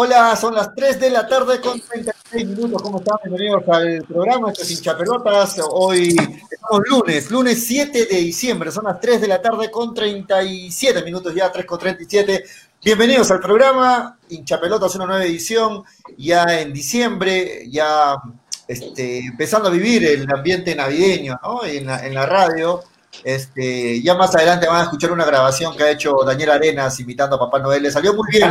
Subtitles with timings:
[0.00, 2.80] Hola, son las 3 de la tarde con 36 minutos.
[2.80, 3.16] ¿Cómo están?
[3.24, 4.52] Bienvenidos al programa.
[4.52, 5.56] Esto es Hinchapelotas.
[5.72, 6.10] Hoy
[6.48, 8.70] estamos lunes, lunes 7 de diciembre.
[8.70, 12.44] Son las 3 de la tarde con 37 minutos ya, 3 con 37.
[12.84, 14.16] Bienvenidos al programa.
[14.28, 15.82] Hinchapelotas, una nueva edición.
[16.16, 18.14] Ya en diciembre, ya
[18.68, 21.64] este, empezando a vivir el ambiente navideño ¿no?
[21.64, 22.84] en, la, en la radio.
[23.24, 27.36] Este, ya más adelante van a escuchar una grabación que ha hecho Daniel Arenas imitando
[27.36, 27.82] a Papá Noel.
[27.82, 28.50] Le salió muy bien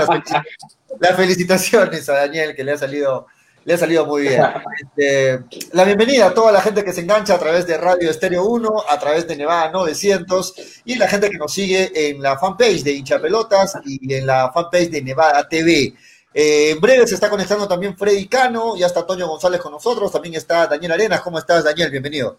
[0.99, 3.27] las felicitaciones, a Daniel, que le ha salido,
[3.63, 4.43] le ha salido muy bien.
[4.81, 5.39] Este,
[5.73, 8.83] la bienvenida a toda la gente que se engancha a través de Radio Estéreo 1,
[8.89, 10.53] a través de Nevada 900
[10.85, 14.51] y la gente que nos sigue en la fanpage de Hincha Pelotas y en la
[14.51, 15.93] fanpage de Nevada TV.
[16.33, 20.11] Eh, en breve se está conectando también Freddy Cano, ya está Toño González con nosotros,
[20.11, 21.21] también está Daniel Arenas.
[21.21, 21.89] ¿Cómo estás, Daniel?
[21.89, 22.37] Bienvenido.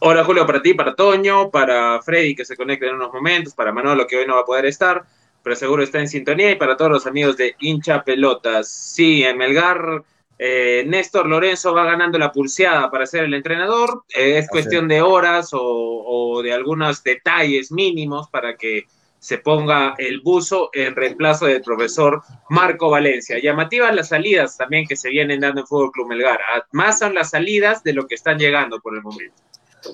[0.00, 3.72] Hola Julio, para ti, para Toño, para Freddy que se conecta en unos momentos, para
[3.72, 5.04] Manolo que hoy no va a poder estar,
[5.42, 8.68] pero seguro está en sintonía y para todos los amigos de hincha pelotas.
[8.68, 10.02] Sí, en Melgar,
[10.38, 14.04] eh, Néstor Lorenzo va ganando la pulseada para ser el entrenador.
[14.14, 18.86] Eh, es cuestión de horas o, o, de algunos detalles mínimos para que
[19.20, 23.38] se ponga el buzo en reemplazo del profesor Marco Valencia.
[23.40, 26.40] Llamativas las salidas también que se vienen dando en Fútbol Club Melgar.
[26.72, 29.43] Más son las salidas de lo que están llegando por el momento.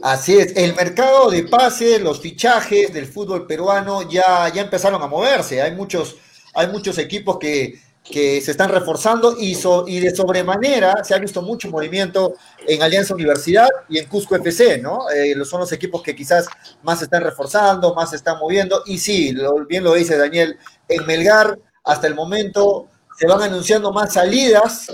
[0.02, 5.06] Así es, el mercado de pases, los fichajes del fútbol peruano ya, ya empezaron a
[5.06, 5.60] moverse.
[5.60, 6.16] Hay muchos,
[6.54, 11.18] hay muchos equipos que, que se están reforzando y, so, y de sobremanera se ha
[11.18, 12.34] visto mucho movimiento
[12.66, 15.10] en Alianza Universidad y en Cusco FC, ¿no?
[15.10, 16.46] Eh, son los equipos que quizás
[16.82, 18.82] más se están reforzando, más se están moviendo.
[18.86, 20.56] Y sí, lo, bien lo dice Daniel,
[20.88, 22.88] en Melgar hasta el momento
[23.18, 24.86] se van anunciando más salidas.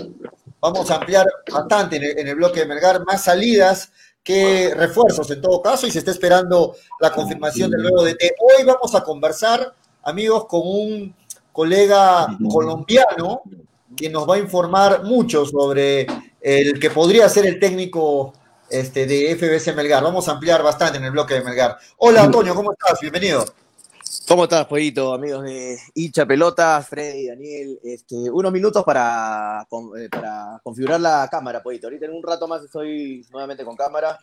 [0.59, 3.91] Vamos a ampliar bastante en el, en el bloque de Melgar, más salidas
[4.27, 8.33] qué refuerzos en todo caso y se está esperando la confirmación del nuevo DT.
[8.41, 11.15] Hoy vamos a conversar, amigos, con un
[11.53, 13.41] colega colombiano
[13.95, 16.05] que nos va a informar mucho sobre
[16.41, 18.33] el que podría ser el técnico
[18.69, 20.03] este, de FBC Melgar.
[20.03, 21.77] Vamos a ampliar bastante en el bloque de Melgar.
[21.99, 22.99] Hola, Antonio, ¿cómo estás?
[22.99, 23.45] Bienvenido.
[24.27, 27.79] ¿Cómo estás, Pollito, amigos de Hincha Pelota, Freddy, Daniel?
[27.81, 29.65] Este, unos minutos para,
[30.11, 31.87] para configurar la cámara, Pollito.
[31.87, 34.19] Ahorita en un rato más estoy nuevamente con cámara.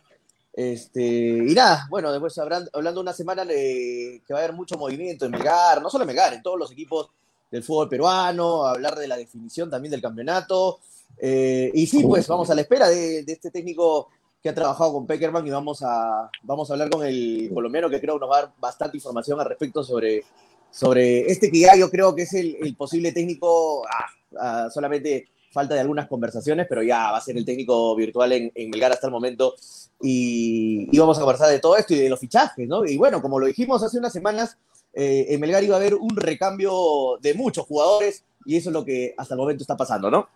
[0.53, 4.77] Este, y nada, bueno, después hablando, hablando una semana de que va a haber mucho
[4.77, 7.09] movimiento en Melgar, no solo en Melgar, en todos los equipos
[7.49, 10.81] del fútbol peruano, hablar de la definición también del campeonato.
[11.17, 14.09] Eh, y sí, pues vamos a la espera de, de este técnico
[14.45, 17.99] que ha trabajado con Peckerman y vamos a, vamos a hablar con el colombiano que
[17.99, 20.23] creo nos va a dar bastante información al respecto sobre,
[20.69, 24.05] sobre este que ya yo creo que es el, el posible técnico, ah,
[24.39, 28.69] ah, solamente falta de algunas conversaciones, pero ya va a ser el técnico virtual en,
[28.69, 29.55] Melgar hasta el momento
[29.99, 32.85] y, y, vamos a conversar de todo esto y de los fichajes, ¿no?
[32.85, 34.59] Y bueno, como lo dijimos hace unas semanas,
[34.93, 38.85] eh, en Melgar iba a haber un recambio de muchos jugadores y eso es lo
[38.85, 40.29] que hasta el momento está pasando, ¿no?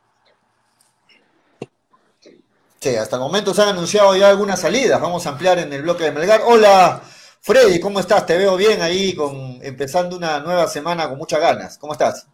[2.79, 5.01] Sí, hasta el momento se han anunciado ya algunas salidas.
[5.01, 6.39] Vamos a ampliar en el bloque de Melgar.
[6.47, 7.01] Hola,
[7.41, 8.25] Freddy, ¿cómo estás?
[8.25, 11.77] Te veo bien ahí, con, empezando una nueva semana con muchas ganas.
[11.77, 12.25] ¿Cómo estás?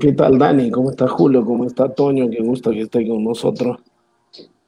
[0.00, 0.70] ¿Qué tal, Dani?
[0.70, 1.44] ¿Cómo está Julio?
[1.44, 2.30] ¿Cómo está Toño?
[2.30, 3.80] Qué gusto que esté con nosotros.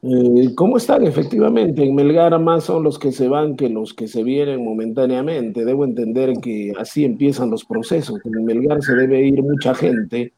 [0.02, 1.06] Eh, ¿Cómo están?
[1.06, 5.64] Efectivamente, en Melgar más son los que se van que los que se vienen momentáneamente.
[5.64, 8.20] Debo entender que así empiezan los procesos.
[8.26, 10.34] En Melgar se debe ir mucha gente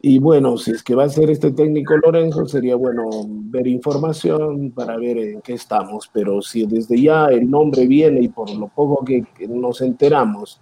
[0.00, 4.70] y bueno, si es que va a ser este técnico Lorenzo, sería bueno ver información
[4.70, 6.08] para ver en qué estamos.
[6.12, 10.60] Pero si desde ya el nombre viene y por lo poco que, nos enteramos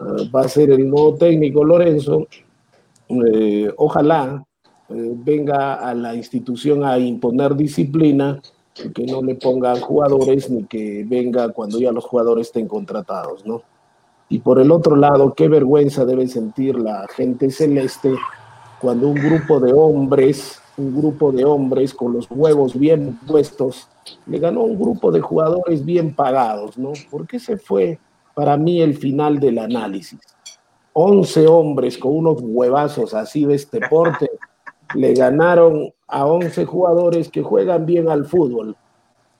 [0.00, 2.26] uh, va a ser el nuevo técnico Lorenzo,
[3.08, 4.44] eh, ojalá
[4.88, 8.40] eh, venga a la institución a imponer disciplina,
[8.74, 13.62] que no le pongan jugadores ni que venga cuando ya los jugadores estén contratados, ¿no?
[14.28, 18.12] Y por el otro lado, qué vergüenza debe sentir la gente celeste
[18.86, 23.88] cuando un grupo de hombres, un grupo de hombres con los huevos bien puestos,
[24.26, 26.92] le ganó a un grupo de jugadores bien pagados, ¿no?
[27.10, 27.98] Porque ese fue
[28.32, 30.20] para mí el final del análisis.
[30.92, 34.30] 11 hombres con unos huevazos así de este porte
[34.94, 38.76] le ganaron a 11 jugadores que juegan bien al fútbol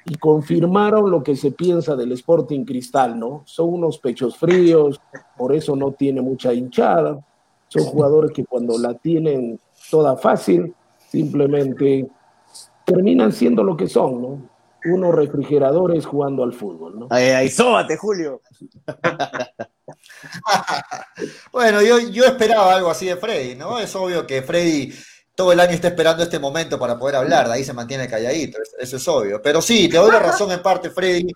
[0.06, 3.42] y confirmaron lo que se piensa del Sporting Cristal, ¿no?
[3.44, 5.00] Son unos pechos fríos,
[5.38, 7.24] por eso no tiene mucha hinchada,
[7.68, 9.60] son jugadores que cuando la tienen
[9.90, 10.74] toda fácil,
[11.10, 12.08] simplemente
[12.84, 14.56] terminan siendo lo que son, ¿no?
[14.84, 17.06] Unos refrigeradores jugando al fútbol, ¿no?
[17.10, 18.40] Ahí, ahí sóbate, Julio.
[21.52, 23.80] bueno, yo, yo esperaba algo así de Freddy, ¿no?
[23.80, 24.92] Es obvio que Freddy
[25.36, 28.58] todo el año está esperando este momento para poder hablar, de ahí se mantiene calladito,
[28.78, 29.40] eso es obvio.
[29.42, 31.26] Pero sí, te doy la razón en parte, Freddy,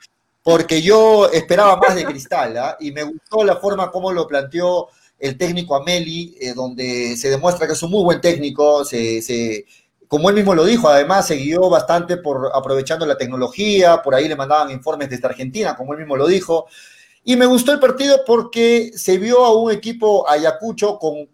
[0.43, 2.77] porque yo esperaba más de Cristal, ¿ah?
[2.81, 4.89] y me gustó la forma como lo planteó
[5.21, 9.67] el técnico Ameli, eh, donde se demuestra que es un muy buen técnico, se,
[10.09, 14.27] como él mismo lo dijo, además se guió bastante por aprovechando la tecnología, por ahí
[14.27, 16.67] le mandaban informes desde Argentina, como él mismo lo dijo.
[17.23, 21.29] Y me gustó el partido porque se vio a un equipo Ayacucho con,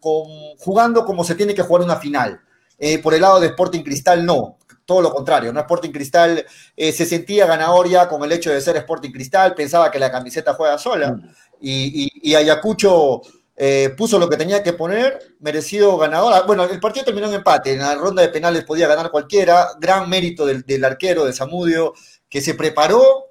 [0.59, 2.41] jugando como se tiene que jugar una final.
[2.79, 4.59] Eh, por el lado de Sporting Cristal, no.
[4.85, 5.61] Todo lo contrario, ¿no?
[5.61, 6.44] Sporting Cristal
[6.77, 10.12] eh, se sentía ganador ya con el hecho de ser Sporting Cristal, pensaba que la
[10.12, 11.12] camiseta juega sola.
[11.12, 11.31] Mm.
[11.61, 13.23] Y, Ayacucho
[13.56, 16.32] eh, puso lo que tenía que poner, merecido ganador.
[16.35, 19.70] Ah, bueno, el partido terminó en empate, en la ronda de penales podía ganar cualquiera.
[19.81, 21.94] Gran mérito del, del arquero de Zamudio,
[22.29, 23.26] que se preparó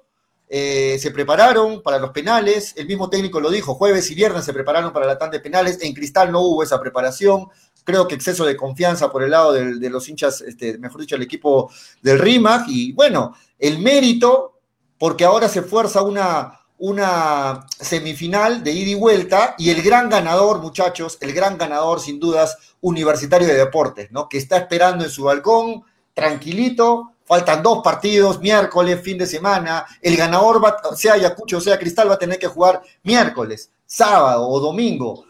[0.48, 4.52] eh, se prepararon para los penales, el mismo técnico lo dijo, jueves y viernes se
[4.52, 7.48] prepararon para la tanda de penales, en Cristal no hubo esa preparación,
[7.82, 11.22] creo que exceso de confianza por el lado de, los hinchas, este, mejor dicho, el
[11.22, 14.60] equipo del RIMAC, y bueno, el mérito,
[14.98, 20.60] porque ahora se fuerza una, una semifinal de ida y vuelta, y el gran ganador,
[20.60, 24.28] muchachos, el gran ganador, sin dudas, Universitario de Deportes, ¿no?
[24.28, 29.84] Que está esperando en su balcón, tranquilito, Faltan dos partidos, miércoles, fin de semana.
[30.00, 34.60] El ganador, va, sea Ayacucho sea Cristal, va a tener que jugar miércoles, sábado o
[34.60, 35.24] domingo.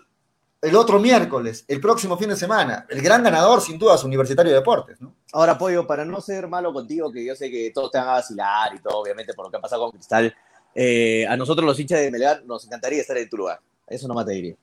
[0.60, 2.86] El otro miércoles, el próximo fin de semana.
[2.90, 5.00] El gran ganador, sin duda, es Universitario de Deportes.
[5.00, 5.14] ¿no?
[5.32, 8.12] Ahora, Pollo, para no ser malo contigo, que yo sé que todos te van a
[8.12, 10.36] vacilar y todo, obviamente, por lo que ha pasado con Cristal,
[10.76, 13.58] eh, a nosotros los hinchas de Melgar nos encantaría estar en tu lugar.
[13.86, 14.54] Eso no me te diría.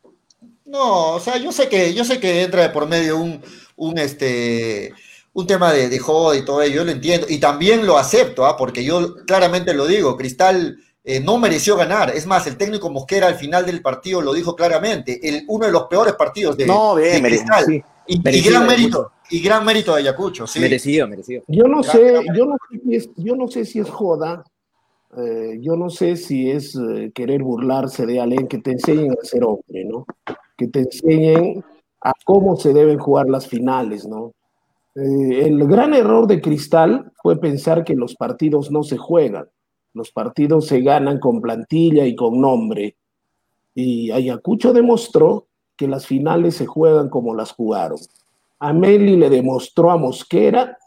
[0.66, 3.42] No, o sea, yo sé que, yo sé que entra de por medio un,
[3.76, 4.94] un este
[5.34, 8.46] un tema de, de joda y todo ello, yo lo entiendo, y también lo acepto,
[8.46, 8.56] ¿ah?
[8.56, 13.28] porque yo claramente lo digo, Cristal eh, no mereció ganar, es más, el técnico Mosquera
[13.28, 16.96] al final del partido lo dijo claramente, el, uno de los peores partidos de, no,
[16.96, 20.60] bien, Cristal, y, gran mérito, y gran mérito de Ayacucho, sí.
[20.60, 21.44] Merecido, merecido.
[21.48, 24.44] Yo no sé, yo no sé si es, yo no sé si es joda,
[25.18, 29.26] eh, yo no sé si es eh, querer burlarse de alguien que te enseñen a
[29.26, 30.06] ser hombre, ¿no?
[30.58, 31.64] Que te enseñen
[32.02, 34.34] a cómo se deben jugar las finales, ¿no?
[34.96, 39.48] Eh, el gran error de Cristal fue pensar que los partidos no se juegan,
[39.94, 42.96] los partidos se ganan con plantilla y con nombre.
[43.76, 47.98] Y Ayacucho demostró que las finales se juegan como las jugaron.
[48.60, 50.78] Ameli le demostró a Mosquera,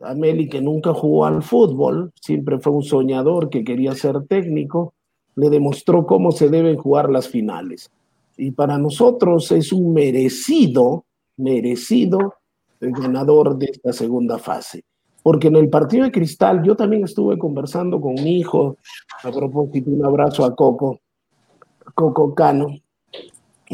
[0.00, 4.94] Ameli que nunca jugó al fútbol, siempre fue un soñador que quería ser técnico,
[5.36, 7.90] le demostró cómo se deben jugar las finales.
[8.36, 11.04] Y para nosotros es un merecido,
[11.36, 12.34] merecido
[12.80, 14.84] el ganador de esta segunda fase.
[15.22, 18.76] Porque en el partido de Cristal yo también estuve conversando con mi hijo,
[19.22, 21.00] a propósito, un abrazo a Coco,
[21.94, 22.66] Coco Cano.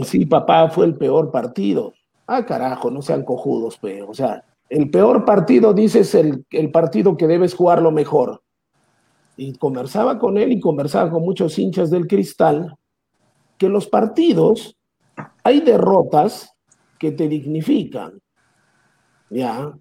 [0.04, 1.92] Sí, papá, fue el peor partido.
[2.26, 7.26] Ah, carajo, no sean cojudos, pero, o sea, el peor partido, dices, el, partido que
[7.26, 8.42] debes jugar lo mejor.
[9.36, 12.76] Y conversaba con él y conversaba con muchos hinchas del Cristal,
[13.58, 14.78] que los partidos,
[15.44, 16.54] hay derrotas
[16.98, 18.20] que te dignifican
[19.30, 19.72] ¿ya?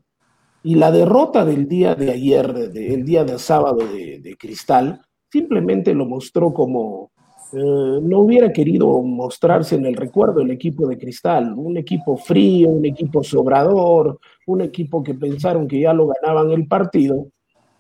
[0.64, 6.06] Y la derrota del día de ayer, el día de sábado de, Cristal, simplemente lo
[6.06, 7.12] mostró como
[7.54, 12.70] eh, no hubiera querido mostrarse en el recuerdo el equipo de Cristal, un equipo frío,
[12.70, 14.20] un equipo sobrador,
[14.52, 17.28] un equipo que pensaron que ya lo ganaban el partido,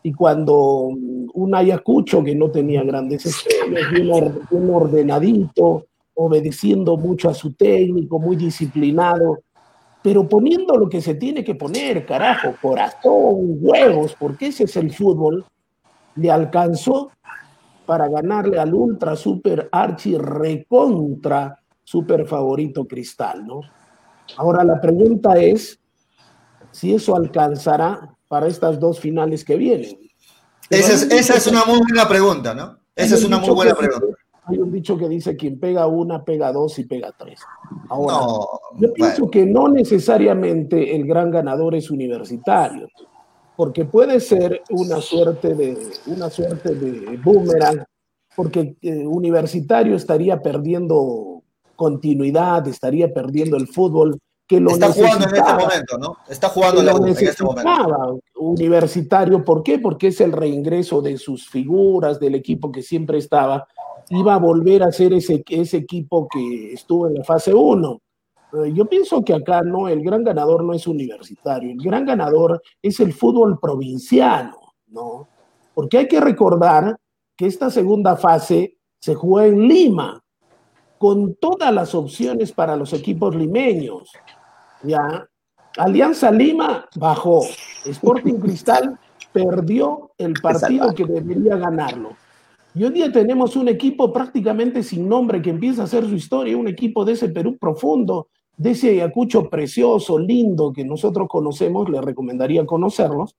[0.01, 0.91] y cuando
[1.33, 8.35] un Ayacucho que no tenía grandes estrellas, un ordenadito, obedeciendo mucho a su técnico, muy
[8.35, 9.39] disciplinado,
[10.01, 14.91] pero poniendo lo que se tiene que poner, carajo, corazón, huevos, porque ese es el
[14.91, 15.45] fútbol,
[16.15, 17.11] le alcanzó
[17.85, 23.61] para ganarle al ultra super archi recontra super favorito Cristal, ¿no?
[24.37, 25.78] Ahora la pregunta es
[26.71, 29.97] si eso alcanzará para estas dos finales que vienen.
[30.69, 32.77] Esa es, esa es una muy buena pregunta, ¿no?
[32.95, 34.15] Esa es una muy buena pregunta
[34.49, 37.39] hay un dicho que dice quien pega una, pega dos y pega tres.
[37.87, 38.17] Ahora,
[38.77, 42.87] yo pienso que no necesariamente el gran ganador es universitario,
[43.55, 47.83] porque puede ser una suerte de, una suerte de boomerang,
[48.35, 51.43] porque eh, universitario estaría perdiendo
[51.75, 54.17] continuidad, estaría perdiendo el fútbol.
[54.49, 56.17] Que lo Está jugando en este momento, ¿no?
[56.27, 58.19] Está jugando en este momento.
[58.35, 59.77] Universitario, ¿por qué?
[59.77, 63.67] Porque es el reingreso de sus figuras, del equipo que siempre estaba
[64.09, 68.01] iba a volver a ser ese, ese equipo que estuvo en la fase 1.
[68.53, 72.61] Eh, yo pienso que acá no, el gran ganador no es universitario, el gran ganador
[72.81, 75.27] es el fútbol provinciano, ¿no?
[75.73, 76.97] Porque hay que recordar
[77.37, 80.21] que esta segunda fase se jugó en Lima,
[80.97, 84.11] con todas las opciones para los equipos limeños.
[84.83, 85.27] Ya,
[85.77, 87.41] Alianza Lima bajó,
[87.85, 88.97] Sporting Cristal
[89.31, 92.11] perdió el partido que debería ganarlo.
[92.75, 96.55] Y hoy día tenemos un equipo prácticamente sin nombre que empieza a hacer su historia,
[96.57, 102.01] un equipo de ese Perú profundo, de ese Ayacucho precioso, lindo que nosotros conocemos, le
[102.01, 103.35] recomendaría conocerlos,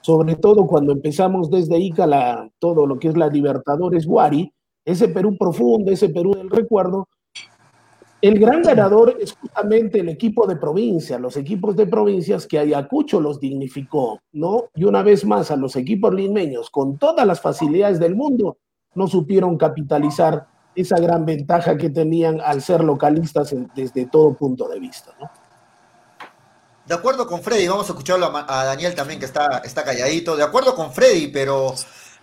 [0.00, 4.52] sobre todo cuando empezamos desde Ica la, todo lo que es la Libertadores Guari,
[4.84, 7.08] ese Perú profundo, ese Perú del recuerdo,
[8.20, 13.20] el gran ganador es justamente el equipo de provincia, los equipos de provincias que Ayacucho
[13.20, 14.70] los dignificó, ¿no?
[14.74, 18.58] Y una vez más a los equipos limeños, con todas las facilidades del mundo,
[18.94, 24.80] no supieron capitalizar esa gran ventaja que tenían al ser localistas desde todo punto de
[24.80, 25.30] vista, ¿no?
[26.86, 30.42] De acuerdo con Freddy, vamos a escucharlo a, Daniel también que está, está calladito, de
[30.42, 31.74] acuerdo con Freddy, pero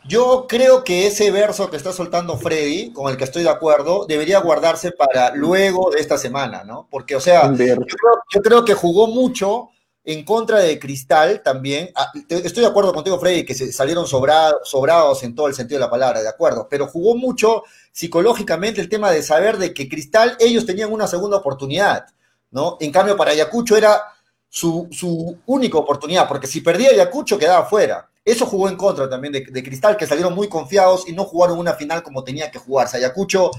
[0.08, 4.06] yo creo que ese verso que está soltando Freddy, con el que estoy de acuerdo,
[4.06, 6.88] debería guardarse para luego de esta semana, ¿no?
[6.92, 9.70] Porque, o sea, yo creo, que jugó mucho
[10.04, 11.90] en contra de Cristal también.
[11.96, 15.86] Ah, estoy de acuerdo contigo, Freddy, que se salieron sobrados en todo el sentido de
[15.86, 20.38] la palabra, de acuerdo, pero jugó mucho psicológicamente el tema de saber de que Cristal,
[20.40, 22.06] ellos tenían una segunda oportunidad,
[22.52, 22.78] ¿no?
[22.80, 24.04] En cambio, para Ayacucho era
[24.50, 28.08] su, su única oportunidad, porque si perdía Ayacucho quedaba fuera.
[28.26, 31.76] Eso jugó en contra también de, Cristal, que salieron muy confiados y no jugaron una
[31.76, 32.98] final como tenía que jugarse.
[32.98, 33.52] Ayacucho,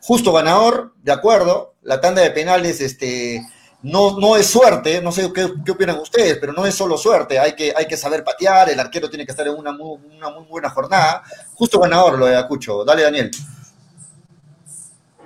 [0.00, 1.74] justo ganador, de acuerdo.
[1.82, 3.44] La tanda de penales, este,
[3.82, 7.40] no, no es suerte, no sé qué, opinan ustedes, pero no es solo suerte.
[7.40, 10.30] Hay que, hay que saber patear, el arquero tiene que estar en una muy, una
[10.30, 11.24] muy buena jornada.
[11.54, 12.84] Justo ganador lo de Ayacucho.
[12.84, 13.32] Dale, Daniel.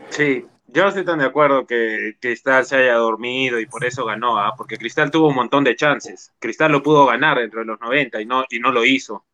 [0.09, 4.05] Sí, yo no estoy tan de acuerdo que Cristal se haya dormido y por eso
[4.05, 4.55] ganó, ¿ah?
[4.57, 6.33] porque Cristal tuvo un montón de chances.
[6.39, 9.25] Cristal lo pudo ganar dentro de los 90 y no, y no lo hizo.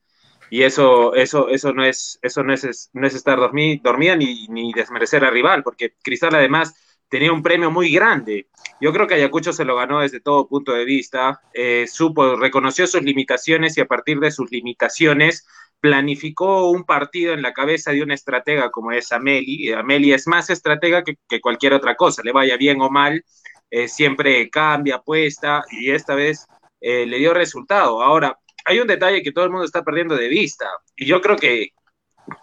[0.50, 4.72] Y eso, eso, eso no es, eso no es, no es estar dormida ni, ni
[4.72, 6.74] desmerecer al rival, porque Cristal además
[7.08, 8.48] tenía un premio muy grande.
[8.80, 12.86] Yo creo que Ayacucho se lo ganó desde todo punto de vista, eh, supo, reconoció
[12.86, 15.46] sus limitaciones y a partir de sus limitaciones
[15.84, 19.70] planificó un partido en la cabeza de una estratega como es Ameli.
[19.70, 23.22] Ameli es más estratega que, cualquier otra cosa, le vaya bien o mal,
[23.68, 26.46] eh, siempre cambia, apuesta y esta vez
[26.80, 28.02] eh, le dio resultado.
[28.02, 31.36] Ahora, hay un detalle que todo el mundo está perdiendo de vista y yo creo
[31.36, 31.68] que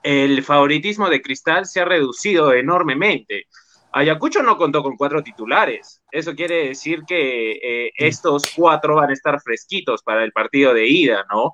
[0.04, 3.48] el favoritismo de Cristal se ha reducido enormemente.
[3.92, 6.00] Ayacucho no contó con cuatro titulares.
[6.12, 10.88] Eso quiere decir que eh, estos cuatro van a estar fresquitos para el partido de
[10.88, 11.54] ida, ¿no?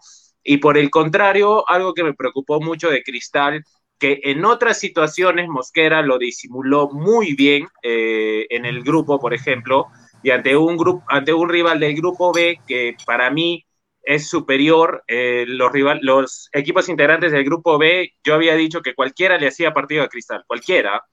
[0.49, 3.65] Y por el contrario, algo que me preocupó mucho de Cristal,
[3.99, 9.87] que en otras situaciones Mosquera lo disimuló muy bien eh, en el grupo, por ejemplo,
[10.23, 13.65] y ante un, grupo, ante un rival del grupo B que para mí
[14.01, 18.95] es superior, eh, los, rival, los equipos integrantes del grupo B, yo había dicho que
[18.95, 21.03] cualquiera le hacía partido a Cristal, cualquiera,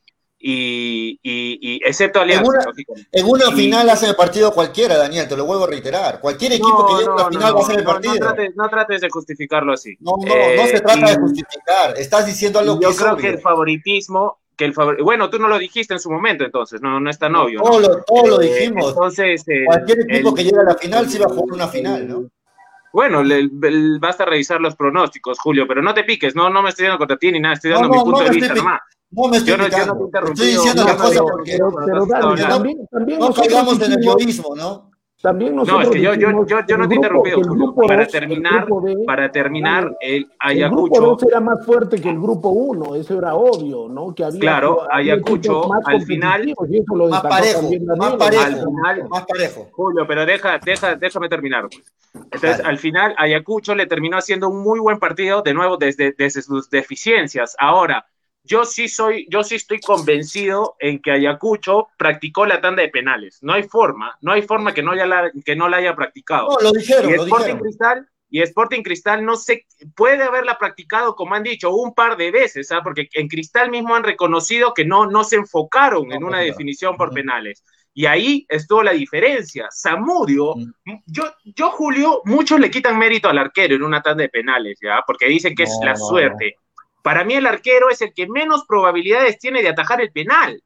[0.47, 2.71] y, y, excepto Alianza.
[3.13, 6.21] En una, final hace el partido cualquiera, Daniel, te lo vuelvo a reiterar.
[6.21, 8.15] Cualquier equipo que llegue a una final va a hacer el partido.
[8.55, 9.97] No trates, de justificarlo así.
[10.01, 11.95] No, no, no se trata de justificar.
[11.97, 15.59] Estás diciendo algo que Yo creo que el favoritismo, que el bueno, tú no lo
[15.59, 17.63] dijiste en su momento, entonces, no, no está novio.
[17.63, 18.89] Todo, lo, todo lo eh, dijimos.
[18.91, 22.29] entonces, cualquier equipo que llegue a la final sí va a jugar una final, ¿no?
[22.93, 23.23] Bueno,
[23.99, 27.17] basta revisar los pronósticos, Julio, pero no te piques, no, no me estoy dando contra
[27.17, 28.83] ti ni nada, estoy dando mi punto de vista nomás.
[29.15, 30.33] No me estoy yo, no, yo no te interrumpí.
[30.33, 34.55] Estoy diciendo las cosas porque pero, pero, pero también, también no caigamos en el yoísmo,
[34.57, 34.95] ¿no?
[35.25, 37.41] También no, es que yo, yo, yo, yo no te he interrumpido.
[37.89, 38.67] Para terminar,
[39.07, 40.97] para terminar, el Ayacucho.
[40.97, 44.15] El grupo 2 era más fuerte que el grupo 1, eso era obvio, ¿no?
[44.15, 46.53] Que había, claro, Ayacucho al final.
[47.09, 48.71] Más parejo, más parejo,
[49.09, 49.69] más parejo.
[49.73, 51.69] Julio, pero deja, deja, déjame terminar.
[52.13, 56.43] Entonces, al final, Ayacucho le terminó haciendo un muy buen partido, de nuevo, desde, desde
[56.43, 57.57] sus deficiencias.
[57.59, 58.05] Ahora,
[58.45, 63.39] yo sí soy, yo sí estoy convencido en que Ayacucho practicó la tanda de penales.
[63.43, 66.49] No hay forma, no hay forma que no, la, que no la haya practicado.
[66.49, 67.61] No, lo dijeron, y lo Sporting dijeron.
[67.63, 72.33] Cristal y Sporting Cristal no se puede haberla practicado, como han dicho, un par de
[72.33, 72.81] veces, ¿ah?
[72.83, 77.13] porque en Cristal mismo han reconocido que no, no se enfocaron en una definición por
[77.13, 77.63] penales.
[77.93, 79.69] Y ahí estuvo la diferencia.
[79.71, 80.57] Samudio,
[81.07, 85.05] yo, yo, Julio, muchos le quitan mérito al arquero en una tanda de penales, ¿ya?
[85.07, 86.57] Porque dicen que es la suerte.
[87.05, 90.63] Para mí el arquero es el que menos probabilidades tiene de atajar el penal.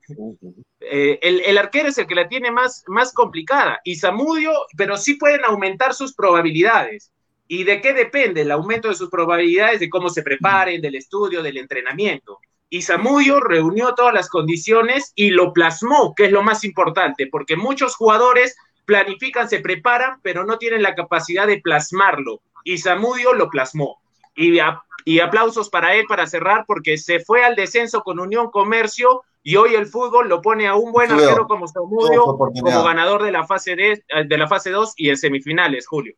[0.78, 3.81] Eh, el, arquero es el que la tiene más, más complicada.
[3.83, 7.11] Y Zamudio, pero sí pueden aumentar sus probabilidades.
[7.48, 9.81] ¿Y de qué depende el aumento de sus probabilidades?
[9.81, 12.38] De cómo se preparen, del estudio, del entrenamiento.
[12.70, 17.57] Y Zamudio reunió todas las condiciones y lo plasmó, que es lo más importante, porque
[17.57, 22.42] muchos jugadores planifican, se preparan, pero no tienen la capacidad de plasmarlo.
[22.62, 23.98] Y Zamudio lo plasmó.
[24.38, 24.59] Y
[25.05, 29.57] y aplausos para él para cerrar porque se fue al descenso con Unión Comercio y
[29.57, 33.46] hoy el fútbol lo pone a un buen arquero como Samudio como ganador de la
[33.46, 36.14] fase de, de la fase 2 y en semifinales, Julio.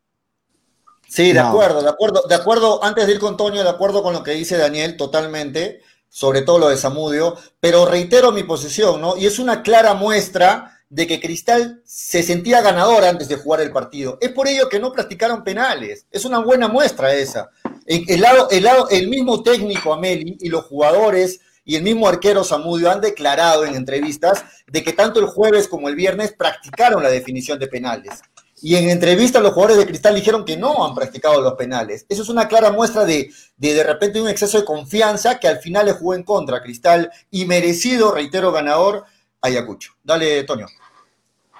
[1.09, 4.12] Sí, de acuerdo, de acuerdo, de acuerdo, antes de ir con Toño, de acuerdo con
[4.12, 5.80] lo que dice Daniel, totalmente.
[6.09, 9.16] sobre todo lo de Zamudio, pero reitero mi posición, ¿no?
[9.16, 13.70] Y es una clara muestra de que Cristal se sentía ganador antes de jugar el
[13.70, 14.18] partido.
[14.20, 16.06] Es por ello que no practicaron penales.
[16.11, 17.48] Es una buena muestra esa.
[17.90, 22.44] El, lado, el, lado, el mismo técnico Ameli y los jugadores y el mismo arquero
[22.44, 27.11] Zamudio han declarado en entrevistas de que tanto el jueves como el viernes practicaron la
[27.11, 28.22] definición de penales.
[28.62, 32.07] Y en entrevistas los jugadores de Cristal dijeron que no han practicado los penales.
[32.09, 35.59] Eso es una clara muestra de de, de repente un exceso de confianza que al
[35.59, 39.05] final le jugó en contra Cristal y merecido, reitero, ganador
[39.40, 39.94] Ayacucho.
[40.05, 40.66] Dale, Toño.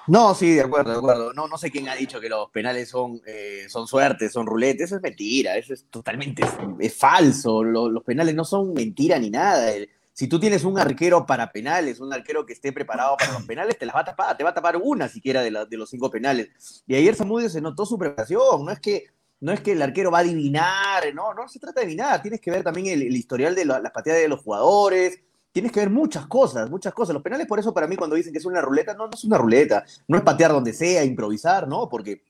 [0.07, 1.33] No, sí, de acuerdo, de acuerdo.
[1.33, 4.87] No, no sé quién ha dicho que los penales son, eh, son suertes, son ruletes.
[4.87, 6.43] Eso es mentira, eso es totalmente
[6.79, 7.63] es, falso.
[7.63, 9.71] los penales no son mentira ni nada.
[10.13, 13.77] si tú tienes un arquero para penales, un arquero que esté preparado para los penales,
[13.77, 16.09] te las va a tapar, te va a tapar una siquiera de, de los cinco
[16.09, 16.49] penales.
[16.87, 19.05] Y ayer Samudio se notó su preparación, no es que
[19.41, 22.39] no es que el arquero va a adivinar, no, no se trata de adivinar, tienes
[22.39, 25.19] que ver también el, historial de las pateadas de los jugadores,
[25.51, 27.13] tienes que ver muchas cosas, muchas cosas.
[27.13, 29.23] Los penales, por eso para mí cuando dicen que es una ruleta, no, no es
[29.23, 31.89] una ruleta, no es patear donde sea, improvisar, ¿no?
[31.89, 32.23] Porque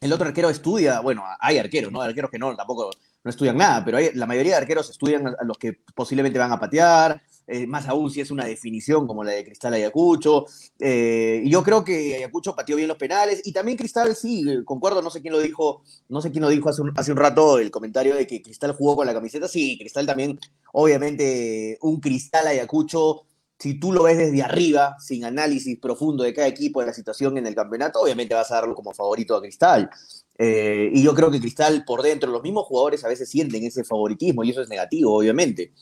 [0.00, 2.00] el otro arquero estudia, bueno, hay arqueros, ¿no?
[2.00, 2.90] Arqueros que no, tampoco
[3.22, 6.52] no estudian nada, pero hay, la mayoría de arqueros estudian a los que posiblemente van
[6.52, 10.46] a patear, eh, más aún si es una definición como la de Cristal Ayacucho.
[10.78, 13.42] Eh, y yo creo que Ayacucho pateó bien los penales.
[13.44, 16.68] Y también Cristal, sí, concuerdo, no sé quién lo dijo, no sé quién lo dijo
[16.68, 19.48] hace un, hace un rato el comentario de que Cristal jugó con la camiseta.
[19.48, 20.38] Sí, Cristal también,
[20.72, 23.22] obviamente, un Cristal Ayacucho.
[23.58, 27.38] Si tú lo ves desde arriba, sin análisis profundo de cada equipo, de la situación
[27.38, 29.88] en el campeonato, obviamente vas a darlo como favorito a Cristal.
[30.36, 33.84] Eh, y yo creo que Cristal por dentro, los mismos jugadores a veces sienten ese
[33.84, 35.72] favoritismo y eso es negativo, obviamente.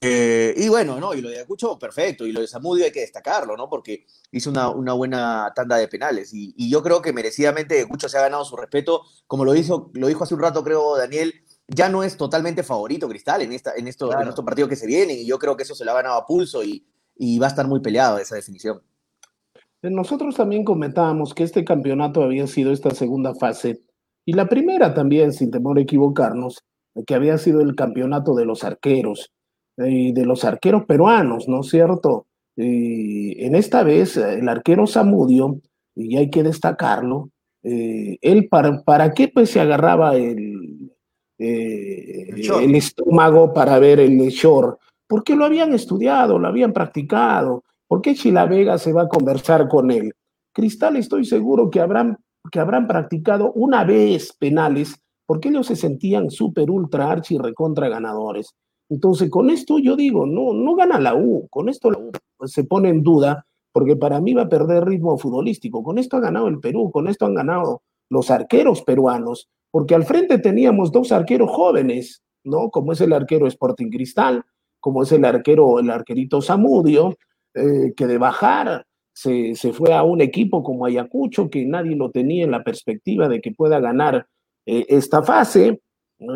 [0.00, 1.14] Eh, y bueno, ¿no?
[1.14, 2.26] Y lo de Ayacucho, perfecto.
[2.26, 3.68] Y lo de Zamudio hay que destacarlo, ¿no?
[3.68, 6.32] Porque hizo una, una buena tanda de penales.
[6.34, 9.02] Y, y, yo creo que merecidamente Ayacucho se ha ganado su respeto.
[9.26, 11.34] Como lo, hizo, lo dijo hace un rato, creo, Daniel,
[11.68, 14.86] ya no es totalmente favorito Cristal en, esta, en, esto, en estos partidos que se
[14.86, 15.18] vienen.
[15.18, 17.50] Y yo creo que eso se lo ha ganado a pulso y, y va a
[17.50, 18.82] estar muy peleado esa definición.
[19.82, 23.82] Nosotros también comentábamos que este campeonato había sido esta segunda fase.
[24.24, 26.64] Y la primera también, sin temor a equivocarnos,
[27.06, 29.32] que había sido el campeonato de los arqueros
[29.78, 32.26] y de los arqueros peruanos, ¿no es cierto?
[32.56, 35.60] En esta vez, el arquero Samudio,
[35.94, 37.30] y hay que destacarlo,
[37.62, 40.92] eh, él para, para qué pues se agarraba el,
[41.36, 42.28] eh,
[42.62, 48.14] el, estómago para ver el short, porque lo habían estudiado, lo habían practicado, ¿por qué
[48.14, 50.12] Chilavega se va a conversar con él?
[50.52, 52.18] Cristal estoy seguro que habrán,
[52.52, 54.94] que habrán practicado una vez penales,
[55.26, 58.54] porque ellos se sentían súper, ultra, archi, recontra ganadores.
[58.88, 62.12] Entonces, con esto yo digo, no, no gana la U, con esto la U
[62.46, 65.82] se pone en duda, porque para mí va a perder ritmo futbolístico.
[65.82, 70.04] Con esto ha ganado el Perú, con esto han ganado los arqueros peruanos, porque al
[70.04, 72.70] frente teníamos dos arqueros jóvenes, ¿no?
[72.70, 74.44] Como es el arquero Sporting Cristal,
[74.80, 77.16] como es el arquero, el arquerito Zamudio,
[77.54, 82.10] eh, que de bajar se, se, fue a un equipo como Ayacucho, que nadie lo
[82.10, 84.26] tenía en la perspectiva de que pueda ganar
[84.66, 85.80] eh, esta fase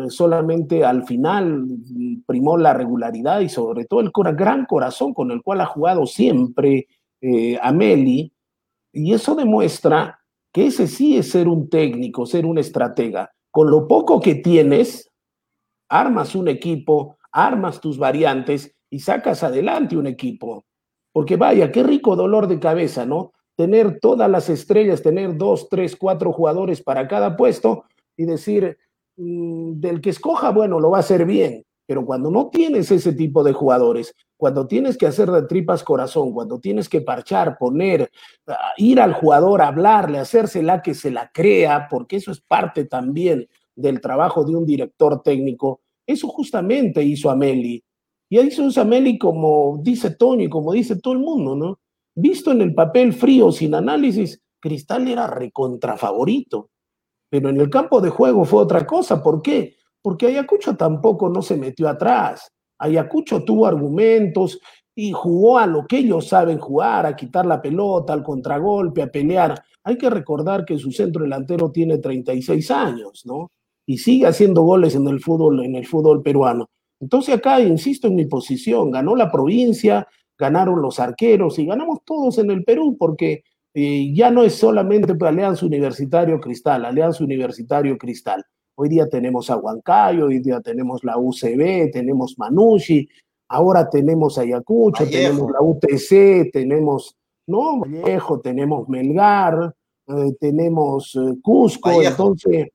[0.09, 1.65] solamente al final
[2.25, 6.87] primó la regularidad y sobre todo el gran corazón con el cual ha jugado siempre
[7.21, 8.33] eh, Ameli,
[8.91, 10.19] y eso demuestra
[10.51, 13.31] que ese sí es ser un técnico, ser un estratega.
[13.51, 15.09] Con lo poco que tienes,
[15.87, 20.65] armas un equipo, armas tus variantes y sacas adelante un equipo.
[21.13, 23.33] Porque vaya, qué rico dolor de cabeza, ¿no?
[23.55, 27.85] Tener todas las estrellas, tener dos, tres, cuatro jugadores para cada puesto
[28.17, 28.77] y decir,
[29.15, 33.43] del que escoja, bueno, lo va a hacer bien, pero cuando no tienes ese tipo
[33.43, 38.09] de jugadores, cuando tienes que hacer de tripas corazón, cuando tienes que parchar, poner,
[38.47, 43.47] ah, ir al jugador, hablarle, hacérsela que se la crea, porque eso es parte también
[43.75, 47.83] del trabajo de un director técnico, eso justamente hizo Ameli.
[48.29, 51.79] Y hizo Ameli como dice Tony, como dice todo el mundo, ¿no?
[52.15, 56.69] Visto en el papel frío, sin análisis, Cristal era recontra favorito.
[57.31, 59.23] Pero en el campo de juego fue otra cosa.
[59.23, 59.77] ¿Por qué?
[60.01, 62.51] Porque Ayacucho tampoco no se metió atrás.
[62.77, 64.59] Ayacucho tuvo argumentos
[64.93, 69.07] y jugó a lo que ellos saben jugar, a quitar la pelota, al contragolpe, a
[69.07, 69.63] pelear.
[69.85, 73.49] Hay que recordar que su centro delantero tiene 36 años, ¿no?
[73.85, 76.69] Y sigue haciendo goles en el fútbol, en el fútbol peruano.
[76.99, 80.05] Entonces acá, insisto en mi posición, ganó la provincia,
[80.37, 85.13] ganaron los arqueros y ganamos todos en el Perú porque y ya no es solamente
[85.25, 88.43] Alianza Universitario Cristal, Alianza Universitario Cristal.
[88.75, 93.07] Hoy día tenemos a Huancayo, hoy día tenemos la UCB, tenemos Manushi,
[93.47, 97.15] ahora tenemos Ayacucho, tenemos la UTC, tenemos
[97.47, 99.75] no Vallejo, tenemos Melgar,
[100.07, 102.69] eh, tenemos eh, Cusco, entonces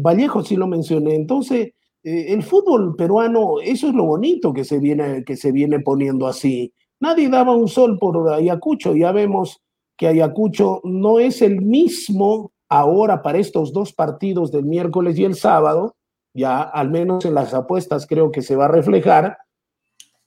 [0.00, 1.14] Vallejo sí lo mencioné.
[1.14, 5.80] Entonces, eh, el fútbol peruano, eso es lo bonito que se, viene, que se viene
[5.80, 6.72] poniendo así.
[7.00, 9.60] Nadie daba un sol por Ayacucho, ya vemos
[9.96, 15.34] que Ayacucho no es el mismo ahora para estos dos partidos del miércoles y el
[15.34, 15.96] sábado,
[16.32, 19.38] ya al menos en las apuestas creo que se va a reflejar,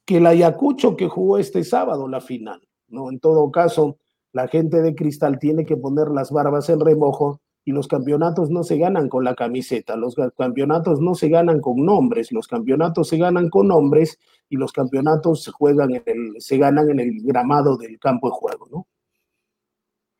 [0.06, 2.62] que el Ayacucho que jugó este sábado la final.
[2.88, 3.10] ¿no?
[3.12, 3.98] En todo caso,
[4.32, 8.64] la gente de Cristal tiene que poner las barbas en remojo y los campeonatos no
[8.64, 13.18] se ganan con la camiseta, los campeonatos no se ganan con nombres, los campeonatos se
[13.18, 17.76] ganan con nombres y los campeonatos se juegan en el, se ganan en el gramado
[17.76, 18.88] del campo de juego, ¿no?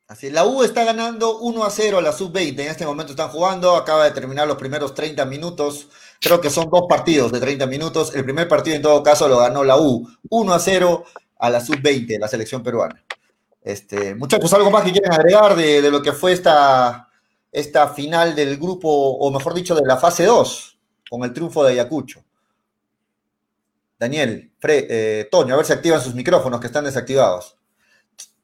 [0.08, 2.60] Así, la U está ganando 1 a 0 a la sub-20.
[2.60, 5.88] En este momento están jugando, acaba de terminar los primeros 30 minutos.
[6.18, 8.14] Creo que son dos partidos de 30 minutos.
[8.14, 11.04] El primer partido, en todo caso, lo ganó la U 1 a 0
[11.38, 13.04] a la sub-20, la selección peruana.
[13.62, 17.10] Este, muchachos, ¿algo más que quieren agregar de, de lo que fue esta,
[17.52, 20.78] esta final del grupo, o mejor dicho, de la fase 2,
[21.10, 22.24] con el triunfo de Ayacucho.
[23.98, 27.57] Daniel, Fre, eh, Toño, a ver si activan sus micrófonos que están desactivados.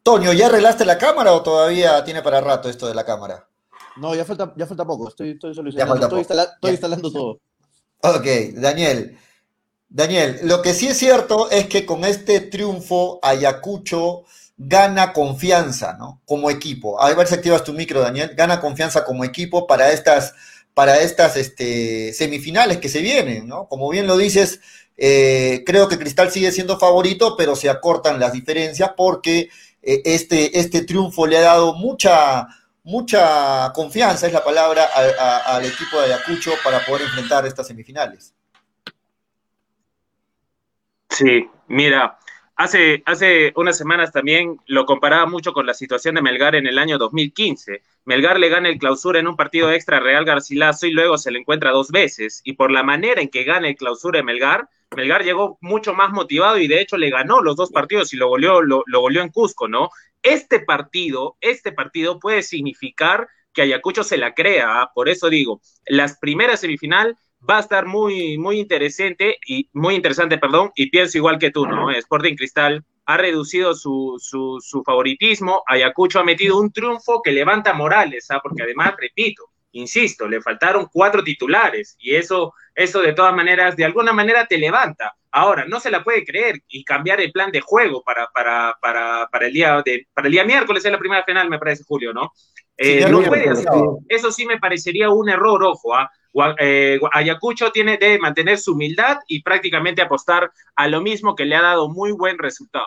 [0.05, 3.49] Toño, ¿ya arreglaste la cámara o todavía tiene para rato esto de la cámara?
[3.97, 7.41] No, ya falta, ya falta poco, estoy, estoy solucionando, estoy, estoy instalando todo.
[8.03, 9.17] Ok, Daniel.
[9.89, 14.25] Daniel, lo que sí es cierto es que con este triunfo Ayacucho
[14.59, 16.21] gana confianza, ¿no?
[16.27, 17.01] Como equipo.
[17.01, 18.35] A ver si activas tu micro, Daniel.
[18.37, 20.35] Gana confianza como equipo para estas,
[20.75, 23.69] para estas este, semifinales que se vienen, ¿no?
[23.69, 24.61] Como bien lo dices,
[24.99, 29.49] eh, creo que Cristal sigue siendo favorito, pero se acortan las diferencias porque
[29.85, 32.47] este, este triunfo le ha dado mucha,
[32.83, 34.85] mucha confianza, es la palabra,
[35.47, 38.35] al equipo de Ayacucho para poder enfrentar estas semifinales.
[41.11, 42.19] Sí, mira,
[42.57, 46.79] Hace, hace unas semanas también lo comparaba mucho con la situación de Melgar en el
[46.79, 47.83] año 2015.
[48.05, 51.41] Melgar le gana el clausura en un partido extra Real Garcilaso y luego se le
[51.41, 52.43] encuentra dos veces.
[52.45, 56.13] Y por la manera en que gana el clausura de Melgar, Melgar llegó mucho más
[56.13, 59.31] motivado y de hecho le ganó los dos partidos y lo goleó, lo, lo en
[59.31, 59.91] Cusco, ¿no?
[60.23, 64.83] Este partido, este partido puede significar que Ayacucho se la crea.
[64.83, 64.93] ¿ah?
[64.95, 67.17] Por eso digo, las primeras semifinal
[67.49, 71.67] va a estar muy, muy interesante y muy interesante, perdón, y pienso igual que tú,
[71.67, 71.91] ¿no?
[71.91, 77.75] Sporting Cristal ha reducido su, su, su favoritismo, Ayacucho ha metido un triunfo que levanta
[77.75, 78.41] morales, ¿ah?
[78.43, 83.85] porque además, repito, insisto, le faltaron cuatro titulares y eso, eso de todas maneras, de
[83.85, 85.15] alguna manera te levanta.
[85.31, 89.29] Ahora, no se la puede creer y cambiar el plan de juego para, para, para,
[89.31, 92.13] para, el, día de, para el día miércoles, es la primera final, me parece, Julio,
[92.13, 92.33] ¿no?
[92.77, 93.53] Eh, no puede
[94.09, 96.11] Eso sí me parecería un error, ojo, ¿ah?
[96.59, 101.55] Eh, Ayacucho tiene de mantener su humildad y prácticamente apostar a lo mismo que le
[101.55, 102.87] ha dado muy buen resultado.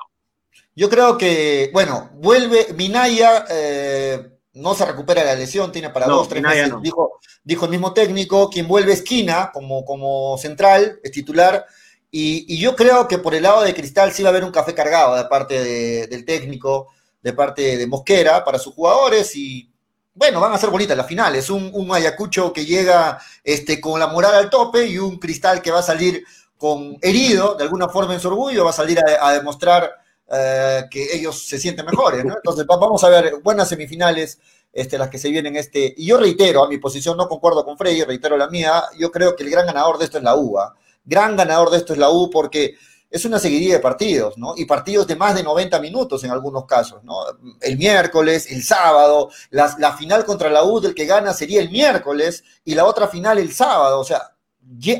[0.75, 4.19] Yo creo que, bueno, vuelve Minaya, eh,
[4.53, 8.49] no se recupera la lesión, tiene para dos, tres meses, dijo, dijo el mismo técnico,
[8.49, 11.65] quien vuelve esquina como, como central, es titular,
[12.11, 14.73] y, yo creo que por el lado de Cristal sí va a haber un café
[14.73, 16.87] cargado de parte del técnico,
[17.21, 19.69] de parte de Mosquera para sus jugadores y
[20.17, 21.49] bueno, van a ser bonitas las finales.
[21.49, 25.71] Un, un Ayacucho que llega este, con la moral al tope y un Cristal que
[25.71, 26.23] va a salir
[26.57, 29.91] con herido, de alguna forma en su orgullo, va a salir a, demostrar
[30.31, 32.25] eh, que ellos se sienten mejores.
[32.25, 32.35] ¿no?
[32.35, 34.39] Entonces, vamos a ver buenas semifinales.
[34.73, 37.77] Este, las que se vienen este, y yo reitero, a mi posición no concuerdo con
[37.77, 40.75] Freddy, reitero la mía, yo creo que el gran ganador de esto es la UA,
[41.03, 42.75] gran ganador de esto es la U porque
[43.09, 44.53] es una seguidilla de partidos, ¿no?
[44.57, 47.15] Y partidos de más de 90 minutos en algunos casos, ¿no?
[47.61, 51.69] El miércoles, el sábado, la, la final contra la U del que gana sería el
[51.69, 54.33] miércoles y la otra final el sábado, o sea,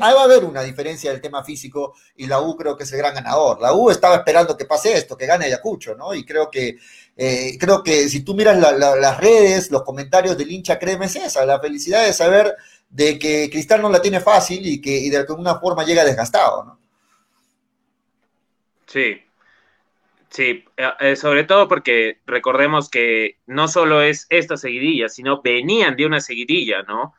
[0.00, 2.92] ahí va a haber una diferencia del tema físico y la U creo que es
[2.92, 3.60] el gran ganador.
[3.60, 6.14] La U estaba esperando que pase esto, que gane Ayacucho, ¿no?
[6.14, 6.76] Y creo que,
[7.16, 11.44] eh, creo que si tú miras las redes, los comentarios del hincha, créeme, es esa,
[11.44, 12.56] la felicidad de saber
[12.88, 16.64] de que Cristal no la tiene fácil y que y de alguna forma llega desgastado,
[16.64, 16.78] ¿no?
[18.88, 19.22] Sí,
[20.30, 25.96] sí, eh, eh, sobre todo porque recordemos que no solo es esta seguidilla, sino venían
[25.96, 27.14] de una seguidilla, ¿no?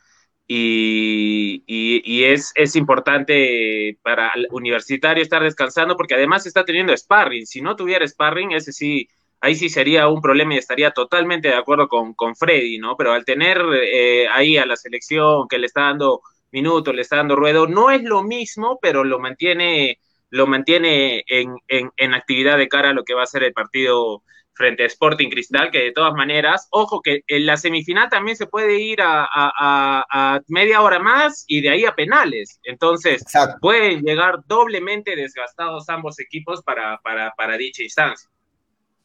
[0.47, 7.45] Y, y, es, es, importante para el universitario estar descansando porque además está teniendo sparring.
[7.45, 9.07] Si no tuviera sparring, ese sí,
[9.41, 12.97] ahí sí sería un problema y estaría totalmente de acuerdo con, con Freddy, ¿no?
[12.97, 17.17] Pero al tener eh, ahí a la selección que le está dando minutos, le está
[17.17, 22.67] dando ruedo, no es lo mismo, pero lo mantiene lo mantiene en, en, actividad de
[22.67, 25.91] cara a lo que va a ser el partido frente a Sporting Cristal, que de
[25.93, 31.45] todas maneras, ojo que en la semifinal también se puede ir a, media hora más
[31.47, 32.59] y de ahí a penales.
[32.63, 33.23] Entonces,
[33.61, 38.29] pueden llegar doblemente desgastados ambos equipos para, para, para dicha instancia.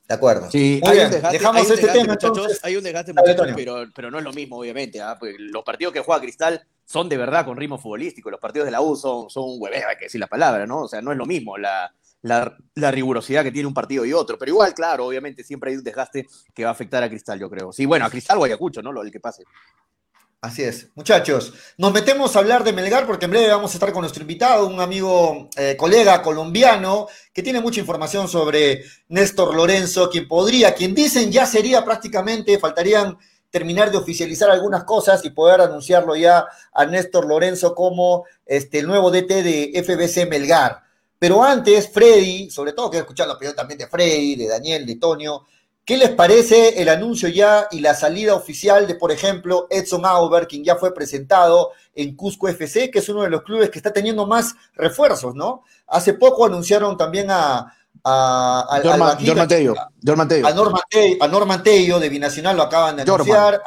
[0.06, 0.50] De acuerdo.
[0.50, 3.84] Sí, hay un desgaste, dejamos hay un este tema, muchachos, hay un desgaste, muchachos, pero,
[3.94, 5.00] pero no es lo mismo, obviamente.
[5.00, 5.18] ¿ah?
[5.38, 8.30] Los partidos que juega Cristal son de verdad con ritmo futbolístico.
[8.30, 10.82] Los partidos de la U son, son un hueveo, hay que decir la palabra, ¿no?
[10.82, 11.90] O sea, no es lo mismo la,
[12.24, 14.38] la, rigurosidad que tiene un partido y otro.
[14.38, 17.48] Pero igual, claro, obviamente siempre hay un desgaste que va a afectar a Cristal, yo
[17.48, 17.72] creo.
[17.72, 18.92] Sí, bueno, a Cristal o a Ayacucho, ¿no?
[18.92, 19.44] Lo del que pase.
[20.44, 20.88] Así es.
[20.94, 24.20] Muchachos, nos metemos a hablar de Melgar porque en breve vamos a estar con nuestro
[24.20, 30.74] invitado, un amigo, eh, colega colombiano, que tiene mucha información sobre Néstor Lorenzo, quien podría,
[30.74, 33.16] quien dicen ya sería prácticamente, faltarían
[33.48, 38.86] terminar de oficializar algunas cosas y poder anunciarlo ya a Néstor Lorenzo como este, el
[38.86, 40.82] nuevo DT de FBC Melgar.
[41.18, 44.96] Pero antes, Freddy, sobre todo quiero escuchar la opinión también de Freddy, de Daniel, de
[44.96, 45.46] Tonio,
[45.84, 50.48] ¿Qué les parece el anuncio ya y la salida oficial de, por ejemplo, Edson Auber,
[50.48, 53.92] quien ya fue presentado en Cusco FC, que es uno de los clubes que está
[53.92, 55.62] teniendo más refuerzos, ¿no?
[55.88, 57.70] Hace poco anunciaron también a,
[58.02, 63.60] a, a, Norman, Tello, a, Norman Tello, de Binacional, lo acaban de anunciar,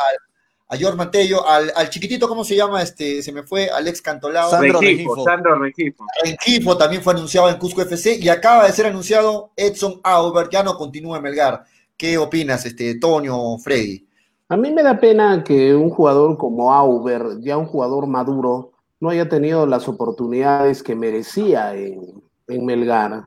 [0.70, 2.82] a Jorman Tello, al, al, chiquitito, ¿cómo se llama?
[2.82, 4.50] Este, se me fue, Alex Cantolao.
[4.50, 5.24] Sandro Rengifo.
[5.24, 6.06] Sandro Rengifo.
[6.24, 10.64] Rengifo también fue anunciado en Cusco FC y acaba de ser anunciado Edson Auber, ya
[10.64, 11.64] no continúa en Melgar.
[11.98, 14.08] ¿Qué opinas, este, Tonio, Freddy?
[14.50, 19.10] A mí me da pena que un jugador como Auber, ya un jugador maduro, no
[19.10, 23.26] haya tenido las oportunidades que merecía en, Melgar.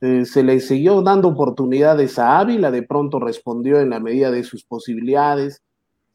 [0.00, 4.42] Eh, se le siguió dando oportunidades a Ávila, de pronto respondió en la medida de
[4.42, 5.62] sus posibilidades,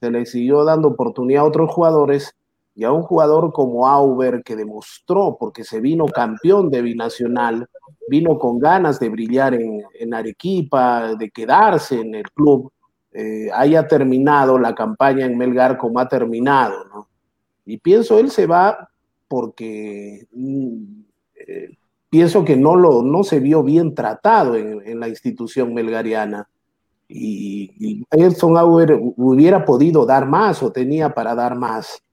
[0.01, 2.35] se le siguió dando oportunidad a otros jugadores
[2.75, 7.67] y a un jugador como Auber que demostró, porque se vino campeón de Binacional,
[8.07, 12.71] vino con ganas de brillar en, Arequipa, de quedarse en el club,
[13.11, 17.07] eh, haya terminado la campaña en Melgar como ha terminado, ¿no?
[17.65, 18.89] Y pienso él se va
[19.27, 21.01] porque mm,
[21.35, 21.77] eh,
[22.09, 26.49] pienso que no, lo, no se vio bien tratado en, la institución melgariana.
[27.07, 32.03] Y, y Edson Auer hubiera podido dar más o tenía para dar más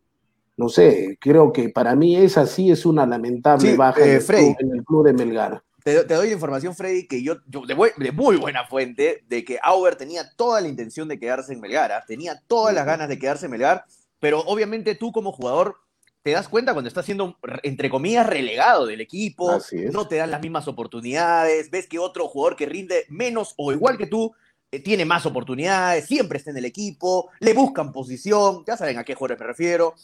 [0.61, 4.21] no sé, creo que para mí esa sí es una lamentable baja eh,
[4.59, 5.63] en el club de Melgar.
[5.83, 10.31] Te, doy la información, Freddy, que yo, de, muy buena fuente, de que Auber tenía
[10.37, 12.05] toda la intención de quedarse en Melgar, ¿ah?
[12.07, 13.85] tenía todas las ganas de quedarse en Melgar,
[14.19, 15.77] pero obviamente tú como jugador
[16.23, 19.59] te das cuenta cuando estás siendo, entre comillas, relegado del equipo,
[19.91, 23.97] no te dan las mismas oportunidades, ves que otro jugador que rinde menos o igual
[23.97, 24.35] que tú
[24.71, 29.05] eh, tiene más oportunidades, siempre está en el equipo, le buscan posición, ya saben a
[29.05, 29.95] qué jugadores me refiero,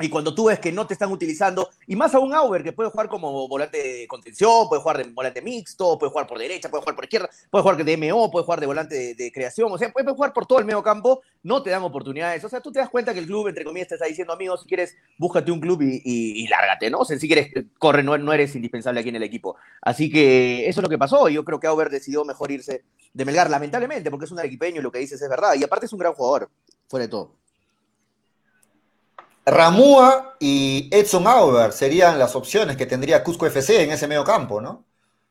[0.00, 2.90] y cuando tú ves que no te están utilizando, y más aún Auber, que puede
[2.90, 6.82] jugar como volante de contención, puede jugar de volante mixto, puede jugar por derecha, puede
[6.82, 9.92] jugar por izquierda, puede jugar de MO, puede jugar de volante de, creación, o sea,
[9.92, 12.42] puede jugar por todo el medio campo, no te dan oportunidades.
[12.44, 14.56] O sea, tú te das cuenta que el club, entre comillas, te está diciendo, amigo,
[14.56, 17.04] si quieres, búscate un club y, lárgate, ¿no?
[17.04, 19.56] Si quieres, corre, no, no, eres indispensable aquí en el equipo.
[19.80, 21.28] Así que eso es lo que pasó.
[21.28, 24.82] Yo creo que Auber decidió mejor irse de Melgar, lamentablemente, porque es un arequipeño y
[24.82, 25.54] lo que dices es verdad.
[25.54, 26.50] Y aparte es un gran jugador,
[26.88, 27.43] fuera de todo.
[29.46, 34.60] Ramúa y Edson Auber serían las opciones que tendría Cusco FC en ese medio campo,
[34.60, 34.84] ¿no?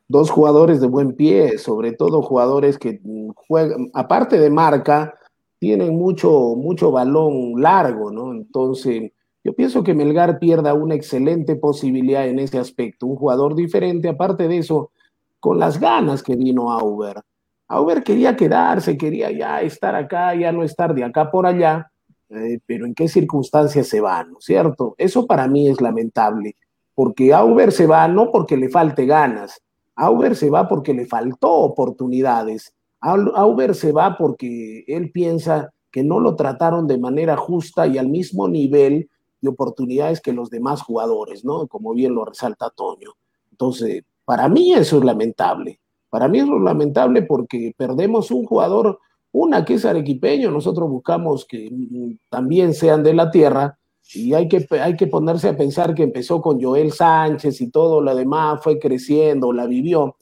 [0.08, 3.02] Dos jugadores de buen pie, sobre todo jugadores que
[3.48, 5.16] juegan, aparte de marca,
[5.58, 8.34] tienen mucho, mucho balón largo, ¿no?
[8.34, 9.12] Entonces,
[9.44, 14.48] yo pienso que Melgar pierda una excelente posibilidad en ese aspecto, un jugador diferente, aparte
[14.48, 14.92] de eso,
[15.40, 17.22] con las ganas que vino Auber.
[17.68, 21.92] Auber quería quedarse, quería ya estar acá, ya no estar de acá por allá,
[22.36, 24.96] eh, pero en qué circunstancias se va, ¿no es cierto?
[24.98, 26.56] Eso para mí es lamentable,
[26.96, 29.62] porque Auber se va no porque le falte ganas,
[29.96, 36.20] Auber se va porque le faltó oportunidades, Auber se va porque él piensa que no
[36.20, 39.10] lo trataron de manera justa y al mismo nivel
[39.42, 41.68] de oportunidades que los demás jugadores, ¿no?
[41.68, 43.12] Como bien lo resalta Toño.
[43.52, 45.80] Entonces, para mí eso es lamentable.
[46.10, 49.00] Para mí eso es lamentable porque perdemos un jugador
[49.34, 53.78] una que es arequipeño, nosotros buscamos que mm, también sean de la tierra
[54.14, 58.00] y hay que, hay que ponerse a pensar que empezó con Joel Sánchez y todo
[58.00, 60.18] lo demás, fue creciendo, la vivió,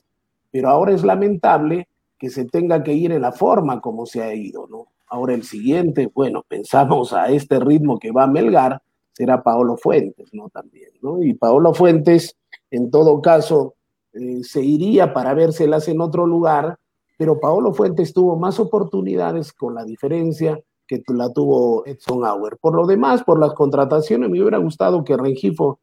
[0.49, 4.33] pero ahora es lamentable que se tenga que ir en la forma como se ha
[4.33, 4.87] ido, ¿no?
[5.07, 10.29] Ahora el siguiente, bueno, pensamos a este ritmo que va a Melgar, será Paolo Fuentes,
[10.33, 10.49] ¿no?
[10.49, 11.21] También, ¿no?
[11.21, 12.37] Y Paolo Fuentes,
[12.69, 13.75] en todo caso,
[14.13, 16.77] eh, se iría para vérselas en otro lugar,
[17.21, 22.57] pero Paolo Fuentes tuvo más oportunidades con la diferencia que la tuvo Edson Auer.
[22.57, 25.77] Por lo demás, por las contrataciones, me hubiera gustado que Rengifo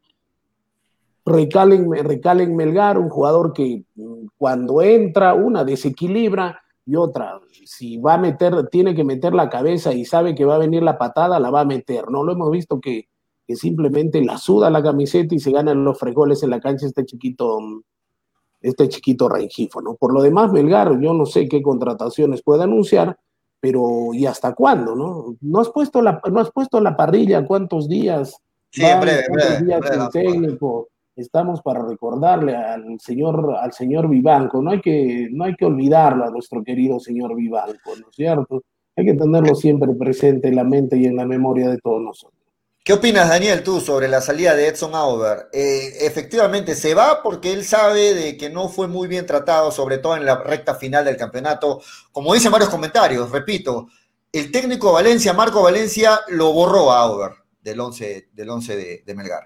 [1.24, 8.14] recale en, Melgar, un jugador que mm, cuando entra, una desequilibra y otra, si va
[8.14, 11.38] a meter, tiene que meter la cabeza y sabe que va a venir la patada,
[11.38, 12.10] la va a meter.
[12.10, 13.06] No lo hemos visto que,
[13.54, 17.60] simplemente la suda la camiseta y se ganan los fregoles en la cancha este chiquito
[17.60, 17.82] mm,
[18.60, 19.94] este chiquito Rengifo, ¿no?
[19.94, 23.16] Por lo demás, Melgar, yo no sé qué contrataciones puede anunciar,
[23.60, 25.36] pero ¿y hasta cuándo, no?
[25.40, 28.40] No has puesto la, no has puesto la parrilla cuántos días
[28.70, 30.88] Sí, en breve, breve, días breve, técnico.
[31.16, 34.62] Estamos para recordarle al señor, al señor Vivanco.
[34.62, 38.62] No hay, que, no hay que olvidarlo a nuestro querido señor Vivanco, ¿no es cierto?
[38.94, 42.37] Hay que tenerlo siempre presente en la mente y en la memoria de todos nosotros.
[42.88, 45.50] ¿Qué opinas, Daniel, tú sobre la salida de Edson Auber?
[45.52, 49.98] Eh, efectivamente, se va porque él sabe de que no fue muy bien tratado, sobre
[49.98, 51.82] todo en la recta final del campeonato.
[52.12, 53.88] Como dicen varios comentarios, repito,
[54.32, 59.14] el técnico Valencia, Marco Valencia, lo borró a Auber del 11, del 11 de, de
[59.14, 59.44] Melgar.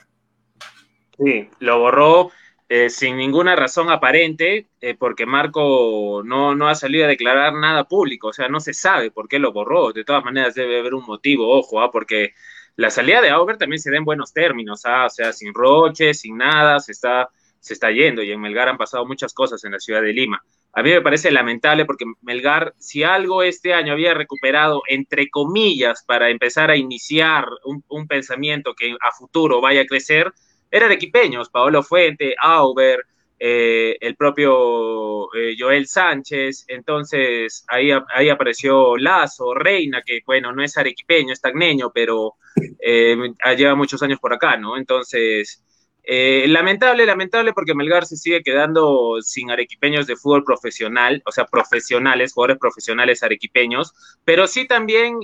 [1.19, 2.31] Sí, lo borró
[2.69, 7.89] eh, sin ninguna razón aparente, eh, porque Marco no, no ha salido a declarar nada
[7.89, 9.93] público, o sea, no se sabe por qué lo borró.
[9.93, 11.91] De todas maneras, debe haber un motivo, ojo, ¿ah?
[11.91, 12.35] porque
[12.77, 15.07] la salida de Auber también se da en buenos términos, ¿ah?
[15.07, 17.29] o sea, sin roches, sin nada, se está,
[17.61, 20.43] se está yendo, y en Melgar han pasado muchas cosas en la ciudad de Lima.
[20.75, 26.03] A mí me parece lamentable porque Melgar, si algo este año había recuperado, entre comillas,
[26.07, 30.33] para empezar a iniciar un, pensamiento que a futuro vaya a crecer,
[30.71, 33.05] eran equipeños, Paolo Fuente, Auber,
[33.45, 40.63] eh, el propio eh, Joel Sánchez, entonces ahí, ahí apareció Lazo, Reina, que bueno, no
[40.63, 42.37] es arequipeño, es tagneño, pero
[42.79, 43.17] eh,
[43.59, 44.77] lleva muchos años por acá, ¿no?
[44.77, 45.61] Entonces,
[46.07, 52.35] lamentable, lamentable porque Melgar se sigue quedando sin arequipeños de fútbol profesional, o sea, profesionales,
[52.35, 53.93] jugadores profesionales arequipeños,
[54.25, 55.19] pero sí también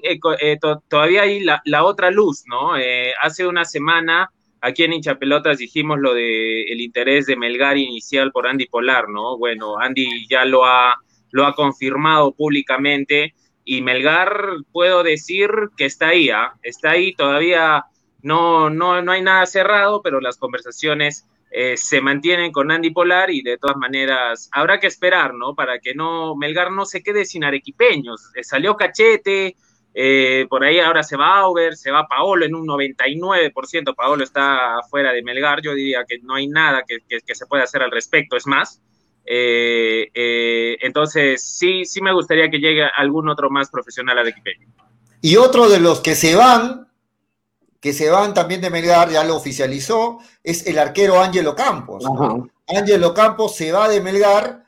[0.60, 2.72] to todavía hay la, la, otra luz, ¿no?
[3.22, 8.46] hace una semana aquí en Hinchapelotas dijimos lo de el interés de Melgar inicial por
[8.46, 9.38] Andy Polar, ¿no?
[9.38, 10.96] Bueno, Andy ya lo ha,
[11.30, 13.34] lo ha confirmado públicamente
[13.64, 14.32] y Melgar
[14.72, 16.34] puedo decir que está ahí, ¿eh?
[16.62, 17.84] está ahí todavía,
[18.22, 23.30] no, no, no hay nada cerrado, pero las conversaciones eh, se mantienen con Andy Polar
[23.30, 25.54] y de todas maneras habrá que esperar, ¿no?
[25.54, 28.30] Para que no Melgar no se quede sin arequipeños.
[28.34, 29.56] Eh, salió Cachete,
[29.94, 34.80] eh, por ahí ahora se va Auber, se va Paolo en un 99%, Paolo está
[34.88, 37.82] fuera de Melgar, yo diría que no hay nada que, que, que se pueda hacer
[37.82, 38.80] al respecto, es más.
[39.30, 44.48] Eh, eh, entonces, sí, sí me gustaría que llegue algún otro más profesional al equipo.
[45.20, 46.88] Y otro de los que se van,
[47.78, 52.04] que se van también de Melgar, ya lo oficializó, es el arquero Ángelo Campos.
[52.66, 54.64] Ángelo Campos se va de Melgar,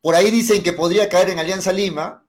[0.00, 2.25] por ahí dicen que podría caer en Alianza Lima,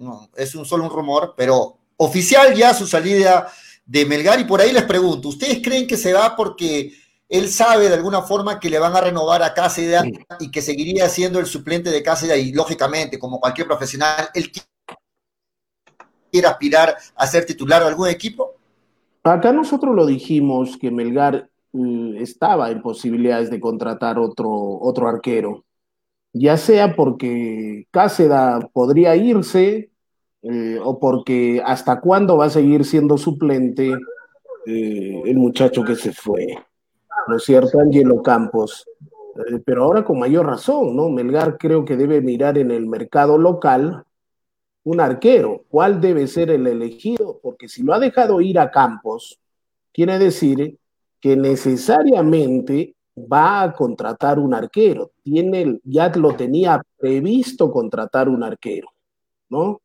[0.00, 3.48] no, es un solo un rumor, pero oficial ya su salida
[3.84, 4.40] de Melgar.
[4.40, 6.92] Y por ahí les pregunto, ¿ustedes creen que se va porque
[7.28, 10.02] él sabe de alguna forma que le van a renovar a Cáceres
[10.40, 14.50] y que seguiría siendo el suplente de Cáceres y lógicamente, como cualquier profesional, él
[16.32, 18.54] quiere aspirar a ser titular de algún equipo?
[19.22, 25.64] Acá nosotros lo dijimos que Melgar mm, estaba en posibilidades de contratar otro, otro arquero,
[26.32, 29.90] ya sea porque Cáceres podría irse
[30.42, 33.92] eh, o porque hasta cuándo va a seguir siendo suplente
[34.66, 36.46] eh, el muchacho que se fue,
[37.28, 37.80] ¿no es cierto?
[37.80, 38.86] Angelo Campos.
[39.48, 41.08] Eh, pero ahora con mayor razón, ¿no?
[41.08, 44.04] Melgar creo que debe mirar en el mercado local
[44.84, 45.64] un arquero.
[45.68, 47.40] ¿Cuál debe ser el elegido?
[47.42, 49.40] Porque si lo ha dejado ir a Campos,
[49.92, 50.78] quiere decir
[51.20, 52.94] que necesariamente
[53.30, 55.12] va a contratar un arquero.
[55.22, 58.88] Tiene, ya lo tenía previsto contratar un arquero,
[59.48, 59.80] ¿no?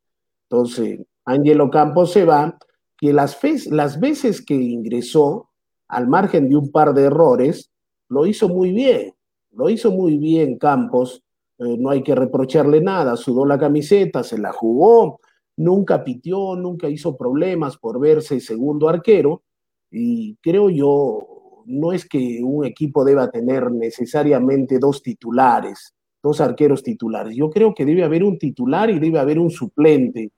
[0.49, 2.57] Entonces, Ángelo Campos se va,
[2.97, 5.49] que las, las veces que ingresó,
[5.87, 7.71] al margen de un par de errores,
[8.09, 9.13] lo hizo muy bien,
[9.51, 11.23] lo hizo muy bien Campos,
[11.57, 15.19] eh, no hay que reprocharle nada, sudó la camiseta, se la jugó,
[15.57, 19.43] nunca pitió, nunca hizo problemas por verse segundo arquero,
[19.89, 21.34] y creo yo,
[21.65, 27.35] no es que un equipo deba tener necesariamente dos titulares, dos arqueros titulares.
[27.35, 30.31] Yo creo que debe haber un titular y debe haber un suplente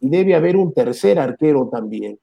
[0.00, 2.18] y debe haber un tercer arquero también.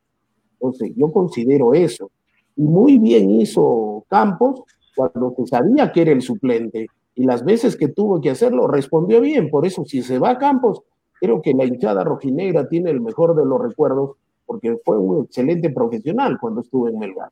[0.53, 2.11] Entonces, yo considero eso.
[2.55, 4.63] Y muy bien hizo Campos
[4.95, 9.21] cuando se sabía que era el suplente y las veces que tuvo que hacerlo respondió
[9.21, 9.49] bien.
[9.49, 10.81] Por eso, si se va a Campos,
[11.19, 15.69] creo que la hinchada rojinegra tiene el mejor de los recuerdos porque fue un excelente
[15.69, 17.29] profesional cuando estuvo en Melgar.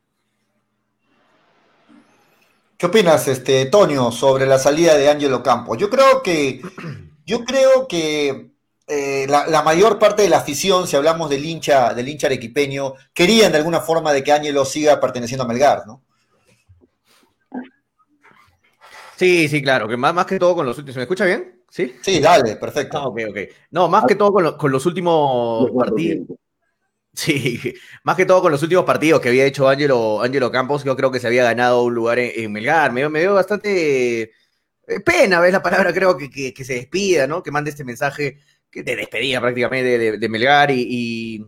[2.78, 5.78] ¿Qué opinas, este, Tonio, sobre la salida de Ángelo Campos?
[5.78, 6.62] Yo creo que,
[7.26, 8.52] yo creo que
[8.88, 12.94] eh, la, la, mayor parte de la afición, si hablamos del hincha, del hincha arequipeño,
[13.14, 16.04] querían de alguna forma de que Ángelo siga perteneciendo a Melgar, ¿no?
[19.16, 20.98] Sí, sí, claro, que más, más que todo con los últimos.
[20.98, 21.64] ¿Me escucha bien?
[21.70, 21.96] Sí.
[22.02, 22.98] Sí, dale, perfecto.
[22.98, 23.38] Ah, ok, ok.
[23.72, 26.28] No, más que todo con, lo, con los últimos partidos.
[27.16, 30.96] Sí, más que todo con los últimos partidos que había hecho Ángelo, Ángelo Campos, yo
[30.96, 32.92] creo que se había ganado un lugar en, Melgar.
[32.92, 34.34] Me, me dio bastante
[34.88, 37.42] eh, pena, ves la palabra, creo que, que, se despida, ¿no?
[37.42, 38.40] Que mande este mensaje
[38.84, 41.46] de despedida prácticamente de, Melgar y,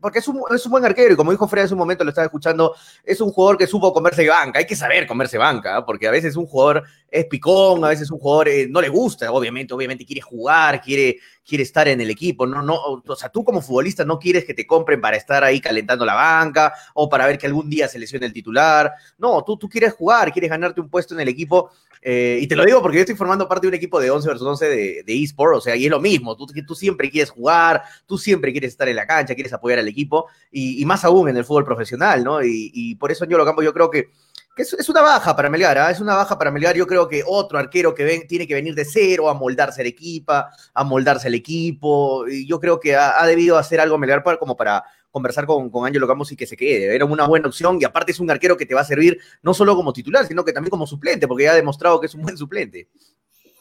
[0.00, 2.10] porque es un, es un, buen arquero y como dijo Fred hace un momento, lo
[2.10, 2.74] estaba escuchando,
[3.04, 5.86] es un jugador que supo comerse banca, hay que saber comerse banca, ¿ah?
[5.86, 9.32] porque a veces un jugador es picón, a veces un jugador eh, no le gusta,
[9.32, 12.74] obviamente, obviamente quiere jugar, quiere, quiere estar en el equipo, no, no,
[13.06, 16.14] o sea, tú como futbolista no quieres que te compren para estar ahí calentando la
[16.14, 19.94] banca o para ver que algún día se lesione el titular, no, tú, tú quieres
[19.94, 21.70] jugar, quieres ganarte un puesto en el equipo
[22.02, 24.28] eh, y te lo digo porque yo estoy formando parte de un equipo de 11
[24.28, 27.30] versus 11 de, de eSport, o sea, y es lo mismo, tú, tú siempre quieres
[27.30, 31.28] jugar, tú siempre quieres estar en la cancha, quieres apoyar al equipo, y, más aún
[31.28, 32.42] en el fútbol profesional, ¿no?
[32.42, 34.10] Y, por eso yo lo campo, yo creo que,
[34.56, 35.90] es, una baja para Melgar, ¿ah?
[35.90, 38.74] es una baja para Melgar, yo creo que otro arquero que ven, tiene que venir
[38.74, 43.24] de cero, a moldarse el equipo, a moldarse el equipo, y yo creo que ha,
[43.26, 46.56] debido hacer algo Melgar para, como para conversar con, con Ángelo Campos y que se
[46.56, 46.94] quede.
[46.94, 49.54] Era una buena opción y aparte es un arquero que te va a servir no
[49.54, 52.22] solo como titular, sino que también como suplente, porque ya ha demostrado que es un
[52.22, 52.88] buen suplente.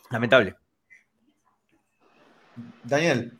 [0.09, 0.55] Lamentable.
[2.83, 3.39] Daniel.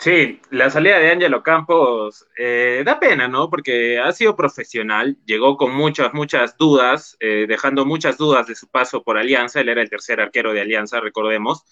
[0.00, 3.50] Sí, la salida de Ángelo Campos eh, da pena, ¿no?
[3.50, 8.66] Porque ha sido profesional, llegó con muchas, muchas dudas, eh, dejando muchas dudas de su
[8.68, 11.64] paso por Alianza, él era el tercer arquero de Alianza, recordemos,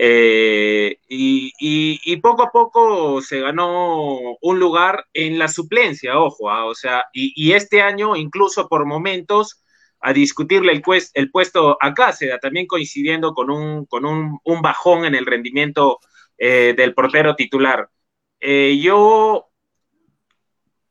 [0.00, 6.74] eh, y, poco a poco se ganó un lugar en la suplencia, ojo, ah, o
[6.74, 9.60] sea, y, este año incluso por momentos
[10.00, 10.82] a discutirle el,
[11.14, 15.98] el puesto a Cáceres, también coincidiendo con un, con un, bajón en el rendimiento
[16.38, 17.90] eh, del portero titular.
[18.40, 19.48] Eh, yo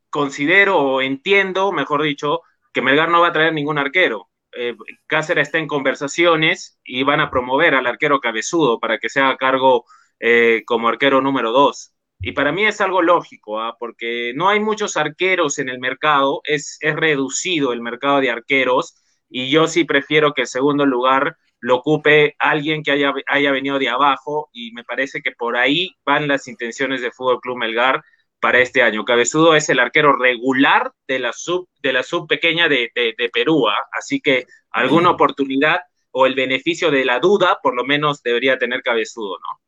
[0.10, 2.42] considero o entiendo, mejor dicho,
[2.74, 7.20] que Melgar no va a traer ningún arquero eh, Cáceres está en conversaciones y van
[7.20, 9.86] a promover al arquero cabezudo para que se haga cargo
[10.20, 11.94] eh, como arquero número dos.
[12.20, 13.76] Y para mí es algo lógico, ¿ah?
[13.80, 18.96] porque no hay muchos arqueros en el mercado, es, es reducido el mercado de arqueros
[19.30, 23.78] y yo sí prefiero que el segundo lugar lo ocupe alguien que haya, haya venido
[23.78, 28.04] de abajo y me parece que por ahí van las intenciones de Fútbol Club Melgar
[28.40, 29.06] para este año.
[29.06, 32.92] Cabezudo es el arquero regular de la sub, de la sub pequeña de,
[33.34, 33.88] Perú, ¿ah?
[33.92, 35.82] así que alguna oportunidad
[36.12, 39.62] o el beneficio de la duda, por lo menos debería tener Cabezudo, ¿no?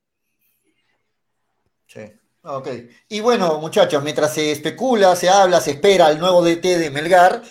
[1.88, 2.02] Sí.
[2.42, 2.70] Ok.
[3.10, 7.42] Y bueno, muchachos, mientras se especula, se habla, se espera el nuevo DT de Melgar,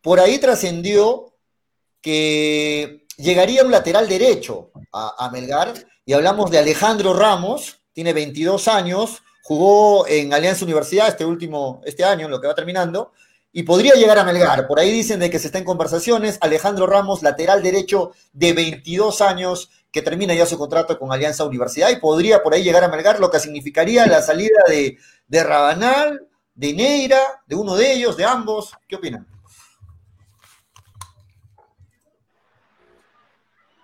[0.00, 1.34] por ahí trascendió
[2.00, 5.74] que llegaría un lateral derecho a, a Melgar
[6.04, 12.02] y hablamos de Alejandro Ramos, tiene 22 años, jugó en Alianza Universidad este último, este
[12.02, 13.12] año, lo que va terminando,
[13.52, 14.66] y podría llegar a Melgar.
[14.66, 16.36] Por ahí dicen de que se está en conversaciones.
[16.40, 21.90] Alejandro Ramos, lateral derecho de 22 años, que termina ya su contrato con Alianza Universidad
[21.90, 26.26] y podría por ahí llegar a Melgar, lo que significaría la salida de, de Rabanal,
[26.52, 28.72] de Neira, de uno de ellos, de ambos.
[28.88, 29.28] ¿Qué opinan?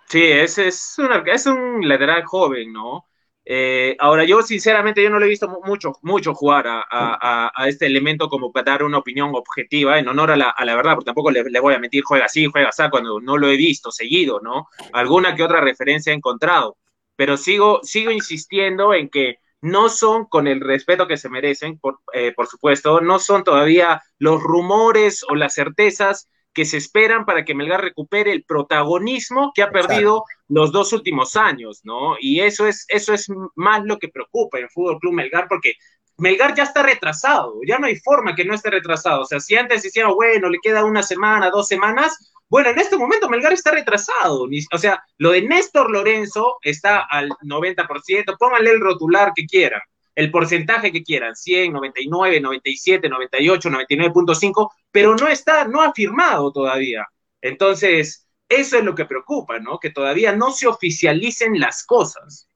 [0.09, 3.05] Sí, ese es, es un lateral joven, ¿no?
[3.45, 8.29] Eh, ahora, yo sinceramente yo no le he visto mucho, mucho jugar a, este elemento
[8.29, 11.73] como para dar una opinión objetiva en honor a la, verdad, porque tampoco le, voy
[11.73, 14.67] a mentir, juega así, juega así, cuando no lo he visto seguido, ¿no?
[14.93, 16.77] Alguna que otra referencia he encontrado,
[17.15, 21.99] pero sigo, sigo insistiendo en que no son con el respeto que se merecen, por,
[22.13, 27.43] eh, por supuesto, no son todavía los rumores o las certezas que se esperan para
[27.43, 32.15] que Melgar recupere el protagonismo que ha perdido los dos últimos años, ¿no?
[32.19, 35.73] Y eso es, eso es más lo que preocupa en Fútbol Club Melgar, porque
[36.17, 39.21] Melgar ya está retrasado, ya no hay forma que no esté retrasado.
[39.21, 42.97] O sea, si antes decían, bueno, le queda una semana, dos semanas, bueno, en este
[42.97, 44.47] momento Melgar está retrasado.
[44.71, 49.81] O sea, lo de Néstor Lorenzo está al 90%, pónganle el rotular que quieran
[50.15, 56.51] el porcentaje que quieran, 100, 99, 97, 98, 99.5, pero no está, no ha firmado
[56.51, 57.07] todavía.
[57.41, 59.79] Entonces, eso es lo que preocupa, ¿no?
[59.79, 62.47] Que todavía no se oficialicen las cosas.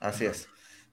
[0.00, 0.48] Así es.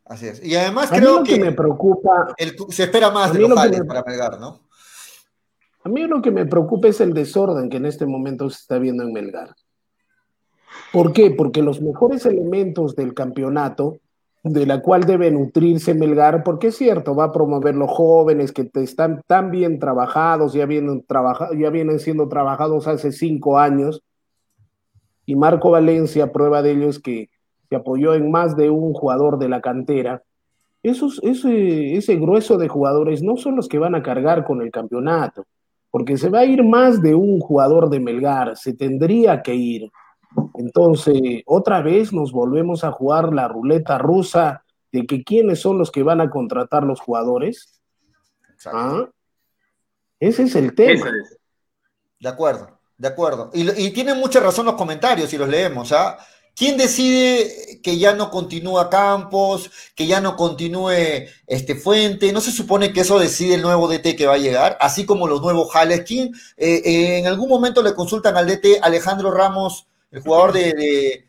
[0.05, 0.43] Así es.
[0.43, 2.35] Y además creo que, me preocupa.
[2.69, 4.67] se espera más de los para Melgar, ¿no?
[5.83, 8.79] A mí lo que me preocupa es el desorden que en este momento se está
[8.79, 9.55] viendo en Melgar.
[10.91, 11.31] ¿Por qué?
[11.31, 13.99] Porque los mejores elementos del campeonato
[14.43, 18.69] de la cual debe nutrirse Melgar, porque es cierto, va a promover los jóvenes que
[18.75, 21.05] están tan bien trabajados, ya vienen,
[21.57, 24.01] ya vienen siendo trabajados hace cinco años,
[25.25, 27.29] y Marco Valencia, prueba de ello es que
[27.69, 30.23] se apoyó en más de un jugador de la cantera.
[30.81, 34.71] Esos, ese, ese grueso de jugadores no son los que van a cargar con el
[34.71, 35.45] campeonato,
[35.91, 39.91] porque se va a ir más de un jugador de Melgar, se tendría que ir.
[40.55, 45.91] Entonces, otra vez nos volvemos a jugar la ruleta rusa de que quiénes son los
[45.91, 47.81] que van a contratar los jugadores.
[48.65, 49.07] ¿Ah?
[50.19, 51.11] Ese es el tema.
[52.19, 53.49] De acuerdo, De acuerdo.
[53.53, 56.17] Y, y tienen mucha razón los comentarios si los leemos, ¿ah?
[56.59, 60.91] ¿Quién decide que ya no continúa Campos, que ya no continúe
[61.47, 62.33] este Fuente?
[62.33, 64.77] ¿No se supone que eso decide el nuevo DT que va a llegar?
[64.81, 66.03] Así como los nuevos Jales.
[66.05, 66.33] ¿Quién?
[66.57, 71.25] Eh, eh, en algún momento le consultan al DT Alejandro Ramos, el jugador de,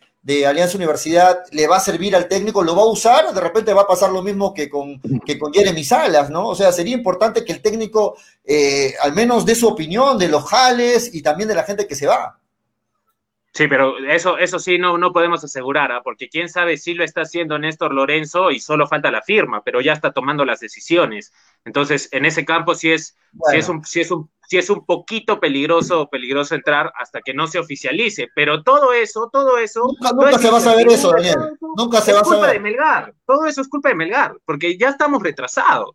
[0.46, 2.62] Alianza Universidad, ¿le va a servir al técnico?
[2.62, 3.32] ¿Lo va a usar?
[3.34, 6.48] De repente va a pasar lo mismo que con, que con Jeremy Salas, ¿no?
[6.48, 10.44] O sea, sería importante que el técnico eh, al menos dé su opinión de los
[10.44, 12.40] Jales y también de la gente que se va.
[13.52, 16.02] Sí, pero eso, eso sí no, no podemos asegurar, ¿ah?
[16.04, 19.80] porque quién sabe si lo está haciendo Néstor Lorenzo y solo falta la firma, pero
[19.80, 21.32] ya está tomando las decisiones.
[21.64, 23.16] Entonces, en ese campo sí es,
[23.52, 27.46] es un, sí es un, sí es un poquito peligroso, peligroso entrar hasta que no
[27.46, 28.28] se oficialice.
[28.34, 29.82] Pero todo eso, todo eso.
[29.84, 31.56] Nunca, se va a saber eso, Daniel.
[31.76, 32.38] Nunca se va a saber.
[32.38, 33.14] Es culpa de Melgar.
[33.26, 35.90] Todo eso es culpa de Melgar, porque ya estamos retrasados.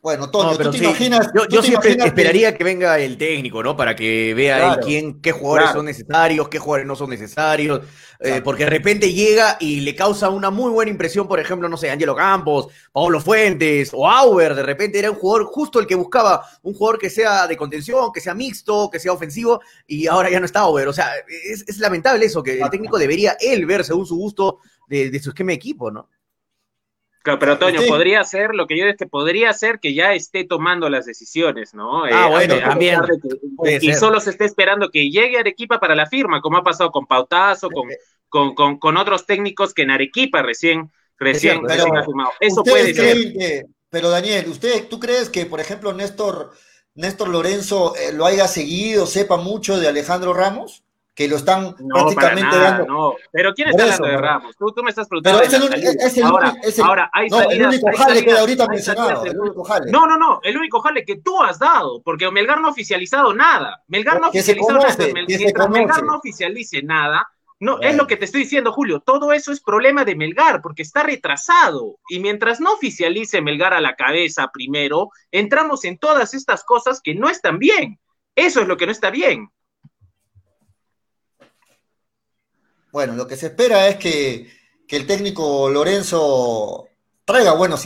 [0.00, 1.28] Bueno, Toño, ¿tú te imaginas?
[1.50, 2.62] Yo, siempre esperaría que...
[2.62, 3.76] venga el técnico, ¿no?
[3.76, 7.80] Para que vea quién, qué jugadores son necesarios, qué jugadores no son necesarios.
[8.20, 11.76] Eh, porque de repente llega y le causa una muy buena impresión, por ejemplo, no
[11.76, 14.54] sé, Angelo Campos, Pablo Fuentes o Auber.
[14.54, 18.12] De repente era un jugador justo el que buscaba, un jugador que sea de contención,
[18.12, 20.86] que sea mixto, que sea ofensivo, y ahora ya no está Auber.
[20.86, 21.10] O sea,
[21.44, 25.30] es, lamentable eso, que el técnico debería él ver según su gusto de, de su
[25.30, 26.08] esquema de equipo, ¿no?
[27.22, 30.88] Pero Toño, podría ser, lo que yo es que podría ser que ya esté tomando
[30.88, 32.04] las decisiones, ¿no?
[32.04, 33.00] Ah, eh, bueno, también.
[33.80, 37.06] y solo se esté esperando que llegue Arequipa para la firma, como ha pasado con
[37.06, 37.88] Pautazo, con,
[38.28, 42.30] con, con, con otros técnicos que en Arequipa recién, recién, ha firmado.
[42.40, 43.66] Eso puede ser.
[43.90, 46.52] pero Daniel, ¿usted, ¿tú crees que, por ejemplo, Néstor,
[46.94, 50.84] Néstor Lorenzo eh, lo haya seguido, sepa mucho de Alejandro Ramos?
[51.18, 52.86] Que lo están prácticamente dando.
[52.86, 54.56] No, pero ¿quién está hablando de Ramos?
[54.56, 55.40] Tú, tú, me estás preguntando.
[55.40, 58.24] Pero es el, es el, ahora, es el, ahora, hay no, salidas, el único jale
[58.24, 59.24] que ahorita mencionado.
[59.24, 59.90] El único jale.
[59.90, 63.34] No, no, no, el único jale que tú has dado, porque Melgar no ha oficializado
[63.34, 63.82] nada.
[63.88, 64.96] Melgar no ha oficializado nada.
[65.26, 67.26] Mientras Melgar no oficialice nada,
[67.58, 69.00] no, es lo que te estoy diciendo, Julio.
[69.00, 71.98] Todo eso es problema de Melgar, porque está retrasado.
[72.08, 77.16] Y mientras no oficialice Melgar a la cabeza primero, entramos en todas estas cosas que
[77.16, 77.98] no están bien.
[78.36, 79.50] Eso es lo que no está bien.
[82.98, 84.48] Bueno, lo que se espera es que,
[84.88, 86.88] el técnico Lorenzo
[87.24, 87.80] traiga buenos,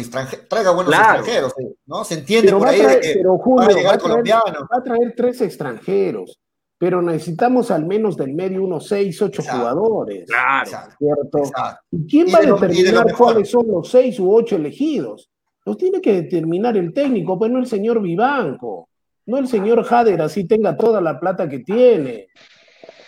[0.49, 1.53] traiga buenos extranjeros,
[1.85, 2.03] ¿no?
[2.03, 6.41] Se entiende por ahí que pero Julio, va, a traer, va a traer tres extranjeros,
[6.79, 10.25] pero necesitamos al menos del medio unos seis, ocho jugadores.
[10.31, 10.71] Claro.
[10.97, 11.43] ¿Cierto?
[11.91, 15.29] ¿Y quién va a determinar cuáles son los seis u ocho elegidos?
[15.67, 18.89] Los tiene que determinar el técnico, pues no el señor Vivanco,
[19.27, 22.29] no el señor Jader, así tenga toda la plata que tiene.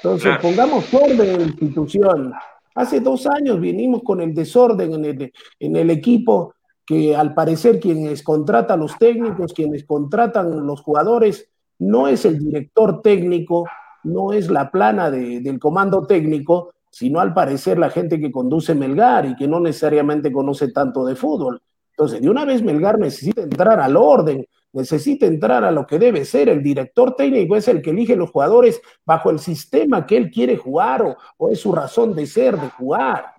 [0.05, 2.35] Entonces, pongamos orden en la institución.
[2.75, 7.81] Hace dos años vinimos con el desorden en el, en el equipo, que al parecer
[7.81, 11.49] quienes contratan los técnicos, quienes contratan los jugadores,
[11.79, 13.67] no es el director técnico,
[14.03, 19.25] no es la plana del comando técnico, sino al parecer la gente que conduce Melgar
[19.25, 21.63] y que no necesariamente conoce tanto de fútbol.
[21.93, 24.45] Entonces, de una vez Melgar necesita entrar al orden,
[24.75, 26.49] necesita entrar a lo que debe ser.
[26.49, 30.57] El director técnico es el que elige los jugadores bajo el sistema que él quiere
[30.57, 33.35] jugar o, es su razón de ser, de jugar.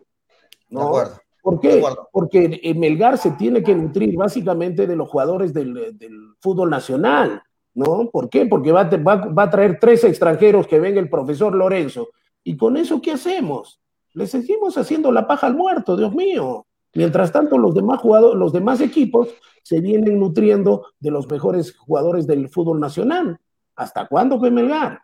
[0.70, 0.94] ¿no?
[1.42, 1.84] ¿Por qué?
[2.12, 7.44] Porque Melgar se tiene que nutrir básicamente de los jugadores del, fútbol nacional.
[7.74, 8.10] ¿no?
[8.10, 8.46] ¿Por qué?
[8.46, 12.10] Porque va, va, a traer tres extranjeros que venga el profesor Lorenzo.
[12.44, 13.82] ¿Y con eso qué hacemos?
[14.14, 16.66] Le seguimos haciendo la paja al muerto, Dios mío.
[16.96, 19.28] Mientras tanto, los demás, jugadores, los demás equipos
[19.62, 23.38] se vienen nutriendo de los mejores jugadores del fútbol nacional.
[23.76, 25.02] ¿Hasta cuándo fue Melgar?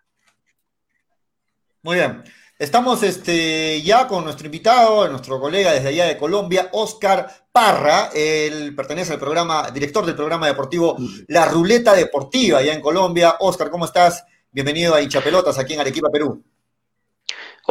[1.84, 2.24] Muy bien.
[2.58, 8.10] Estamos este, ya con nuestro invitado, nuestro colega desde allá de Colombia, Oscar Parra.
[8.14, 10.96] Él pertenece al programa, director del programa deportivo
[11.28, 13.36] La Ruleta Deportiva allá en Colombia.
[13.40, 14.24] Oscar, ¿cómo estás?
[14.52, 16.42] Bienvenido a Hinchapelotas aquí en Arequipa, Perú.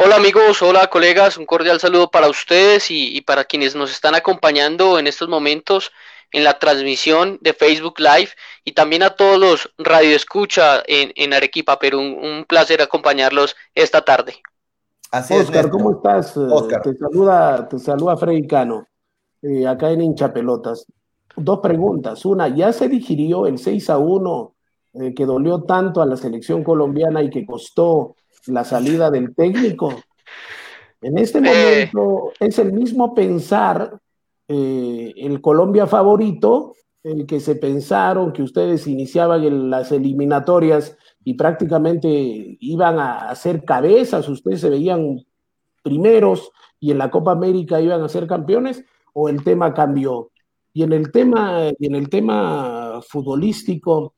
[0.03, 4.97] Hola amigos, hola colegas, un cordial saludo para ustedes y, para quienes nos están acompañando
[4.97, 5.91] en estos momentos
[6.31, 8.29] en la transmisión de Facebook Live
[8.65, 11.99] y también a todos los radioescucha en, en Arequipa, Perú.
[11.99, 14.41] Un, placer acompañarlos esta tarde.
[15.11, 16.35] Así Oscar, ¿cómo estás?
[16.35, 16.81] Oscar.
[16.81, 18.87] Te saluda, te saluda Freddy Cano,
[19.43, 20.87] eh, acá en Hinchapelotas.
[21.35, 22.25] Dos preguntas.
[22.25, 24.55] Una, ¿ya se digirió el 6 a 1
[24.93, 28.15] eh, que dolió tanto a la selección colombiana y que costó
[28.47, 30.01] la salida del técnico.
[31.01, 31.89] En este eh.
[31.93, 33.99] momento es el mismo pensar
[34.47, 41.33] eh, el Colombia favorito, el que se pensaron que ustedes iniciaban en las eliminatorias y
[41.33, 42.09] prácticamente
[42.59, 45.25] iban a hacer cabezas, ustedes se veían
[45.81, 48.83] primeros y en la Copa América iban a ser campeones,
[49.13, 50.31] o el tema cambió.
[50.73, 54.13] Y en el tema, y en el tema futbolístico,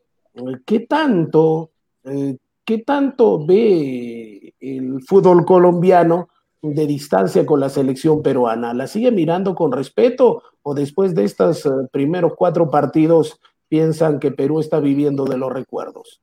[0.66, 1.72] ¿qué tanto
[2.06, 6.30] Eh, ¿Qué tanto ve el fútbol colombiano
[6.62, 8.74] de distancia con la selección peruana?
[8.74, 14.32] ¿La sigue mirando con respeto o después de estos eh, primeros cuatro partidos piensan que
[14.32, 16.22] Perú está viviendo de los recuerdos?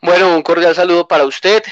[0.00, 1.62] Bueno, un cordial saludo para usted.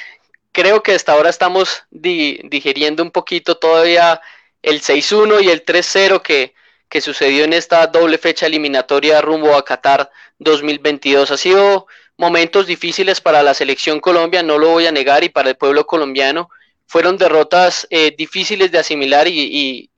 [0.53, 4.21] Creo que hasta ahora estamos digiriendo un poquito todavía
[4.63, 6.55] el 6-1 y el 3-0 que,
[6.89, 11.31] que sucedió en esta doble fecha eliminatoria rumbo a Qatar 2022.
[11.31, 11.87] Ha sido
[12.17, 15.87] momentos difíciles para la selección Colombia, no lo voy a negar, y para el pueblo
[15.87, 16.49] colombiano.
[16.87, 19.91] Fueron derrotas eh, difíciles de asimilar y,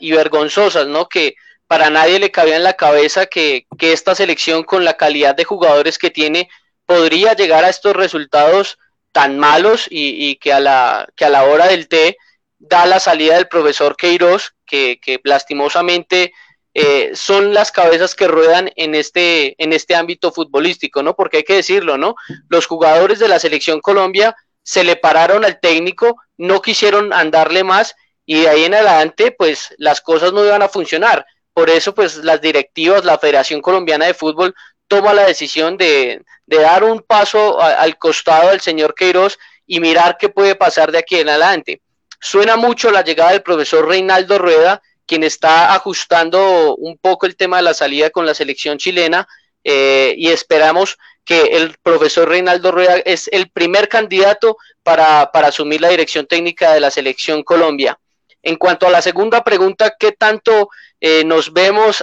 [0.00, 1.08] vergonzosas, ¿no?
[1.08, 1.34] Que
[1.66, 5.44] para nadie le cabía en la cabeza que, que esta selección con la calidad de
[5.44, 6.50] jugadores que tiene
[6.84, 8.78] podría llegar a estos resultados
[9.12, 12.16] tan malos y, que, a la, que a la hora del té
[12.58, 16.32] da la salida del profesor Queiroz, que, que lastimosamente
[16.74, 21.14] eh, son las cabezas que ruedan en este, en este ámbito futbolístico, ¿no?
[21.14, 22.14] Porque hay que decirlo, ¿no?
[22.48, 27.94] Los jugadores de la selección Colombia se le pararon al técnico, no quisieron andarle más
[28.24, 31.26] y de ahí en adelante, pues las cosas no iban a funcionar.
[31.52, 34.54] Por eso, pues las directivas, la Federación Colombiana de Fútbol
[34.88, 40.16] toma la decisión de, de dar un paso al costado del señor Queiroz y mirar
[40.18, 41.82] qué puede pasar de aquí en adelante.
[42.20, 47.58] Suena mucho la llegada del profesor Reinaldo Rueda, quien está ajustando un poco el tema
[47.58, 49.26] de la salida con la selección chilena
[49.64, 55.88] eh, y esperamos que el profesor Reinaldo Rueda es el primer candidato para, asumir la
[55.88, 57.98] dirección técnica de la selección Colombia.
[58.42, 60.68] En cuanto a la segunda pregunta, ¿qué tanto
[61.00, 62.02] eh, nos vemos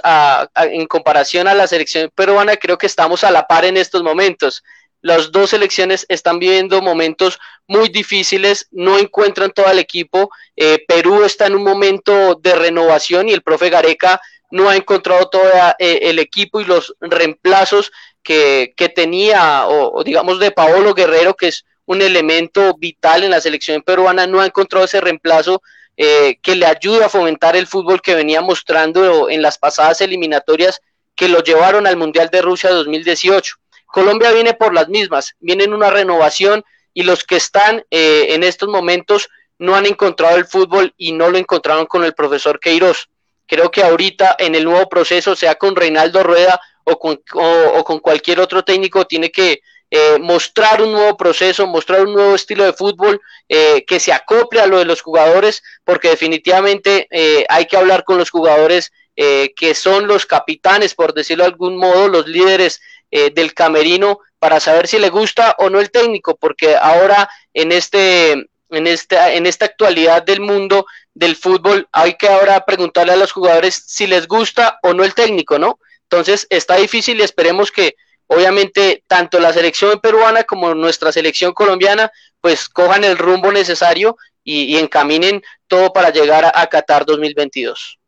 [0.56, 2.56] en comparación a la selección peruana?
[2.56, 4.64] Creo que estamos a la par en estos momentos.
[5.02, 7.40] Las dos selecciones están viviendo momentos
[7.70, 10.32] muy difíciles, no encuentran todo el equipo.
[10.56, 15.30] Eh, Perú está en un momento de renovación y el profe Gareca no ha encontrado
[15.30, 15.44] todo
[15.78, 17.92] eh, el equipo y los reemplazos
[18.24, 23.84] que, tenía, o, digamos de Paolo Guerrero, que es un elemento vital en la selección
[23.84, 25.62] peruana, no ha encontrado ese reemplazo
[25.96, 30.82] eh, que le ayude a fomentar el fútbol que venía mostrando en las pasadas eliminatorias
[31.16, 33.56] que lo llevaron al Mundial de Rusia 2018.
[33.86, 36.64] Colombia viene por las mismas, viene en una renovación
[37.00, 41.30] y los que están eh, en estos momentos no han encontrado el fútbol y no
[41.30, 43.08] lo encontraron con el profesor Queiroz.
[43.48, 48.00] Creo que ahorita en el nuevo proceso, sea con Reinaldo Rueda o con, o, con
[48.00, 52.74] cualquier otro técnico, tiene que eh, mostrar un nuevo proceso, mostrar un nuevo estilo de
[52.74, 57.08] fútbol eh, que se acople a lo de los jugadores, porque definitivamente
[57.48, 62.10] hay que hablar con los jugadores que son los capitanes, por decirlo de algún modo,
[62.10, 62.82] los líderes
[63.12, 67.72] eh, del camerino para saber si le gusta o no el técnico, porque ahora en
[67.72, 73.18] este en esta en esta actualidad del mundo del fútbol hay que ahora preguntarle a
[73.18, 75.80] los jugadores si les gusta o no el técnico, ¿no?
[76.04, 77.96] Entonces está difícil y esperemos que
[78.28, 82.12] obviamente tanto la selección peruana como nuestra selección colombiana
[82.42, 88.00] pues cojan el rumbo necesario y, encaminen todo para llegar a, Qatar 2022.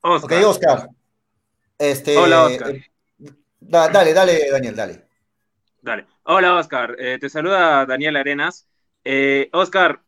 [0.00, 0.88] Ok, Oscar.
[1.78, 2.74] Este, Hola, Oscar
[3.68, 5.03] dale, dale, Daniel, dale.
[5.84, 6.06] Dale.
[6.22, 6.96] Hola, Oscar.
[6.98, 8.66] Eh, te saluda Daniel Arenas.
[9.04, 10.00] Eh, Oscar,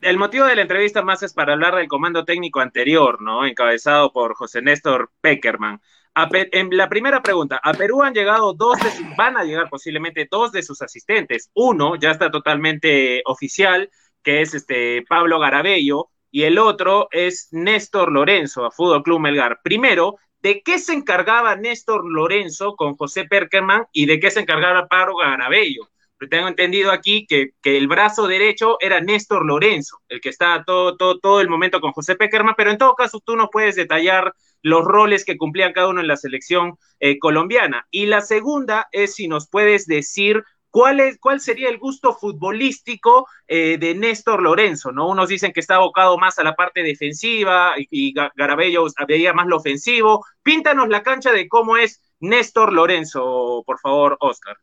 [0.00, 3.44] el motivo de la entrevista más es para hablar del comando técnico anterior, ¿no?
[3.44, 5.80] Encabezado por José Néstor Peckerman.
[6.14, 10.52] en la primera pregunta, a Perú han llegado dos de van a llegar posiblemente dos
[10.52, 11.50] de sus asistentes.
[11.52, 13.90] Uno ya está totalmente oficial,
[14.22, 19.62] que es este Pablo Garabello, y el otro es Néstor Lorenzo, a Fútbol Club Melgar.
[19.64, 24.88] Primero, ¿De qué se encargaba Néstor Lorenzo con José Perkerman y de qué se encargaba
[24.88, 25.88] Pablo Garabello?
[26.28, 31.18] tengo entendido aquí que, el brazo derecho era Néstor Lorenzo, el que está todo, todo,
[31.18, 34.84] todo el momento con José Peckerman, pero en todo caso tú nos puedes detallar los
[34.84, 37.86] roles que cumplían cada uno en la selección eh, colombiana.
[37.90, 43.28] Y la segunda es si nos puedes decir ¿Cuál, es, ¿Cuál sería el gusto futbolístico
[43.46, 44.90] eh, de Néstor Lorenzo?
[44.90, 45.06] ¿no?
[45.06, 49.58] Unos dicen que está abocado más a la parte defensiva y, Garabello veía más lo
[49.58, 50.24] ofensivo.
[50.42, 54.56] Píntanos la cancha de cómo es Néstor Lorenzo, por favor, Oscar.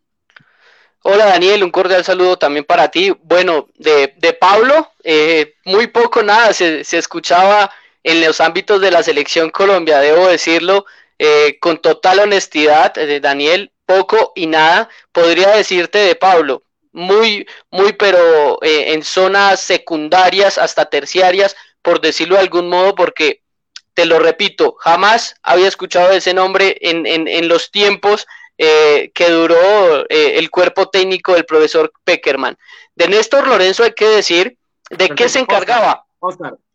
[1.04, 3.16] Hola Daniel, un cordial saludo también para ti.
[3.22, 7.72] Bueno, de, Pablo, eh, muy poco nada se, escuchaba
[8.04, 10.88] en los ámbitos de la selección Colombia, debo decirlo
[11.20, 16.62] eh, con total honestidad, Daniel, poco y nada, podría decirte de Pablo,
[16.92, 23.42] muy, muy, pero eh, en zonas secundarias hasta terciarias, por decirlo de algún modo, porque
[23.96, 28.28] te lo repito, jamás había escuchado ese nombre en, en, los tiempos
[28.60, 32.60] eh, que duró eh, el cuerpo técnico del profesor Peckerman.
[32.94, 34.56] De Néstor Lorenzo hay que decir
[34.92, 36.06] de qué se encargaba.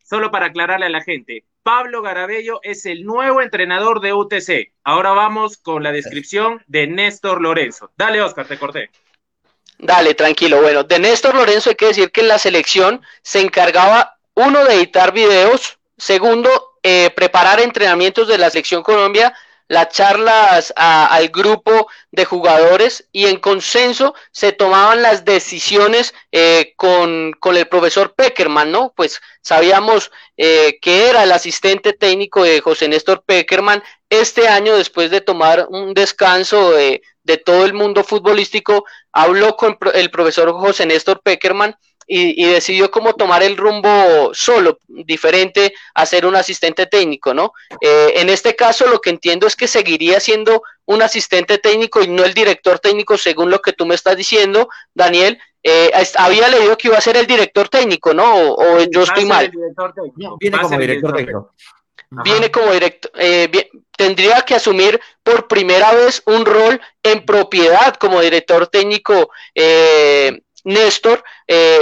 [0.05, 4.71] Solo para aclararle a la gente, Pablo Garabello es el nuevo entrenador de UTC.
[4.83, 7.91] Ahora vamos con la descripción de Néstor Lorenzo.
[7.97, 8.91] Dale, Oscar, te corté.
[9.79, 10.61] Dale, tranquilo.
[10.61, 14.75] Bueno, de Néstor Lorenzo hay que decir que en la selección se encargaba, uno, de
[14.75, 19.33] editar videos, segundo, eh, preparar entrenamientos de la selección Colombia
[19.67, 27.33] las charlas al grupo de jugadores y en consenso se tomaban las decisiones eh, con,
[27.55, 28.93] el profesor Peckerman, ¿no?
[28.95, 35.09] Pues sabíamos eh, que era el asistente técnico de José Néstor Peckerman este año después
[35.09, 40.85] de tomar un descanso de, de todo el mundo futbolístico, habló con el profesor José
[40.85, 41.75] Néstor Peckerman
[42.07, 47.53] y, decidió como tomar el rumbo solo, diferente a ser un asistente técnico, ¿no?
[47.81, 52.07] Eh, en este caso lo que entiendo es que seguiría siendo un asistente técnico y
[52.07, 55.39] no el director técnico, según lo que tú me estás diciendo, Daniel.
[55.63, 58.51] Eh, había leído que iba a ser el director técnico, ¿no?
[58.51, 59.51] O, yo estoy mal.
[60.39, 61.53] viene como director técnico.
[62.23, 68.21] Viene como director, eh, tendría que asumir por primera vez un rol en propiedad como
[68.21, 71.79] director técnico eh, Néstor, eh,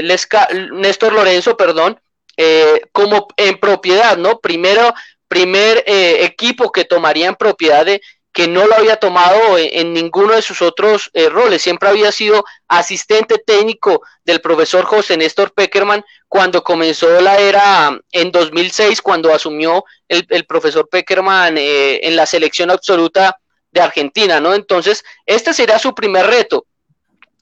[0.72, 2.00] Néstor Lorenzo, perdón,
[2.38, 4.40] eh, como en propiedad, ¿no?
[4.40, 4.94] Primero,
[5.28, 8.02] primer eh, equipo que tomaría en propiedad de
[8.32, 13.38] que no lo había tomado en, ninguno de sus otros roles, siempre había sido asistente
[13.38, 20.26] técnico del profesor José Néstor Peckerman cuando comenzó la era en 2006, cuando asumió el,
[20.30, 23.38] el profesor Peckerman en la selección absoluta
[23.72, 24.56] de Argentina, ¿no?
[24.56, 26.66] Entonces, este sería su primer reto,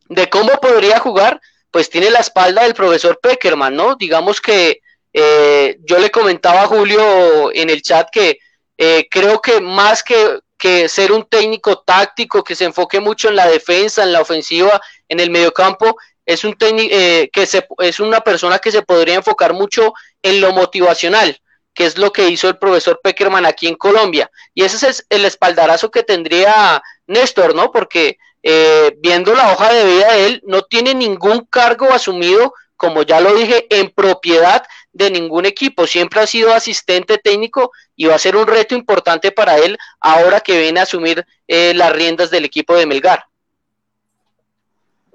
[0.10, 1.40] de cómo podría jugar,
[1.72, 3.96] pues tiene la espalda del profesor Peckerman, ¿no?
[3.96, 4.82] Digamos que
[5.14, 8.40] eh, yo le comentaba a Julio en el chat que
[8.78, 13.36] eh, creo que más que, que, ser un técnico táctico que se enfoque mucho en
[13.36, 15.96] la defensa, en la ofensiva, en el mediocampo,
[16.26, 20.42] es un técnico eh, que se, es una persona que se podría enfocar mucho en
[20.42, 21.40] lo motivacional,
[21.74, 24.30] que es lo que hizo el profesor Peckerman aquí en Colombia.
[24.54, 27.72] Y ese es el espaldarazo que tendría Néstor, ¿no?
[27.72, 33.04] Porque eh, viendo la hoja de vida de él, no tiene ningún cargo asumido, como
[33.04, 34.64] ya lo dije, en propiedad
[34.94, 35.88] de ningún equipo.
[35.88, 40.42] Siempre ha sido asistente técnico y va a ser un reto importante para él ahora
[40.42, 43.26] que viene a asumir eh, las riendas del equipo de Melgar.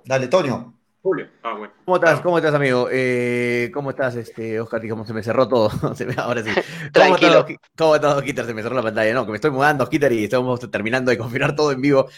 [0.04, 0.75] Dale, Toño.
[1.06, 1.28] Julio.
[1.44, 2.88] Ah, ¿Cómo estás, cómo estás, amigo?
[2.90, 4.82] Eh, ¿Cómo estás, este, Oscar?
[4.88, 5.70] ¿Cómo se me cerró todo?
[6.16, 6.50] Ahora sí.
[6.92, 7.46] Tranquilo.
[7.78, 8.44] ¿Cómo estás, Oscar?
[8.44, 9.14] Se me cerró la pantalla.
[9.14, 12.08] No, que me estoy mudando, Oscar, y estamos terminando de confirmar todo en vivo.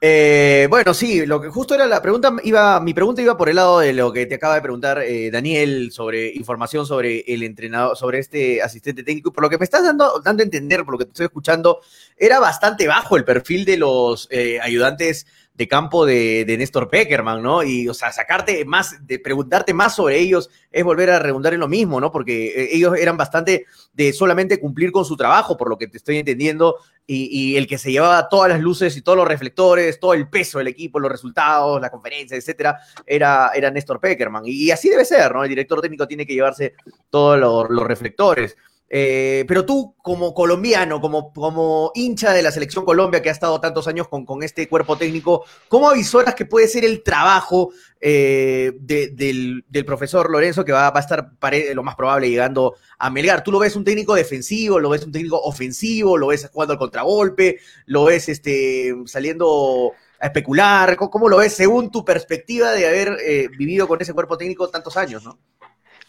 [0.00, 3.56] Eh, bueno, sí, lo que justo era la pregunta, iba, mi pregunta iba por el
[3.56, 7.98] lado de lo que te acaba de preguntar eh, Daniel sobre información sobre el entrenador,
[7.98, 9.30] sobre este asistente técnico.
[9.30, 11.80] Por lo que me estás dando, dando a entender, por lo que te estoy escuchando,
[12.16, 15.26] era bastante bajo el perfil de los eh, ayudantes
[15.58, 17.64] de campo de, de, Néstor Peckerman, ¿no?
[17.64, 21.58] Y, o sea, sacarte más, de preguntarte más sobre ellos es volver a redundar en
[21.58, 22.12] lo mismo, ¿no?
[22.12, 26.18] Porque ellos eran bastante de solamente cumplir con su trabajo, por lo que te estoy
[26.18, 26.76] entendiendo,
[27.10, 30.58] y, el que se llevaba todas las luces y todos los reflectores, todo el peso
[30.58, 34.44] del equipo, los resultados, la conferencia, etcétera, era, era Néstor Peckerman.
[34.46, 35.42] Y, así debe ser, ¿no?
[35.42, 36.74] El director técnico tiene que llevarse
[37.10, 38.56] todos los, reflectores.
[38.90, 43.60] Eh, pero tú, como colombiano, como, como hincha de la selección Colombia que ha estado
[43.60, 47.70] tantos años con, con este cuerpo técnico, ¿cómo avisoras que puede ser el trabajo
[48.00, 51.32] eh, del, profesor Lorenzo que va, a estar
[51.74, 53.42] lo más probable llegando a Melgar.
[53.42, 56.78] ¿Tú lo ves un técnico defensivo, lo ves un técnico ofensivo, lo ves jugando al
[56.78, 60.96] contragolpe, lo ves este, saliendo a especular?
[60.96, 64.96] ¿Cómo, lo ves según tu perspectiva de haber eh, vivido con ese cuerpo técnico tantos
[64.96, 65.38] años, no?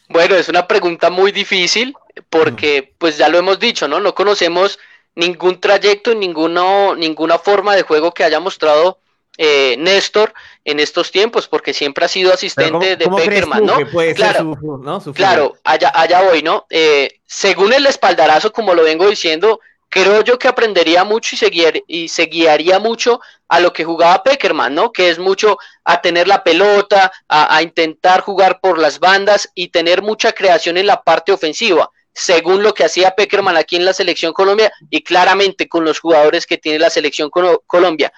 [0.09, 1.93] Bueno, es una pregunta muy difícil
[2.30, 3.99] porque, pues ya lo hemos dicho, ¿no?
[3.99, 4.80] No conocemos
[5.15, 8.99] ningún trayecto, ninguno, ninguna forma de juego que haya mostrado
[9.38, 10.34] eh, Néstor
[10.65, 13.78] en estos tiempos, porque siempre ha sido asistente de Peckerman, ¿no?
[14.15, 14.57] claro,
[15.13, 16.65] claro, allá, allá voy, ¿no?
[16.70, 21.84] Eh, según el espaldarazo, como lo vengo diciendo, creo yo que aprendería mucho y, seguir,
[21.88, 24.91] y se guiaría mucho a lo que jugaba Peckerman, ¿no?
[24.91, 29.70] Que es mucho a tener la pelota, a, a, intentar jugar por las bandas y
[29.70, 33.93] tener mucha creación en la parte ofensiva, según lo que hacía Peckerman aquí en la
[33.93, 38.12] selección Colombia y claramente con los jugadores que tiene la selección Colombia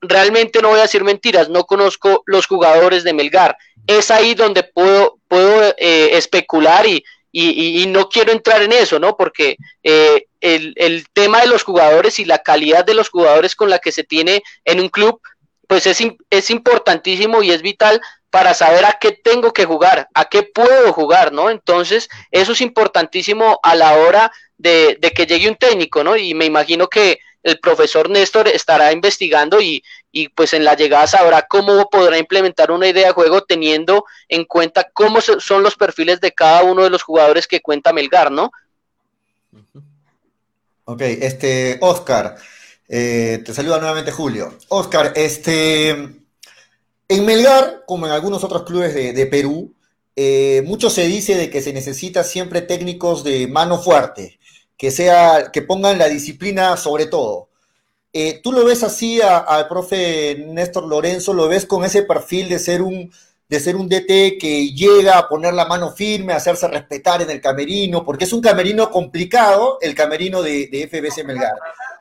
[0.00, 3.56] realmente no voy a decir mentiras, no conozco los jugadores de Melgar.
[3.86, 9.16] Es ahí donde puedo, puedo eh, especular y, y, no quiero entrar en eso, ¿no?
[9.16, 13.70] Porque eh, el, el, tema de los jugadores y la calidad de los jugadores con
[13.70, 15.20] la que se tiene en un club,
[15.66, 18.00] pues es, es importantísimo y es vital
[18.30, 21.50] para saber a qué tengo que jugar, a qué puedo jugar, ¿no?
[21.50, 26.16] Entonces, eso es importantísimo a la hora de, que llegue un técnico, ¿no?
[26.16, 29.82] Y me imagino que el profesor Néstor estará investigando y,
[30.34, 34.90] pues en la llegada sabrá cómo podrá implementar una idea de juego teniendo en cuenta
[34.92, 38.50] cómo son los perfiles de cada uno de los jugadores que cuenta Melgar, ¿no?
[40.84, 42.36] Ok, este, Oscar,
[42.88, 44.54] eh, te saluda nuevamente Julio.
[44.68, 46.18] Oscar, este,
[47.08, 49.74] En Melgar, como en algunos otros clubes de, Perú,
[50.14, 54.38] eh, mucho se dice de que se necesita siempre técnicos de mano fuerte,
[54.76, 57.48] que, sea, que pongan la disciplina sobre todo.
[58.12, 61.32] Eh, ¿Tú lo ves así al profe Néstor Lorenzo?
[61.32, 63.10] ¿Lo ves con ese perfil de ser un
[63.48, 67.30] de ser un DT que llega a poner la mano firme, a hacerse respetar en
[67.30, 71.54] el camerino, porque es un camerino complicado, el camerino de, de FBC Melgar.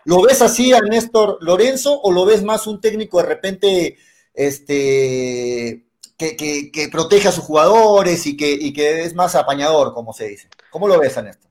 [0.04, 3.98] ¿Lo ves así a Néstor Lorenzo o lo ves más un técnico de repente
[4.38, 5.84] este,
[6.16, 10.28] que, que, protege a sus jugadores y que, y que es más apañador, como se
[10.28, 10.48] dice?
[10.70, 11.50] ¿Cómo lo ves Néstor?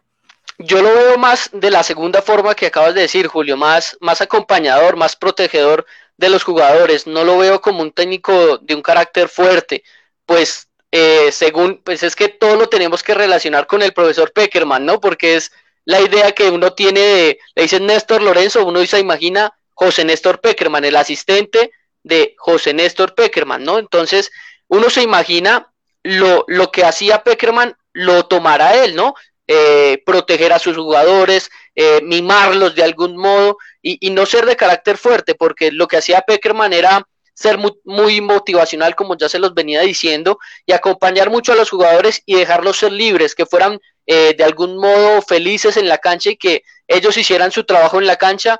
[0.58, 4.22] Yo lo veo más de la segunda forma que acabas de decir, Julio, más, más
[4.22, 5.84] acompañador, más protegedor
[6.16, 7.06] de los jugadores.
[7.06, 9.82] No lo veo como un técnico de un carácter fuerte,
[10.24, 14.86] pues eh, según, pues es que todo lo tenemos que relacionar con el profesor Peckerman,
[14.86, 15.00] ¿no?
[15.00, 15.52] Porque es
[15.84, 20.40] la idea que uno tiene de, le dicen Néstor Lorenzo, uno se imagina José Néstor
[20.40, 21.72] Peckerman, el asistente
[22.06, 23.80] de José Néstor Peckerman, ¿no?
[23.80, 24.30] Entonces,
[24.68, 25.72] uno se imagina
[26.04, 29.14] lo, lo que hacía Peckerman, lo tomará él, ¿no?
[29.48, 34.98] Eh, proteger a sus jugadores, eh, mimarlos de algún modo y, no ser de carácter
[34.98, 37.02] fuerte, porque lo que hacía Peckerman era
[37.34, 42.22] ser muy, motivacional, como ya se los venía diciendo, y acompañar mucho a los jugadores
[42.24, 46.36] y dejarlos ser libres, que fueran eh, de algún modo felices en la cancha y
[46.36, 48.58] que ellos hicieran su trabajo en la cancha,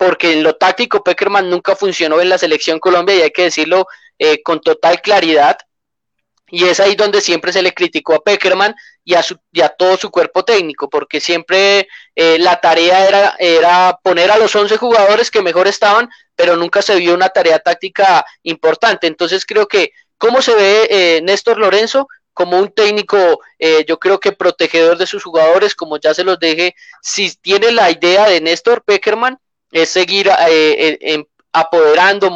[0.00, 3.86] porque en lo táctico Peckerman nunca funcionó en la selección Colombia y hay que decirlo
[4.42, 5.58] con total claridad.
[6.50, 8.74] Y es ahí donde siempre se le criticó a Peckerman
[9.04, 13.98] y a, su, y a todo su cuerpo técnico, porque siempre eh, la tarea era,
[14.02, 18.24] poner a los 11 jugadores que mejor estaban, pero nunca se vio una tarea táctica
[18.42, 19.06] importante.
[19.06, 22.08] Entonces creo que, ¿cómo se ve eh, Néstor Lorenzo?
[22.32, 26.38] Como un técnico, eh, yo creo que protegedor de sus jugadores, como ya se los
[26.38, 29.38] dije, si tiene la idea de Néstor Peckerman,
[29.70, 30.30] es seguir
[31.52, 32.30] apoderando,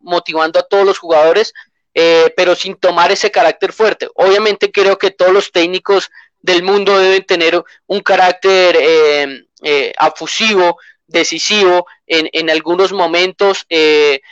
[0.00, 1.52] motivando a todos los jugadores
[1.92, 4.08] eh, pero sin tomar ese carácter fuerte.
[4.14, 6.10] Obviamente creo que todos los técnicos
[6.40, 14.22] del mundo deben tener un carácter eh, eh, afusivo, decisivo en, algunos momentos de,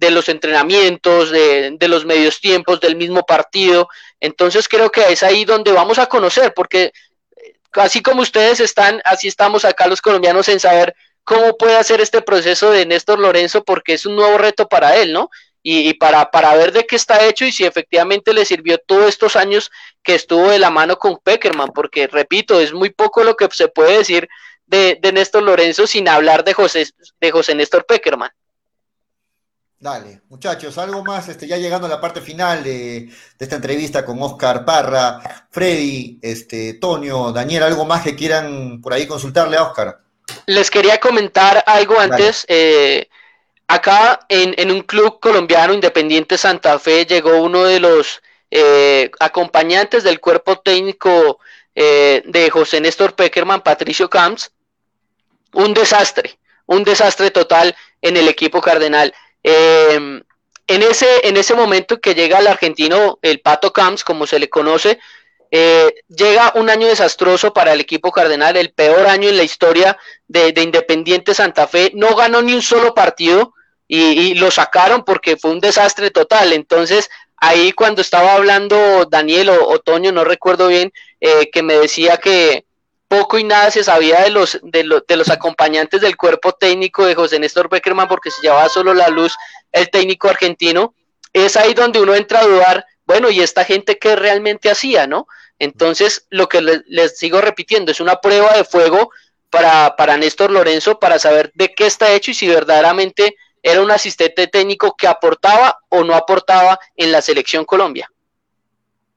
[0.00, 3.88] los entrenamientos, de, de, los medios tiempos, del mismo partido.
[4.18, 6.92] Entonces creo que es ahí donde vamos a conocer, porque
[7.72, 12.22] así como ustedes están, así estamos acá los colombianos en saber cómo puede hacer este
[12.22, 15.30] proceso de Néstor Lorenzo, porque es un nuevo reto para él, ¿no?
[15.66, 19.34] y, para, para, ver de qué está hecho y si efectivamente le sirvió todos estos
[19.34, 19.70] años
[20.02, 23.68] que estuvo de la mano con Peckerman, porque repito, es muy poco lo que se
[23.68, 24.28] puede decir
[24.66, 26.86] de, Néstor Lorenzo sin hablar de José,
[27.18, 28.30] de José Néstor Peckerman.
[29.78, 34.22] Dale, muchachos, algo más, este, ya llegando a la parte final de, esta entrevista con
[34.22, 40.03] Oscar Parra, Freddy, este, Tonio, Daniel, algo más que quieran por ahí consultarle a Oscar.
[40.46, 42.44] Les quería comentar algo antes.
[42.48, 43.08] Eh,
[43.66, 50.20] Acá en, un club colombiano, Independiente Santa Fe, llegó uno de los eh, acompañantes del
[50.20, 51.38] cuerpo técnico
[51.74, 54.52] eh, de José Néstor Peckerman, Patricio Camps.
[55.54, 59.14] Un desastre, un desastre total en el equipo cardenal.
[59.42, 60.22] Em,
[60.66, 64.50] en, ese, en ese momento que llega el argentino, el Pato Camps, como se le
[64.50, 64.98] conoce,
[65.50, 69.96] eh, llega un año desastroso para el equipo cardenal, el peor año en la historia
[70.34, 71.92] de, Independiente Santa Fe.
[71.94, 73.54] No ganó ni un solo partido
[73.86, 76.52] y, lo sacaron porque fue un desastre total.
[76.52, 82.16] Entonces, ahí cuando estaba hablando Daniel o Otoño, no recuerdo bien, eh, que me decía
[82.16, 82.64] que
[83.08, 87.14] poco y nada se sabía de los, de, de los acompañantes del cuerpo técnico de
[87.14, 89.36] José Néstor Beckerman porque se llevaba solo la luz
[89.72, 90.94] el técnico argentino.
[91.32, 95.26] Es ahí donde uno entra a dudar, bueno, ¿y esta gente qué realmente hacía, no?
[95.58, 99.10] Entonces, lo que les, sigo repitiendo es una prueba de fuego
[99.54, 103.90] para, para Néstor Lorenzo para saber de qué está hecho y si verdaderamente era un
[103.90, 108.10] asistente técnico que aportaba o no aportaba en la selección Colombia.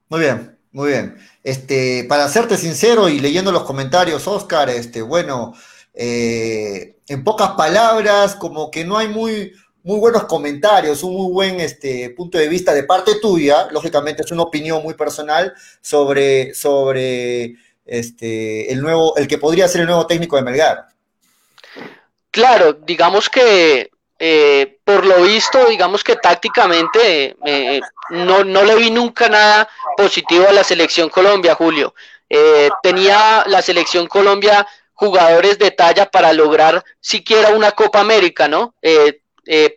[0.10, 1.18] Muy bien, muy bien.
[1.44, 5.54] Este, para serte sincero y leyendo los comentarios, Oscar, este, bueno,
[5.94, 11.60] eh, en pocas palabras, como que no hay muy, muy buenos comentarios, un muy buen
[11.60, 17.56] este, punto de vista de parte tuya, lógicamente es una opinión muy personal sobre, sobre
[17.88, 20.88] este, el, nuevo, el que podría ser el nuevo técnico de Melgar.
[22.32, 28.90] Claro, digamos que eh, por lo visto, digamos que tácticamente eh, no, no, le vi
[28.90, 31.94] nunca nada positivo a la selección Colombia, Julio.
[32.30, 38.74] Eh, tenía la selección Colombia jugadores de talla para lograr siquiera una Copa América, ¿no?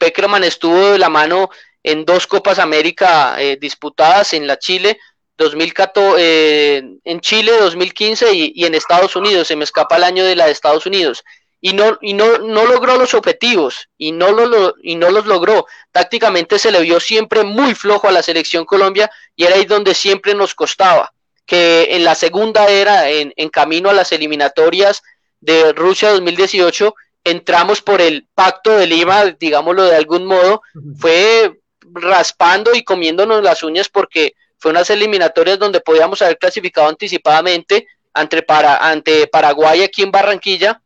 [0.01, 1.51] Peckerman estuvo de la mano
[1.83, 4.99] en dos Copas América disputadas en la Chile
[5.41, 10.37] 2014, eh, en Chile 2015 y, en Estados Unidos, se me escapa el año de
[10.37, 11.25] la de Estados Unidos.
[11.63, 15.67] y no, y no, no logró los objetivos y no, lo, y no los logró.
[15.93, 19.95] Tácticamente se le vio siempre muy flojo a la selección Colombia y era ahí donde
[19.95, 21.13] siempre nos costaba.
[21.45, 25.03] Que en la segunda era, en, en camino a las eliminatorias
[25.41, 30.63] de Rusia 2018, entramos por el pacto de Lima, digámoslo de algún modo,
[30.99, 31.61] fue
[31.93, 38.43] raspando y comiéndonos las uñas porque fue unas eliminatorias donde podíamos haber clasificado anticipadamente ante,
[38.43, 40.81] para, ante Paraguay aquí en Barranquilla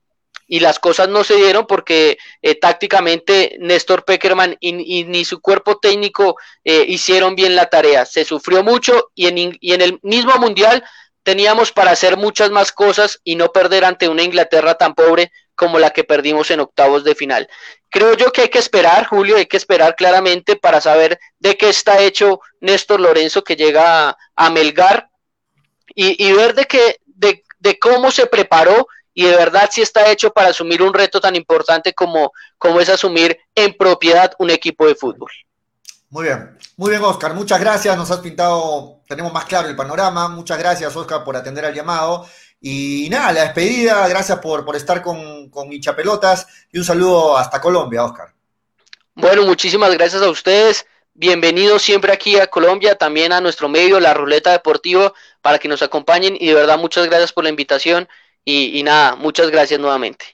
[0.47, 5.79] y las cosas no se dieron porque eh, tácticamente Néstor Peckerman y, ni su cuerpo
[5.79, 8.05] técnico eh, hicieron bien la tarea.
[8.05, 10.85] Se sufrió mucho y en, y en el mismo mundial
[11.23, 15.79] teníamos para hacer muchas más cosas y no perder ante una Inglaterra tan pobre como
[15.79, 17.49] la que perdimos en octavos de final.
[17.91, 21.69] Creo yo que hay que esperar, Julio, hay que esperar claramente para saber de qué
[21.69, 25.09] está hecho Néstor Lorenzo que llega a, Melgar
[25.95, 30.49] y, ver de, qué, de, cómo se preparó y de verdad si está hecho para
[30.49, 35.31] asumir un reto tan importante como, como es asumir en propiedad un equipo de fútbol.
[36.11, 40.29] Muy bien, muy bien Oscar, muchas gracias, nos has pintado, tenemos más claro el panorama,
[40.29, 42.27] muchas gracias Oscar por atender al llamado
[42.67, 47.61] y nada, la despedida, gracias por, por estar con, con Hinchapelotas y un saludo hasta
[47.61, 48.33] Colombia, Oscar.
[49.15, 50.87] Bueno, muchísimas gracias a ustedes.
[51.13, 55.13] Bienvenidos siempre aquí a Colombia, también a nuestro medio, la Ruleta Deportiva,
[55.43, 58.09] para que nos acompañen y de verdad muchas gracias por la invitación
[58.47, 60.25] y, nada, muchas gracias nuevamente.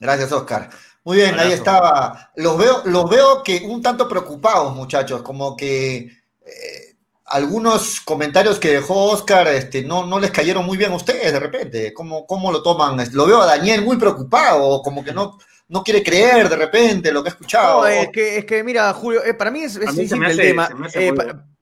[0.00, 0.70] Gracias, Oscar.
[1.04, 2.32] Muy bien, ahí estaba.
[2.34, 5.98] Los veo, los veo que un tanto preocupados, muchachos, como que
[6.44, 6.87] eh,
[7.30, 11.40] algunos comentarios que dejó Oscar este, no, no les cayeron muy bien a ustedes de
[11.40, 11.92] repente.
[11.92, 12.98] ¿Cómo, ¿Cómo lo toman?
[13.12, 17.22] Lo veo a Daniel muy preocupado, como que no, no quiere creer de repente lo
[17.22, 17.82] que ha escuchado.
[17.82, 20.68] No, es que, es que mira, Julio, eh, para mí es, simple el tema.
[20.94, 21.12] Eh,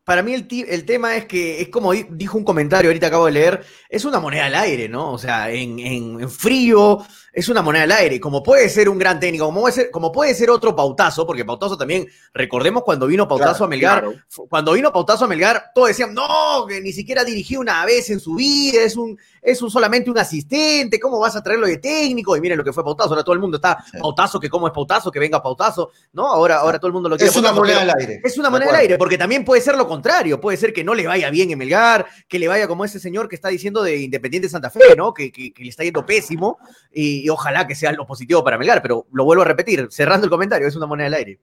[0.05, 3.33] para, mí el, el, tema es que es como dijo un comentario, ahorita acabo de
[3.33, 5.13] leer, es una moneda al aire, ¿no?
[5.13, 7.05] O sea, en, en, en frío,
[7.37, 8.19] es una moneda al aire.
[8.19, 11.45] Como puede ser un gran técnico, como puede ser, como puede ser otro Pautazo, porque
[11.45, 14.07] Pautazo también, recordemos cuando vino Pautazo a Melgar,
[14.49, 18.21] cuando vino Pautazo a Melgar, todos decían, no, que ni siquiera dirigió una vez en
[18.21, 22.35] su vida, es un, es un solamente un asistente, ¿cómo vas a traerlo de técnico?
[22.39, 24.73] Y miren lo que fue Pautazo, ahora todo el mundo está Pautazo, que cómo es
[24.73, 26.27] Pautazo, que venga Pautazo, ¿no?
[26.29, 27.31] Ahora, ahora todo el mundo lo quiere.
[27.31, 28.23] Es una moneda al aire.
[28.25, 30.95] Es una moneda al aire, porque también puede ser lo contrario, puede ser que no
[30.95, 33.99] le vaya bien en Melgar, que le vaya como ese señor que está diciendo de
[33.99, 35.13] Independiente Santa Fe, ¿no?
[35.13, 36.57] Que, que, que le está yendo pésimo,
[36.91, 40.27] y, y ojalá que sea lo positivo para Melgar, pero lo vuelvo a repetir, cerrando
[40.27, 41.41] el comentario, es una moneda al aire.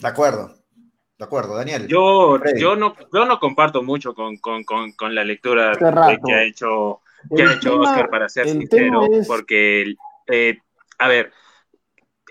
[0.00, 0.52] De acuerdo.
[1.16, 1.86] De acuerdo, Daniel.
[1.86, 7.02] Yo, yo, no, yo no comparto mucho con, con, con, la lectura que ha hecho,
[7.36, 9.94] que ha hecho Oscar, para ser sincero, porque,
[10.26, 10.58] eh,
[10.98, 11.30] a ver,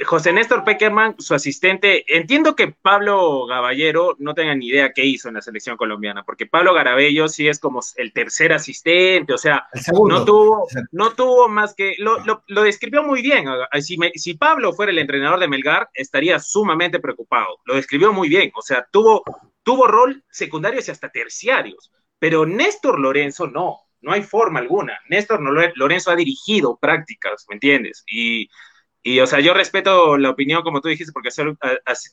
[0.05, 5.27] José Néstor Peckerman, su asistente, entiendo que Pablo Gaballero no tenga ni idea qué hizo
[5.27, 9.67] en la selección colombiana, porque Pablo Garabello sí es como el tercer asistente, o sea,
[9.91, 12.17] no tuvo, no tuvo más que, lo,
[12.47, 13.45] lo, describió muy bien.
[13.81, 17.59] Si, si, Pablo fuera el entrenador de Melgar, estaría sumamente preocupado.
[17.65, 19.23] Lo describió muy bien, o sea, tuvo,
[19.61, 24.99] tuvo rol secundarios y hasta terciarios, pero Néstor Lorenzo no, no hay forma alguna.
[25.07, 25.39] Néstor
[25.75, 28.03] Lorenzo ha dirigido prácticas, ¿me entiendes?
[28.07, 28.49] Y
[29.03, 31.29] y, o sea, yo respeto la opinión, como tú dijiste, porque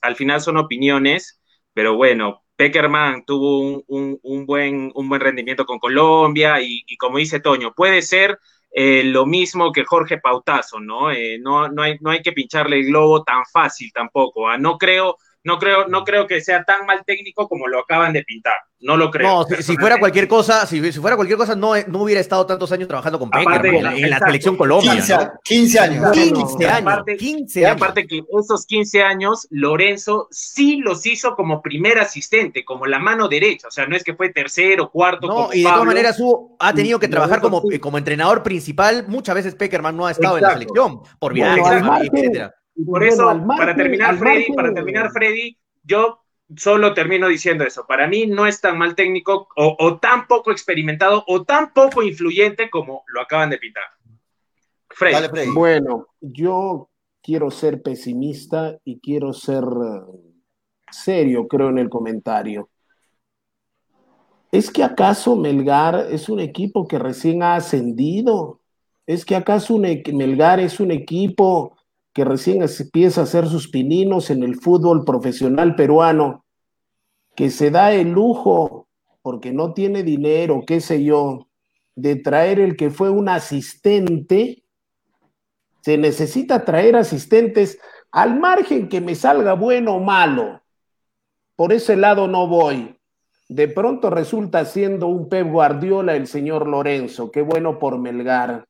[0.03, 1.41] al, final son opiniones,
[1.73, 7.73] pero bueno, Peckerman tuvo un, buen, un buen rendimiento con Colombia y, como dice Toño,
[7.75, 8.39] puede ser
[8.73, 11.13] eh, lo mismo que Jorge Pautazo, ¿no?
[11.13, 14.49] Eh, no, no, hay, no hay que pincharle el globo tan fácil tampoco.
[14.49, 14.59] ¿ah?
[14.59, 18.23] No creo no creo, no creo que sea tan mal técnico como lo acaban de
[18.25, 18.55] pintar.
[18.83, 19.29] No lo creo.
[19.29, 22.89] No, si, fuera cualquier cosa, si, fuera cuerquier cosa, no, no hubiera estado tantos años
[22.89, 24.93] trabajando con Peña en, la selección Colombia.
[25.45, 26.13] 15, años.
[26.13, 26.93] 15 años.
[26.93, 27.77] Aparte, 15 años.
[27.77, 33.29] aparte que esos 15 años, Lorenzo sí los hizo como primer asistente, como la mano
[33.29, 33.69] derecha.
[33.69, 35.27] O sea, no es que fue tercero, cuarto.
[35.27, 36.19] No, y de todas maneras
[36.59, 39.05] ha tenido que trabajar como, como entrenador principal.
[39.09, 41.65] Muchas veces Peckerman no ha estado en la selección por viajes,
[42.13, 42.55] etcétera.
[42.87, 46.21] Por eso, para terminar, Freddy, para terminar, Freddy, yo
[46.57, 47.87] solo termino diciendo eso.
[47.87, 52.71] Para mí no es tan mal técnico o, tan poco experimentado o tan poco influyente
[52.71, 53.85] como lo acaban de pintar.
[54.89, 55.51] Freddy.
[55.55, 56.91] Bueno, yo
[57.23, 60.01] quiero ser pesimista y quiero ser eh,
[60.91, 62.69] serio, creo, en el comentario.
[64.53, 68.61] ¿Es que acaso Melgar es un equipo que recién ha ascendido?
[69.07, 71.77] ¿Es que acaso Melgar es un equipo
[72.13, 76.45] que recién empieza a hacer sus pininos en el fútbol profesional peruano,
[77.37, 78.89] que se da el lujo,
[79.23, 81.49] porque no tiene dinero, qué sé yo,
[81.95, 84.65] de traer el que fue un asistente,
[85.83, 87.79] se necesita traer asistentes
[88.11, 90.63] al margen que me salga bueno o malo.
[91.57, 92.97] Por ese lado no voy.
[93.49, 98.65] De pronto resulta siendo un Pep Guardiola el señor Lorenzo, qué bueno por Melgar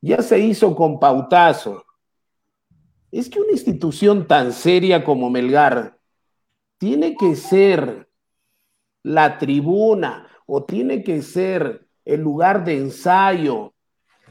[0.00, 1.84] ya se hizo con pautazo.
[3.10, 5.98] Es que una institución tan seria como Melgar
[6.78, 8.08] tiene que ser
[9.02, 13.74] la tribuna o tiene que ser el lugar de ensayo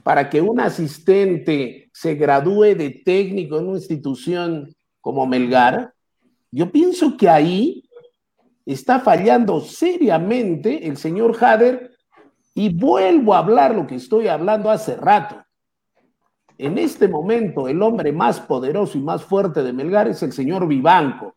[0.03, 5.93] para que un asistente se gradúe de técnico en una institución como Melgar,
[6.51, 7.83] yo pienso que ahí
[8.65, 11.91] está fallando seriamente el señor Hader
[12.53, 15.46] y vuelvo a hablar lo que estoy hablando hace rato.
[16.57, 20.67] En este momento, el hombre más poderoso y más fuerte de Melgar es el señor
[20.67, 21.35] Vivanco.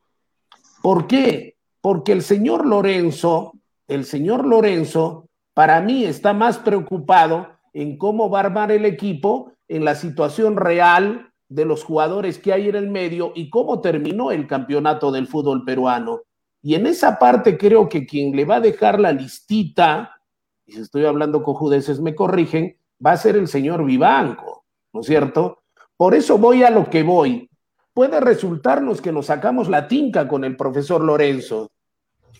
[0.83, 1.57] ¿Por qué?
[1.81, 3.53] Porque el señor Lorenzo,
[3.87, 9.53] el señor Lorenzo, para mí está más preocupado en cómo va a armar el equipo,
[9.69, 14.31] en la situación real de los jugadores que hay en el medio y cómo terminó
[14.31, 16.23] el campeonato del fútbol peruano.
[16.63, 20.21] Y en esa parte creo que quien le va a dejar la listita,
[20.67, 24.50] y si estoy hablando con judeces me corrigen, va a ser el señor Vivanco,
[24.93, 25.63] ¿no es cierto?
[25.97, 27.51] Por eso voy a lo que voy.
[27.93, 31.71] Puede resultarnos que nos sacamos la tinca con el profesor Lorenzo,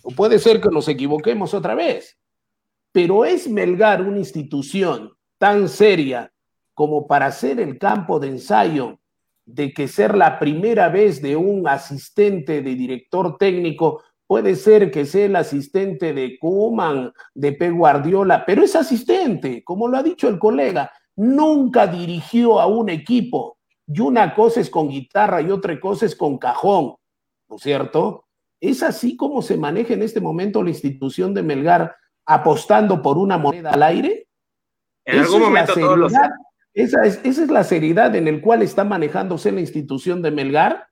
[0.03, 2.17] o puede ser que nos equivoquemos otra vez.
[2.93, 6.33] Pero es Melgar una institución tan seria
[6.75, 8.99] como para ser el campo de ensayo
[9.45, 15.05] de que ser la primera vez de un asistente de director técnico puede ser que
[15.05, 17.71] sea el asistente de Kuman, de P.
[17.71, 23.59] Guardiola, pero es asistente, como lo ha dicho el colega, nunca dirigió a un equipo.
[23.87, 26.95] Y una cosa es con guitarra y otra cosa es con cajón,
[27.49, 28.25] ¿no es cierto?
[28.59, 31.95] Es así como se maneja en este momento la institución de Melgar
[32.25, 34.29] apostando por una moneda al aire?
[35.05, 36.13] En algún momento todos los...
[36.73, 40.87] Esa es, esa es la seriedad en el cual está manejándose la institución de Melgar.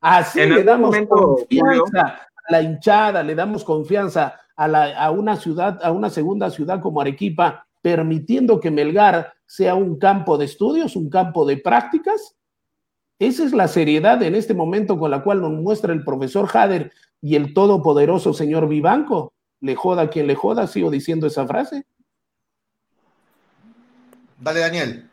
[0.00, 5.78] Así le damos confianza a la hinchada, le damos confianza a, la, a una ciudad,
[5.82, 11.10] a una segunda ciudad como Arequipa, permitiendo que Melgar sea un campo de estudios, un
[11.10, 12.36] campo de prácticas.
[13.18, 16.90] Esa es la seriedad en este momento con la cual nos muestra el profesor Hader
[17.20, 21.84] y el todopoderoso señor Vivanco le joda a quien le joda, sigo diciendo esa frase.
[24.40, 25.10] Dale, Daniel.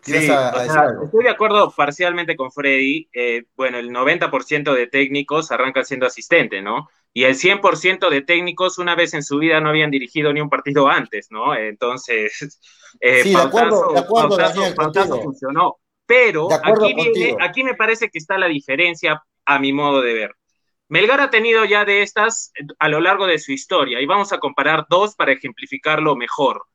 [0.00, 3.08] Sí, estoy de acuerdo parcialmente con Freddy.
[3.12, 6.88] Eh, bueno, el 90% de técnicos arrancan siendo asistente, ¿no?
[7.18, 10.48] Y el 100% de técnicos una vez en su vida no habían dirigido ni un
[10.48, 11.52] partido antes, ¿no?
[11.52, 12.60] Entonces,
[13.00, 14.72] eh, sí, de acuerdo, de acuerdo, Daniel,
[15.20, 15.78] funcionó.
[16.06, 20.36] Pero aquí, viene, aquí me parece que está la diferencia a mi modo de ver.
[20.86, 24.38] Melgar ha tenido ya de estas a lo largo de su historia y vamos a
[24.38, 26.66] comparar dos para ejemplificarlo mejor.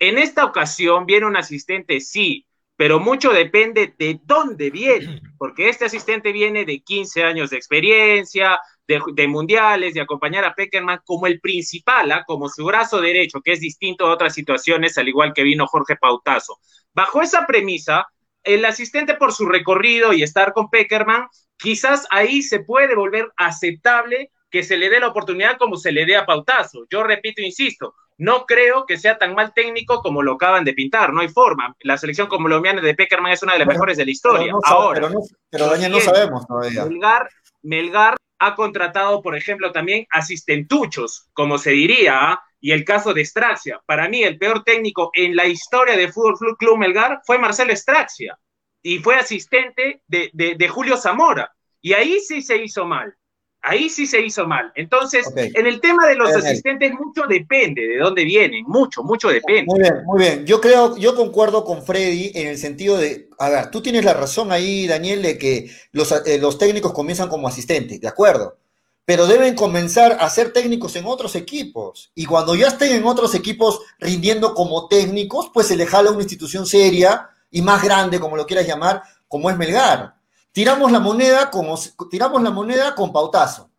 [0.00, 2.47] En esta ocasión viene un asistente, sí,
[2.78, 8.60] pero mucho depende de dónde viene, porque este asistente viene de 15 años de experiencia,
[8.86, 12.22] de, mundiales, de acompañar a Peckerman como el principal, ¿ah?
[12.24, 15.96] como su brazo derecho, que es distinto a otras situaciones, al igual que vino Jorge
[15.96, 16.60] Pautazo.
[16.94, 18.06] Bajo esa premisa,
[18.44, 21.26] el asistente por su recorrido y estar con Peckerman
[21.56, 26.06] quizás ahí se puede volver aceptable que se le dé la oportunidad como se le
[26.06, 26.86] dé a Pautazo.
[26.90, 31.12] Yo repito, insisto, no creo que sea tan mal técnico como lo acaban de pintar,
[31.12, 31.76] no hay forma.
[31.80, 34.52] La selección colombiana de Peckerman es una de las mejores de la historia.
[34.64, 35.08] Ahora,
[35.50, 36.84] pero, no, no sabemos todavía.
[36.84, 37.28] Melgar,
[37.62, 42.42] Melgar ha contratado, por ejemplo, también asistentuchos, como se diría, ¿ah?
[42.60, 43.80] y el caso de Straxia.
[43.86, 48.38] Para mí, el peor técnico en la historia de Fútbol Club Melgar fue Marcelo Straxia
[48.82, 51.52] y fue asistente de, Julio Zamora.
[51.80, 53.14] Y ahí sí se hizo mal.
[53.62, 54.72] Ahí sí se hizo mal.
[54.76, 59.66] Entonces, en el tema de los asistentes, mucho depende de dónde vienen, mucho, mucho depende.
[59.66, 60.46] Muy bien, muy bien.
[60.46, 64.14] Yo creo, yo concuerdo con Freddy en el sentido de, a ver, tú tienes la
[64.14, 68.58] razón ahí, Daniel, de que los, eh, los técnicos comienzan como asistentes, ¿de acuerdo?
[69.04, 72.12] Pero deben comenzar a ser técnicos en otros equipos.
[72.14, 76.22] Y cuando ya estén en otros equipos rindiendo como técnicos, pues se le jala una
[76.22, 80.17] institución seria y más grande, como lo quieras llamar, como es Melgar.
[80.58, 81.68] Tiramos la moneda con,
[82.10, 83.70] tiramos la moneda con Pautazo,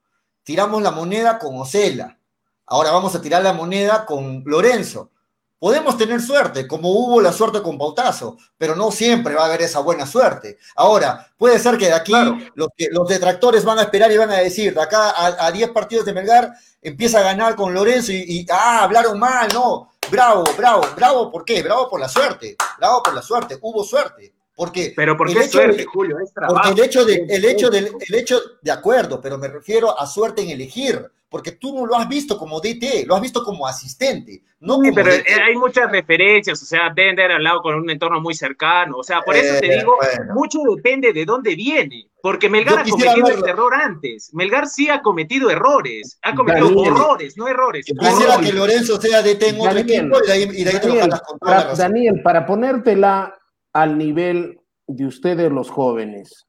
[0.43, 2.18] tiramos la moneda con Ocela,
[2.65, 5.11] ahora vamos a tirar la moneda con Lorenzo.
[5.60, 9.64] Podemos tener suerte, como hubo la suerte con Pautazo, pero no siempre va a haber
[9.64, 10.57] esa buena suerte.
[10.73, 12.14] Ahora, puede ser que de aquí
[12.56, 16.06] los, los, detractores van a esperar y van a decir, de acá a 10 partidos
[16.06, 20.84] de Melgar empieza a ganar con Lorenzo y, y, ah, hablaron mal, no, bravo, bravo,
[20.95, 21.61] bravo, ¿por qué?
[21.61, 24.39] Bravo por la suerte, bravo por la suerte, hubo suerte.
[24.60, 26.18] Porque pero ¿por qué suerte, Julio?
[26.19, 29.98] Es porque el hecho, de, el, hecho del, el hecho de acuerdo, pero me refiero
[29.98, 33.41] a suerte en elegir, porque tú no lo has visto como DT, lo has visto
[33.41, 34.44] como asistente.
[34.60, 35.30] No sí, como pero DT.
[35.48, 39.03] hay muchas referencias, o sea, deben de haber hablado con un entorno muy cercano, o
[39.03, 40.34] sea, por eso te Eh, digo, bueno.
[40.34, 43.30] mucho depende de dónde viene, porque Melgar ha cometido verlo.
[43.30, 46.91] este error antes, Melgar sí ha cometido errores, ha cometido Daniel.
[46.91, 47.86] horrores, no errores.
[47.86, 50.80] Quisiera que Lorenzo sea DT en otro Daniel, equipo y de ahí, y de ahí
[50.81, 51.77] te lo Daniel, jalas con toda la razón.
[51.77, 53.39] Daniel, para ponértela
[53.74, 56.48] al nivel de ustedes los jóvenes,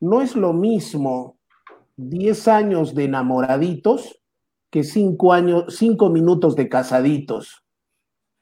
[0.00, 1.38] no es lo mismo
[1.96, 4.20] 10 años de enamoraditos
[4.70, 7.64] que 5 años, 5 minutos de casaditos.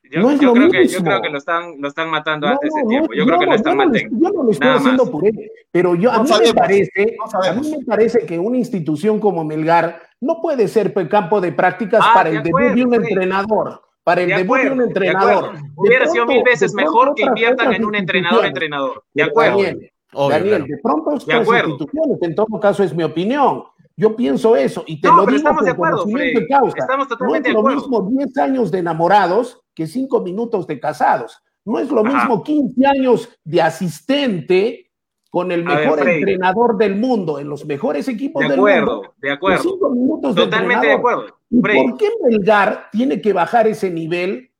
[0.09, 1.05] Yo, no es yo lo creo que, yo mismo.
[1.05, 3.39] creo que lo están, lo están matando No, antes de no, tiempo, yo no, creo
[3.41, 3.99] que lo están matando.
[3.99, 5.11] Yo no lo estoy Nada haciendo más.
[5.13, 8.27] por él, pero yo, a No mí sabemos, me parece, no a mí me parece
[8.27, 12.43] que una institución como Melgar no puede ser campo de prácticas Ah, para de el
[12.43, 13.83] debut de un entrenador.
[14.07, 15.33] Para el De debut de acuerdo, un de entrenador.
[15.47, 15.53] acuerdo.
[15.53, 18.49] De Hubiera sido pronto- mil veces de mejor que inviertan en un entrenador instituciones.
[18.53, 19.05] entrenador.
[19.13, 19.57] De acuerdo.
[19.57, 20.65] Daniel, Obvio, Daniel, claro.
[20.69, 21.69] de pronto De otras acuerdo.
[21.71, 23.65] instituciones, en todo caso es mi opinión.
[23.97, 26.47] Yo pienso eso y te No, lo pero digo estamos de por acuerdo, conocimiento de
[26.47, 26.79] causa.
[26.79, 27.81] Estamos No es totalmente de lo acuerdo.
[27.81, 31.43] mismo 10 años de enamorados que 5 minutos de casados.
[31.65, 32.15] No es lo Ajá.
[32.17, 34.93] mismo 15 años de asistente
[35.31, 39.15] con el ver, mejor entrenador del mundo, en los mejores equipos De del acuerdo, mundo.
[39.17, 39.63] de acuerdo.
[39.65, 40.99] cinco minutos de Totalmente de entrenador.
[41.25, 41.36] acuerdo.
[41.51, 41.89] ¿Y Freddy.
[41.91, 44.51] por qué Melgar tiene que bajar ese nivel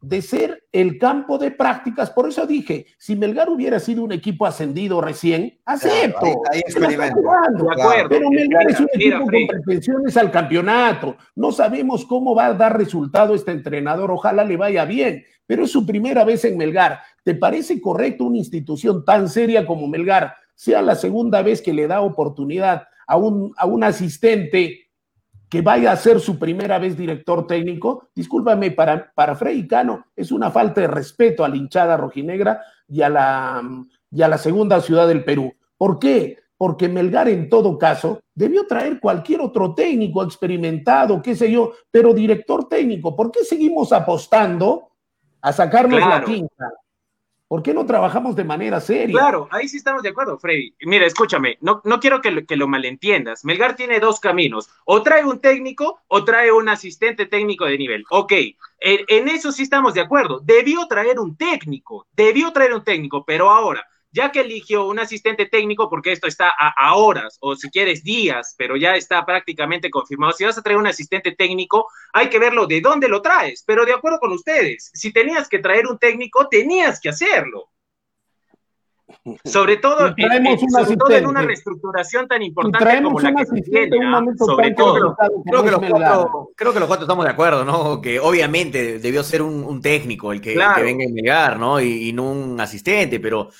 [0.00, 2.10] de ser el campo de prácticas?
[2.10, 6.20] Por eso dije, si Melgar hubiera sido un equipo ascendido recién, acepto.
[6.20, 7.70] Claro, ahí- jugando.
[7.72, 8.08] Acuerdo.
[8.10, 11.16] Pero Melgar es un Mira, equipo con pretensiones al campeonato.
[11.34, 14.10] No sabemos cómo va a dar resultado este entrenador.
[14.10, 15.24] Ojalá le vaya bien.
[15.46, 17.00] Pero es su primera vez en Melgar.
[17.24, 21.86] ¿Te parece correcto una institución tan seria como Melgar sea la segunda vez que le
[21.86, 24.85] da oportunidad a un, a un asistente
[25.48, 28.08] que vaya a ser su primera vez director técnico?
[28.14, 33.02] Discúlpame, para, para Freddy Cano es una falta de respeto a la hinchada rojinegra y
[33.02, 33.62] a la,
[34.10, 35.52] y a la segunda ciudad del Perú.
[35.76, 36.38] ¿Por qué?
[36.56, 42.14] Porque Melgar en todo caso debió traer cualquier otro técnico experimentado, qué sé yo, pero
[42.14, 43.14] director técnico.
[43.14, 44.90] ¿Por qué seguimos apostando
[45.42, 46.72] a sacarnos la quinta?
[47.48, 49.12] ¿Por qué no trabajamos de manera seria?
[49.12, 50.74] Claro, ahí sí estamos de acuerdo, Freddy.
[50.80, 53.44] Mira, escúchame, no, no quiero que lo, que lo malentiendas.
[53.44, 54.68] Melgar tiene dos caminos.
[54.84, 58.04] O trae un técnico o trae un asistente técnico de nivel.
[58.10, 60.40] Ok, en, en eso sí estamos de acuerdo.
[60.40, 63.86] Debió traer un técnico, debió traer un técnico, pero ahora,
[64.16, 68.02] ya que eligió un asistente técnico, porque esto está a, a horas, o si quieres
[68.02, 72.38] días, pero ya está prácticamente confirmado, si vas a traer un asistente técnico, hay que
[72.38, 75.98] verlo de dónde lo traes, pero de acuerdo con ustedes, si tenías que traer un
[75.98, 77.68] técnico, tenías que hacerlo.
[79.44, 83.44] Sobre todo, en, sobre todo en una reestructuración tan importante traemos como la un que
[83.44, 84.24] se asistente tiene, ¿ah?
[84.36, 85.16] sobre todo.
[85.44, 88.00] Creo que, los cuatro, creo que los cuatro estamos de acuerdo, ¿no?
[88.00, 90.76] Que obviamente debió ser un, un técnico el que, el Claro.
[90.76, 91.80] que venga a Melgar, ¿no?
[91.80, 93.50] Y, y no un asistente, pero,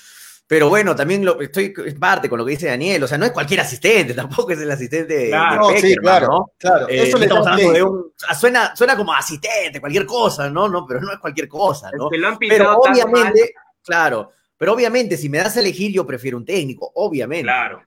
[0.47, 3.25] pero bueno, también lo, estoy es parte con lo que dice Daniel, o sea, no
[3.25, 5.67] es cualquier asistente, tampoco es el asistente de, Claro.
[5.67, 6.51] De sí, claro, ¿no?
[6.57, 6.87] claro.
[6.87, 10.69] Eh, Eso le estamos hablando de un, sea, suena, suena como asistente, cualquier cosa, ¿no?
[10.69, 12.09] no Pero no es cualquier cosa, ¿no?
[12.09, 13.53] lo han Pero obviamente,
[13.83, 17.43] claro, pero obviamente si me das a elegir yo prefiero un técnico, obviamente.
[17.43, 17.83] Claro.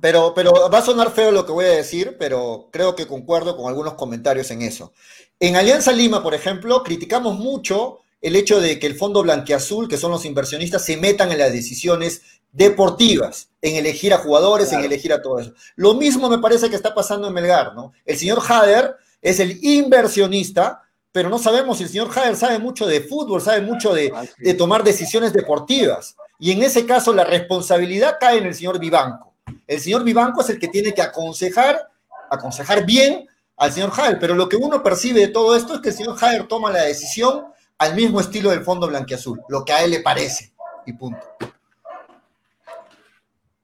[0.00, 3.56] Pero, pero va a sonar feo lo que voy a decir, pero creo que concuerdo
[3.56, 4.92] con algunos comentarios en eso.
[5.38, 9.96] En Alianza Lima, por ejemplo, criticamos mucho el hecho de que el Fondo Blanqueazul, que
[9.96, 12.22] son los inversionistas, se metan en las decisiones
[12.52, 15.52] deportivas, en elegir a jugadores, en elegir a todo eso.
[15.76, 17.92] Lo mismo me parece que está pasando en Melgar, ¿no?
[18.04, 20.82] El señor Hader es el inversionista,
[21.12, 24.54] pero no sabemos si el señor Hader sabe mucho de fútbol, sabe mucho de, de
[24.54, 26.16] tomar decisiones deportivas.
[26.38, 29.34] Y en ese caso la responsabilidad cae en el señor Vivanco.
[29.66, 31.88] El señor Vivanco es el que tiene que aconsejar,
[32.30, 35.90] aconsejar bien al señor Hader, pero lo que uno percibe de todo esto es que
[35.90, 37.44] el señor Hader toma la decisión
[37.80, 40.52] al mismo estilo del Fondo Blanquiazul, lo que a él le parece,
[40.86, 41.18] y punto.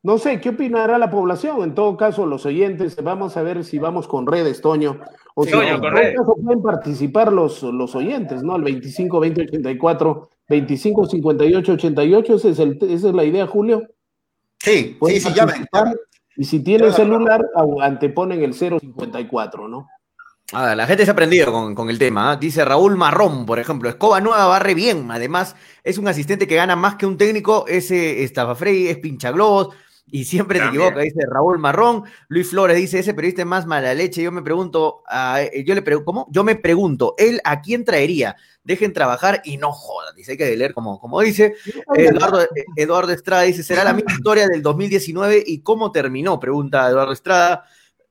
[0.02, 1.62] No sé, ¿qué opinará la población?
[1.62, 5.00] En todo caso, los oyentes, vamos a ver si vamos con redes, Toño.
[5.34, 6.16] O Sí, si Toño, con todo redes.
[6.16, 8.54] caso pueden participar los, los oyentes, ¿no?
[8.54, 13.82] Al 25 20 84 25 58 88, esa es, el, esa es la idea, Julio.
[14.60, 15.66] Sí, Pueden sí, sí, llamen.
[15.70, 16.00] participar,
[16.36, 17.44] Y si tienen celular,
[17.82, 19.88] anteponen el 054, ¿no?
[20.52, 22.32] La gente se ha aprendido con, con el tema.
[22.32, 22.36] ¿ah?
[22.36, 23.88] Dice Raúl Marrón, por ejemplo.
[23.88, 25.10] Escoba Nueva barre bien.
[25.10, 27.66] Además, es un asistente que gana más que un técnico.
[27.66, 29.74] Ese Estafafrey es pinchaglobos.
[30.08, 30.82] Y siempre También.
[30.82, 32.04] te equivoca, dice Raúl Marrón.
[32.28, 34.22] Luis Flores dice, ese periodista es más mala leche.
[34.22, 36.28] Yo me pregunto, eh, yo le pregunto, ¿cómo?
[36.30, 38.36] Yo me pregunto, ¿él a quién traería?
[38.62, 40.14] Dejen trabajar y no jodan.
[40.14, 41.56] Dice, hay que leer como, como dice.
[41.92, 46.38] Eduardo, eh, Eduardo Estrada dice, ¿será la misma historia del 2019 y cómo terminó?
[46.38, 47.64] Pregunta Eduardo Estrada.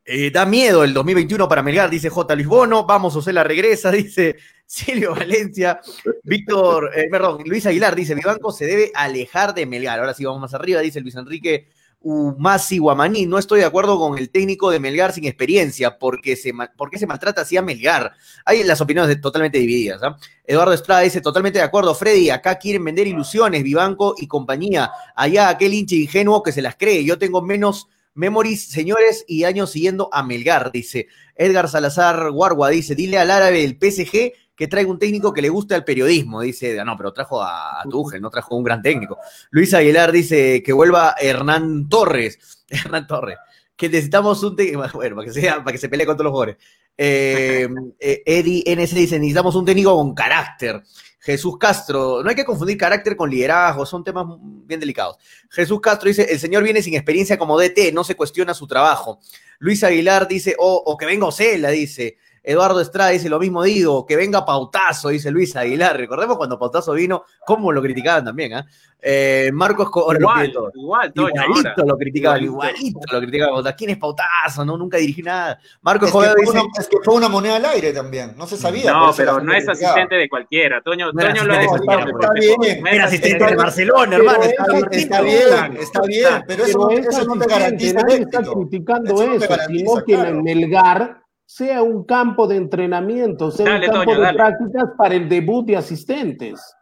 [0.07, 2.36] Eh, da miedo el 2021 para Melgar, dice J.
[2.36, 2.86] Luis Bono.
[2.86, 5.82] Vamos, Osela regresa, dice Silvio Valencia.
[6.23, 9.99] Víctor, eh, perdón, Luis Aguilar dice, Vivanco se debe alejar de Melgar.
[9.99, 11.69] Ahora sí vamos más arriba, dice Luis Enrique
[12.02, 16.53] Umasi Guamaní, no estoy de acuerdo con el técnico de Melgar sin experiencia, porque se,
[16.99, 18.14] se maltrata así a Melgar.
[18.45, 20.03] Hay las opiniones totalmente divididas.
[20.03, 20.15] ¿ah?
[20.45, 24.91] Eduardo Estrada dice, totalmente de acuerdo, Freddy, acá quieren vender ilusiones, Vivanco y compañía.
[25.15, 27.03] Allá aquel hincha ingenuo que se las cree.
[27.03, 31.08] Yo tengo menos memories, señores, y años siguiendo a Melgar, dice.
[31.36, 35.50] Edgar Salazar Guargua dice, dile al árabe del PSG que traiga un técnico que le
[35.50, 36.42] guste al periodismo.
[36.42, 39.18] Dice, no, pero trajo a, a Tuchel, no trajo un gran técnico.
[39.52, 42.64] Luis Aguilar dice que vuelva Hernán Torres.
[42.70, 43.38] Hernán Torres.
[43.76, 46.32] Que necesitamos un técnico, bueno, para que, sea, para que se pelee con todos los
[46.32, 46.58] jugadores.
[46.98, 47.68] Eh,
[48.00, 50.82] eh, Eddie NS dice, necesitamos un técnico con carácter.
[51.26, 55.18] Jesús Castro, no hay que confundir carácter con liderazgo, son temas bien delicados.
[55.49, 59.19] Jesús Castro dice, el señor viene sin experiencia como DT, no se cuestiona su trabajo.
[59.57, 62.18] Luis Aguilar dice, o, o que venga Ocela, dice.
[62.45, 65.97] Eduardo Estrada dice lo mismo digo, que venga Pautazo, dice Luis Aguilar.
[65.97, 68.63] Recordemos cuando Pautazo vino, cómo lo criticaban también, ¿eh?
[69.01, 71.73] eh Marcos igual, igual, igualito ahora.
[71.77, 73.73] lo criticaban, igualito, lo criticaban.
[73.76, 74.63] ¿Quién es Pautazo?
[74.63, 75.59] No, nunca dirigí nada.
[75.81, 78.57] Marcos es que, dice, una, es que fue una moneda al aire también, no se
[78.57, 78.91] sabía.
[78.93, 80.81] No, pero no es asistente de cualquiera.
[80.81, 81.65] Toño, no Toño lo es.
[81.65, 84.43] Está, bien, era asistente de Barcelona, hermano.
[84.91, 88.01] Está bien, está bien, pero eso no te garantiza.
[88.03, 93.88] Nadie está criticando eso, sino que en Melgar sea un campo de entrenamiento, sea dale,
[93.88, 94.38] un campo Toño, de dale.
[94.38, 96.76] prácticas para el debut de asistentes.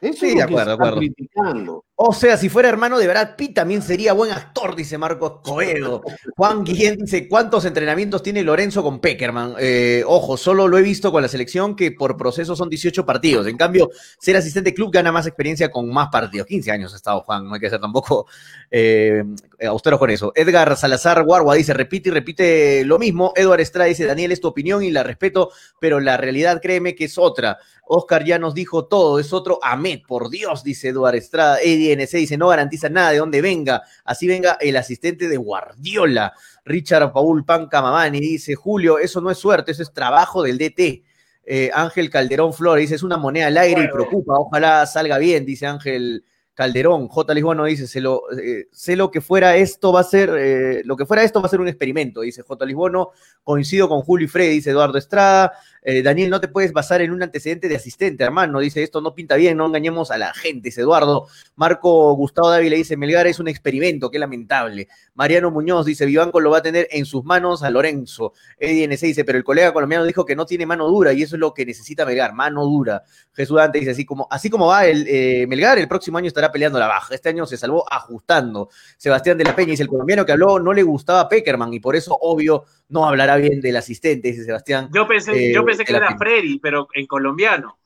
[0.00, 0.98] Eso sí, es lo de acuerdo, que acuerdo.
[0.98, 1.84] criticando.
[2.00, 6.00] O sea, si fuera hermano de Brad Pitt, también sería buen actor, dice Marcos Coelho.
[6.36, 9.56] Juan Guillén dice, ¿cuántos entrenamientos tiene Lorenzo con Peckerman?
[9.58, 13.48] Eh, ojo, solo lo he visto con la selección, que por proceso son 18 partidos.
[13.48, 16.46] En cambio, ser asistente club gana más experiencia con más partidos.
[16.46, 18.28] 15 años ha estado Juan, no hay que ser tampoco
[18.70, 19.24] eh,
[19.66, 20.30] austeros con eso.
[20.36, 23.32] Edgar Salazar Guargua dice, repite y repite lo mismo.
[23.34, 25.50] Edward Estrada dice, Daniel, es tu opinión y la respeto,
[25.80, 27.58] pero la realidad, créeme que es otra.
[27.88, 31.58] Oscar ya nos dijo todo, es otro Ahmed, por Dios, dice Eduard Estrada.
[31.60, 36.32] Eddie NC dice, no garantiza nada de dónde venga, así venga el asistente de Guardiola.
[36.64, 41.04] Richard Paul Panca Mamani dice, Julio, eso no es suerte, eso es trabajo del DT.
[41.44, 43.88] Eh, Ángel Calderón Flores dice, es una moneda al aire bueno.
[43.88, 46.24] y preocupa, ojalá salga bien, dice Ángel
[46.58, 47.34] Calderón, J.
[47.34, 50.96] Lisbono dice, sé lo, eh, sé lo que fuera esto va a ser, eh, lo
[50.96, 52.66] que fuera esto va a ser un experimento, dice J.
[52.66, 53.12] Lisbono,
[53.44, 55.52] coincido con Julio y Freddy, dice Eduardo Estrada,
[55.82, 59.14] eh, Daniel, no te puedes basar en un antecedente de asistente, hermano, dice, esto no
[59.14, 63.38] pinta bien, no engañemos a la gente, dice Eduardo, Marco Gustavo Dávila dice, Melgar es
[63.38, 67.62] un experimento, qué lamentable, Mariano Muñoz dice, Vivanco lo va a tener en sus manos
[67.62, 71.22] a Lorenzo, EDNC dice, pero el colega colombiano dijo que no tiene mano dura y
[71.22, 73.02] eso es lo que necesita Melgar, mano dura,
[73.38, 76.50] Jesús Dante dice, así como, así como va el eh, Melgar, el próximo año estará
[76.50, 77.14] peleando la baja.
[77.14, 78.68] Este año se salvó ajustando.
[78.96, 81.94] Sebastián de la Peña dice, el colombiano que habló no le gustaba Peckerman y por
[81.94, 84.88] eso, obvio, no hablará bien del asistente, dice Sebastián.
[84.92, 86.16] Yo pensé, eh, yo pensé que era.
[86.16, 87.78] Freddy, pero en colombiano.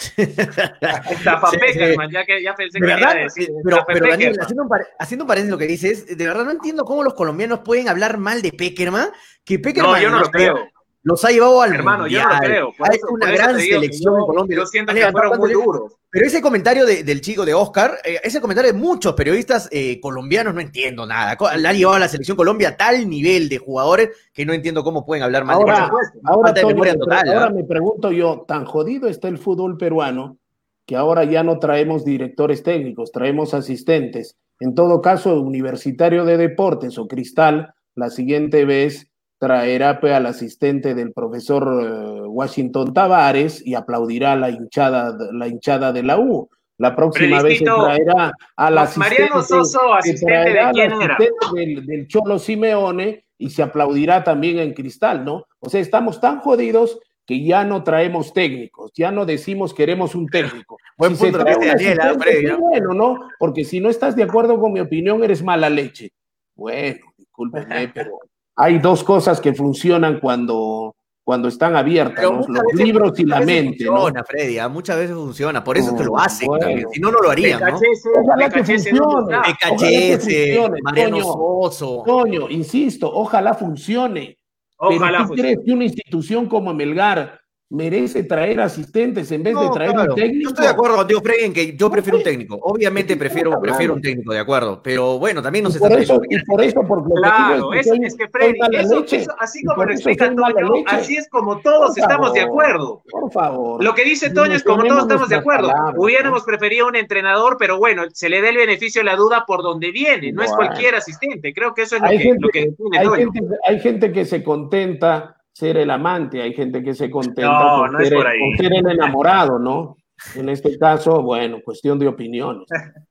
[0.16, 2.14] Estafa sí, Peckerman, sí.
[2.14, 3.50] ya que ya pensé que verdad, iba a decir.
[3.62, 6.84] Pero, pero Daniel, haciendo un, haciendo un paréntesis lo que dices, de verdad no entiendo
[6.84, 9.10] cómo los colombianos pueden hablar mal de Peckerman,
[9.44, 9.92] que Peckerman...
[9.92, 10.70] No, yo no lo creo
[11.02, 12.22] los ha llevado al Hermano, mundial.
[12.22, 12.72] yo no lo creo.
[12.76, 14.56] Por una gran selección en Colombia.
[14.58, 15.96] Yo siento que fueron muy duros.
[16.10, 20.00] Pero ese comentario de, del chico de Oscar, eh, ese comentario de muchos periodistas eh,
[20.00, 21.38] colombianos, no entiendo nada.
[21.56, 24.82] Le ha llevado a la selección Colombia a tal nivel de jugadores que no entiendo
[24.82, 27.54] cómo pueden hablar mal ahora, de Ahora, de Toño, total, ahora ¿eh?
[27.54, 30.38] me pregunto yo, tan jodido está el fútbol peruano
[30.84, 34.36] que ahora ya no traemos directores técnicos, traemos asistentes.
[34.58, 39.09] En todo caso, Universitario de Deportes o Cristal, la siguiente vez
[39.40, 46.02] traerá al asistente del profesor uh, Washington Tavares y aplaudirá la hinchada, la hinchada de
[46.02, 46.48] la U.
[46.76, 51.16] La próxima vez se traerá al asistente, Mariano Soso, asistente de quién era?
[51.54, 55.46] Del, del, Cholo Simeone y se aplaudirá también en Cristal, ¿no?
[55.58, 60.26] O sea, estamos tan jodidos que ya no traemos técnicos, ya no decimos queremos un
[60.26, 60.76] técnico.
[60.98, 63.30] Buen si punto de Daniel, es bueno, ¿no?
[63.38, 66.10] Porque si no estás de acuerdo con mi opinión, eres mala leche.
[66.54, 68.18] Bueno, discúlpenme, pero
[68.60, 72.44] hay dos cosas que funcionan cuando, cuando están abiertas, ¿no?
[72.46, 73.86] los libros y la mente.
[73.86, 74.26] Funciona, ¿no?
[74.26, 74.68] Freddy, ¿eh?
[74.68, 76.88] muchas veces funciona, por eso es que lo hacen, bueno.
[76.92, 77.58] si no, no lo harían.
[77.58, 77.80] ¿no?
[78.22, 79.38] Ojalá que funcione.
[79.58, 82.02] Cachese, Mariano Soso.
[82.04, 84.36] Toño, insisto, ojalá funcione.
[84.76, 87.39] Ojalá Pero tú crees que una institución como Melgar
[87.70, 90.12] merece traer asistentes en vez no, de traer claro.
[90.12, 90.42] un técnico.
[90.42, 92.58] Yo estoy de acuerdo contigo, Freddy, en que yo prefiero un técnico.
[92.62, 94.82] Obviamente prefiero, prefiero un técnico, de acuerdo.
[94.82, 98.28] Pero bueno, también no se por eso, y por eso, porque claro, es, es, que
[98.28, 102.34] Freddy, eso, eso, así como lo explica Toño, así es como todos por estamos favor,
[102.34, 103.02] de acuerdo.
[103.08, 103.84] Por favor.
[103.84, 105.68] Lo que dice Toño es como todos estamos de acuerdo.
[105.68, 106.46] Palabras, Hubiéramos ¿no?
[106.46, 109.92] preferido un entrenador, pero bueno, se le da el beneficio de la duda por donde
[109.92, 110.50] viene, no bueno.
[110.50, 111.54] es cualquier asistente.
[111.54, 114.24] Creo que eso es lo hay que, gente, lo que hay, gente, hay gente que
[114.24, 118.56] se contenta ser el amante, hay gente que se contenta no, con, no ser, con,
[118.56, 119.96] ser, el enamorado, ¿no?
[120.34, 122.66] En este caso, bueno, cuestión de opiniones.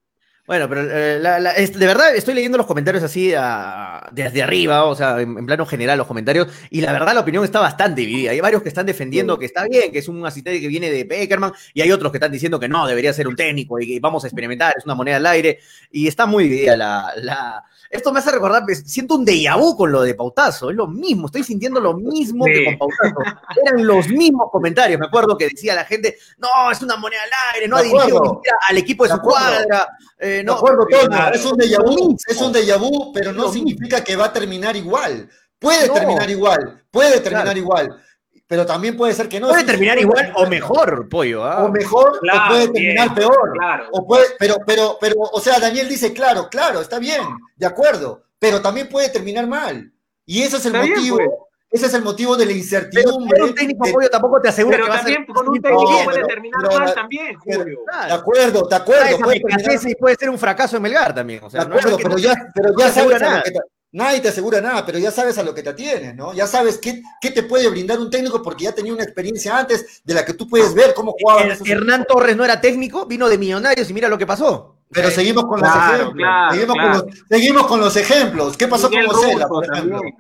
[0.50, 4.42] Bueno, pero eh, la- la- es- de verdad estoy leyendo los comentarios así a- desde
[4.42, 7.60] arriba, o sea, en, en plano general los comentarios, y la verdad la opinión está
[7.60, 8.32] bastante dividida.
[8.32, 11.06] Hay varios que están defendiendo que está bien, que es un asistente que viene de
[11.06, 14.00] Peckerman, y hay otros que están diciendo que no, debería ser un técnico y que
[14.00, 15.60] vamos a experimentar, es una moneda al aire,
[15.92, 17.14] y está muy dividida la...
[17.18, 20.76] la- Esto me hace recordar, pues, siento un déjà vu con lo de Pautazo, es
[20.76, 22.54] lo mismo, estoy sintiendo lo mismo Sí.
[22.54, 23.38] que con Pautazo.
[23.66, 27.56] Eran los mismos comentarios, me acuerdo que decía la gente, no, es una moneda al
[27.56, 29.40] aire, no ha dirigido al equipo de De su acuerdo.
[29.68, 29.88] cuadra.
[30.20, 31.36] Eh, De no, acuerdo, Toño, claro.
[31.36, 34.76] es un déjà vu, es un déjà vu, pero no significa que va a terminar
[34.76, 35.30] igual.
[35.58, 35.94] Puede No.
[35.94, 37.60] terminar igual, puede terminar Claro.
[37.60, 38.04] igual,
[38.48, 39.50] pero también puede ser que no.
[39.50, 41.44] Puede terminar igual o mejor, pollo.
[41.46, 41.64] ¿ah?
[41.66, 43.52] O mejor, Claro, o puede terminar bien, peor.
[43.54, 43.88] Claro.
[43.92, 47.22] O puede, pero, pero, pero, o sea, Daniel dice, claro, claro, está bien,
[47.56, 49.92] de acuerdo, pero también puede terminar mal.
[50.26, 51.30] Y ese es el Está bien, motivo, pues.
[51.72, 53.36] Ese es el motivo de la Pero incertidumbre.
[53.38, 55.48] tener un técnico de- pollo tampoco te asegura Pero que va a ser también con
[55.50, 56.04] un técnico bien.
[56.06, 57.80] puede pero- terminar pero- mal también, pero- Julio.
[58.08, 61.44] de acuerdo, de acuerdo, puede terminar puede ser un fracaso en Melgar también.
[61.44, 63.44] O sea, De acuerdo, que- pero ya, pero ya sabes nada.
[63.44, 63.60] que te-
[63.92, 66.34] nadie te asegura nada, pero ya sabes a lo que te atienes, ¿no?
[66.34, 70.02] Ya sabes qué, qué te puede brindar un técnico porque ya tenía una experiencia antes
[70.04, 72.06] de la que tú puedes ver cómo jugaban Her- esos Hernán.
[72.08, 74.76] Torres no era técnico, vino de Millonarios y mira lo que pasó.
[74.92, 76.14] Pero seguimos con los ejemplos.
[76.16, 77.00] claro, seguimos, claro.
[77.00, 78.58] Con los, seguimos con los ejemplos.
[78.58, 79.98] ¿Qué pasó Miguel con Russo por ejemplo?
[79.98, 80.16] también.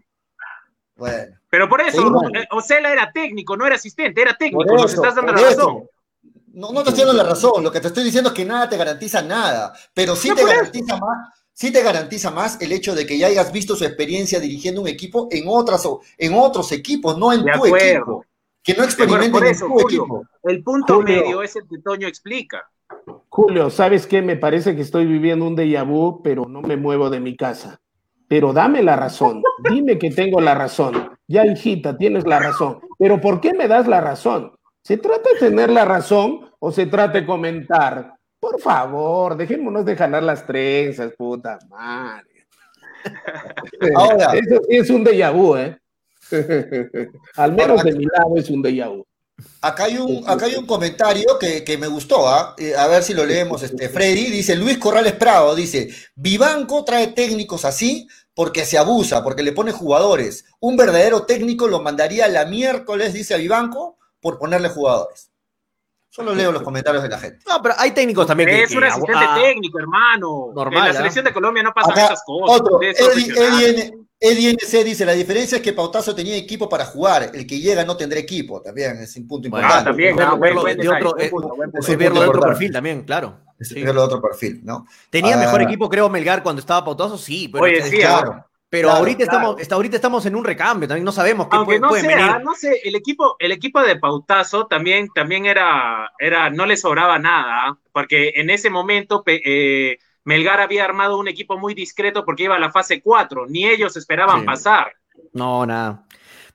[0.95, 2.23] Bueno, Pero por eso, Seguimos.
[2.35, 4.63] eh, Ocela era técnico, no era asistente, era técnico.
[4.65, 5.83] Nos eso, estás dando la razón.
[6.53, 7.63] No, no te estoy dando la razón.
[7.63, 9.73] Lo que te estoy diciendo es que nada te garantiza nada.
[9.93, 10.49] Pero sí No, te eso.
[10.51, 11.29] garantiza más.
[11.53, 14.87] Sí te garantiza más el hecho de que ya hayas visto su experiencia dirigiendo un
[14.87, 17.85] equipo en otras o- en otros equipos, no en De tu acuerdo.
[17.87, 18.25] equipo.
[18.63, 20.01] Que no experimenten por en eso, tu Julio.
[20.03, 20.23] equipo.
[20.43, 21.21] El punto Julio.
[21.23, 22.69] medio es el que Toño explica.
[23.29, 24.21] Julio, ¿sabes qué?
[24.21, 27.81] Me parece que estoy viviendo un déjà vu, pero no me muevo de mi casa.
[28.27, 31.17] Pero dame la razón, dime que tengo la razón.
[31.29, 32.79] Ya, hijita, tienes la razón.
[32.97, 34.51] Pero ¿por qué me das la razón?
[34.81, 38.15] ¿Se trata de tener la razón o se trata de comentar?
[38.39, 42.47] Por favor, dejémonos de jalar las trenzas, puta madre.
[43.95, 44.33] Ahora.
[44.33, 45.77] Eso sí es un déjà vu, ¿eh?
[47.35, 49.05] Al menos de mi lado es un déjà vu.
[49.61, 52.55] Acá hay un, acá hay un comentario que, que me gustó, ¿ah?
[52.57, 53.61] Eh, a ver si lo leemos.
[53.61, 58.07] Este, Freddy dice, Luis Corrales Prado dice, Vivanco trae técnicos así
[58.39, 60.45] porque se abusa, porque le pone jugadores.
[60.61, 65.29] Un verdadero técnico lo mandaría la miércoles, dice a Vivanco, por ponerle jugadores.
[66.07, 67.39] Solo leo los comentarios de la gente.
[67.45, 68.63] No, pero hay técnicos también que.
[68.63, 70.53] Es un que- asistente ah, técnico, hermano.
[70.55, 70.93] normal, en la ¿ah?
[70.93, 72.61] selección de Colombia no pasan Acá, esas cosas.
[72.61, 72.79] otro,
[74.21, 77.83] Eddie, NC dice, la diferencia es que Pautazo tenía equipo para jugar, el que llega
[77.83, 79.75] no tendrá equipo, también es un punto importante.
[79.79, 81.43] Ah, también, verlo- ah, verlo de otro- eh, es un
[81.77, 83.48] es verlo punto de otro perfil también, claro.
[83.59, 83.81] Es Sí.
[83.81, 84.85] de otro perfil, ¿no?
[85.09, 85.39] Tenía Ah.
[85.39, 87.49] mejor equipo, creo, Melgar cuando estaba Pautazo, sí.
[87.51, 88.45] Pero, Oye, sí, Claro.
[88.69, 89.37] pero claro, ahorita, claro.
[89.39, 92.01] Estamos, está- ahorita estamos en un recambio, también no sabemos qué Aunque puede, no puede
[92.01, 92.23] sé, venir.
[92.23, 96.77] ah, no sé, el equipo, el equipo de Pautazo también, también era, era, no le
[96.77, 102.23] sobraba nada, ah, porque en ese momento eh, Melgar había armado un equipo muy discreto
[102.23, 104.45] porque iba a la fase 4, ni ellos esperaban Sí.
[104.45, 104.93] pasar.
[105.33, 106.03] No, nada.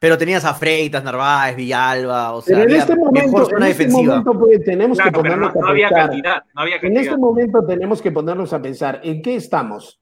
[0.04, 3.70] Pero tenías a Freitas, Narváez, Villalba, o sea, Pero en este mejor momento, zona en
[3.72, 4.16] este defensiva.
[4.20, 6.06] momento pues, tenemos Claro, que pero no, ponernos no a había pensar.
[6.10, 7.02] cantidad, no había En cantidad.
[7.04, 9.98] este momento tenemos que ponernos a pensar, ¿en qué estamos?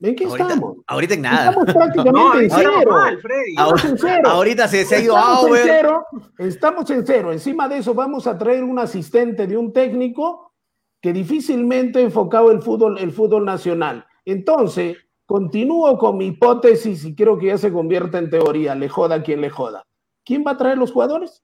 [0.00, 0.76] ¿En qué ahorita, estamos?
[0.88, 1.48] ahorita en nada.
[1.50, 2.90] Estamos prácticamente No, en estamos cero.
[2.90, 3.50] mal, Freddy.
[3.50, 4.30] Estamos Ahora- en cero.
[4.30, 5.62] Ahorita se, se ha ido estamos en Auber.
[5.64, 6.06] cero,
[6.38, 7.32] estamos en cero.
[7.32, 10.54] Encima de eso vamos a traer un asistente de un técnico
[11.00, 14.04] que difícilmente ha enfocado el fútbol, el fútbol nacional.
[14.24, 19.22] Entonces, continúo con mi hipótesis y quiero que ya se convierta en teoría, le joda
[19.22, 19.84] quien le joda.
[20.24, 21.42] ¿Quién va a traer los jugadores?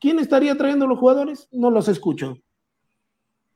[0.00, 1.48] ¿Quién estaría trayendo los jugadores?
[1.50, 2.36] No los escucho.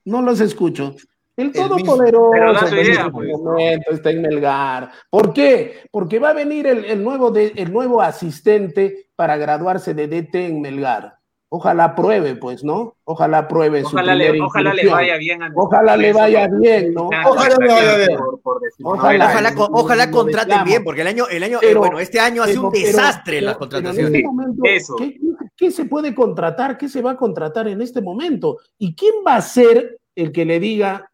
[0.04, 0.94] No los escucho.
[1.36, 3.30] El todopoderoso este pues.
[3.38, 4.90] momento está en Melgar.
[5.08, 5.86] ¿Por qué?
[5.90, 10.34] Porque va a venir el, el nuevo de- el nuevo asistente para graduarse de DT
[10.46, 11.16] en Melgar.
[11.54, 12.96] Ojalá pruebe, pues, ¿no?
[13.04, 15.42] Ojalá pruebe su le, primera ojalá le vaya bien.
[15.42, 17.08] a- Ojalá le vaya bien, ¿no?
[17.08, 18.18] Ojalá le vaya bien.
[18.82, 19.54] Ojalá.
[19.70, 22.72] Ojalá, contraten bien, porque el año, el año, eh, bueno, este año ha sido un
[22.72, 24.08] desastre pero- las contrataciones.
[24.08, 24.96] en este momento, Eso.
[24.96, 25.18] ¿qué,
[25.54, 26.78] qué se puede contratar?
[26.78, 28.56] ¿Qué se va a contratar en este momento?
[28.78, 31.10] ¿Y quién va a ser el que le diga,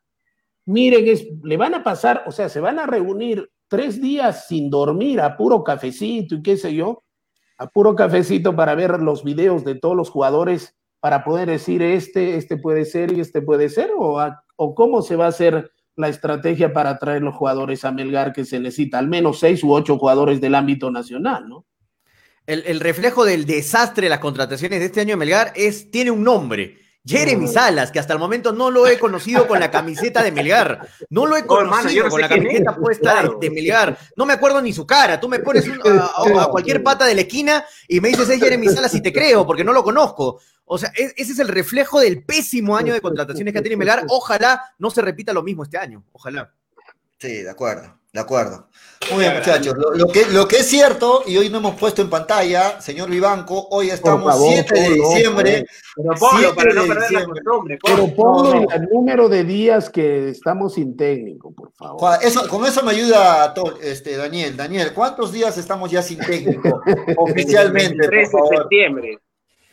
[0.66, 4.70] miren, es, le van a pasar, o sea, se van a reunir tres días sin
[4.70, 7.02] dormir a puro cafecito y qué sé yo,
[7.59, 12.36] a puro cafecito para ver los videos de todos los jugadores para poder decir este,
[12.36, 14.20] este puede ser y este puede ser, o,
[14.56, 18.44] o cómo se va a hacer la estrategia para traer los jugadores a Melgar que
[18.44, 21.66] se necesita, al menos seis u ocho jugadores del ámbito nacional, ¿no?
[22.47, 26.10] El, el reflejo del desastre de las contrataciones de este año de Melgar es, tiene
[26.10, 26.78] un nombre.
[27.09, 30.86] Jeremy Salas, que hasta el momento no lo he conocido con la camiseta de Melgar.
[31.09, 33.98] No lo he conocido con la camiseta puesta de, Melgar.
[34.14, 35.18] No me acuerdo ni su cara.
[35.18, 38.94] Tú me pones a, cualquier pata de la esquina y me dices es Jeremy Salas
[38.94, 40.40] y te creo, porque no lo conozco.
[40.66, 44.05] O sea, ese es el reflejo del pésimo año de contrataciones que ha tenido Melgar.
[44.09, 46.05] Ojalá no se repita lo mismo este año.
[46.12, 46.52] Ojalá.
[47.18, 47.98] Sí, de acuerdo.
[48.12, 48.68] De acuerdo.
[49.12, 49.74] Muy bien, muchachos.
[49.94, 53.68] Lo, que, lo que es cierto, y hoy no hemos puesto en pantalla, señor Vivanco,
[53.70, 55.66] hoy estamos 7 de diciembre.
[55.94, 57.78] Pero ponlo para no perder la costumbre.
[57.82, 62.18] Pero ponlo el número de días que estamos sin técnico, por favor.
[62.22, 64.56] Eso, con eso me ayuda este, Daniel.
[64.56, 66.80] Daniel, ¿cuántos días estamos ya sin técnico
[67.18, 68.09] oficialmente?
[68.09, 69.18] 13 de septiembre.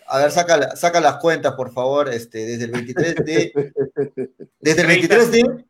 [0.08, 3.72] A ver, saca, saca las cuentas, por favor, este, desde el 23 de.
[4.60, 5.66] Desde el 23 de.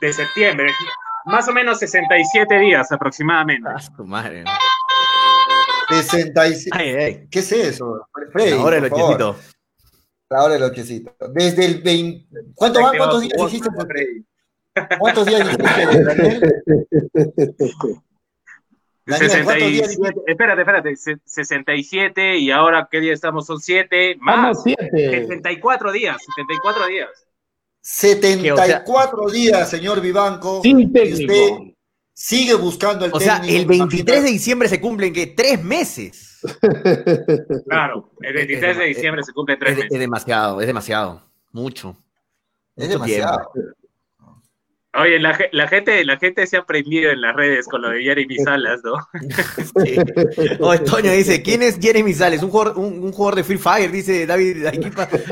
[0.00, 0.72] De septiembre
[1.28, 3.68] más o menos 67 días aproximadamente.
[3.68, 4.44] Ah, tu madre.
[5.88, 7.28] 67.
[7.30, 8.06] ¿Qué es eso?
[8.32, 9.36] Freddy, la hora del lochecito.
[10.30, 11.14] La hora del lochecito.
[11.32, 12.52] Desde el 20.
[12.54, 12.96] ¿Cuánto van?
[12.96, 14.24] ¿Cuántos días hiciste, Freddy?
[14.98, 16.64] ¿Cuántos días hiciste, Daniel?
[19.16, 25.26] 67, espérate, espérate, 67 y ahora qué día estamos, son 7 más 7.
[25.26, 27.08] 74 días, 74 días.
[27.80, 30.60] 74 días, señor Vivanco.
[30.62, 31.32] Sin técnico.
[31.32, 31.74] Usted
[32.12, 33.32] sigue buscando el técnico.
[33.32, 36.24] O sea, el 23 de diciembre se cumplen que tres meses.
[37.66, 39.90] Claro, el 23 de diciembre se cumplen tres meses.
[39.92, 41.22] Es demasiado, es demasiado.
[41.50, 41.96] Mucho.
[42.76, 43.50] Es demasiado.
[45.00, 45.34] Oye, la,
[45.68, 48.94] gente, la gente se ha prendido en las redes con lo de Jeremy Salas, ¿no?
[49.84, 49.96] Sí.
[50.60, 52.42] Oye, Toño dice, ¿quién es Jeremy Salas?
[52.42, 54.66] Un jugador, un, jugador de Free Fire, dice David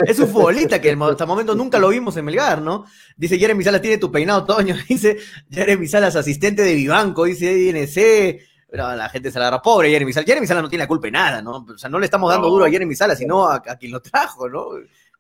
[0.07, 2.85] Es un futbolista que hasta el momento nunca lo vimos en Melgar, ¿no?
[3.17, 4.77] Dice, Jeremy Salas tiene tu peinado, Toño.
[4.89, 5.19] Dice,
[5.51, 8.43] Jeremy Salas, asistente de Vivanco, dice INC.
[8.69, 10.27] Pero la gente se la agarra pobre Jeremy Salas.
[10.27, 11.65] Jeremy Salas no tiene la culpa de nada, ¿no?
[11.69, 14.01] O sea, no le estamos dando duro a Jeremy Salas, sino a, a quien lo
[14.03, 14.67] trajo, ¿no?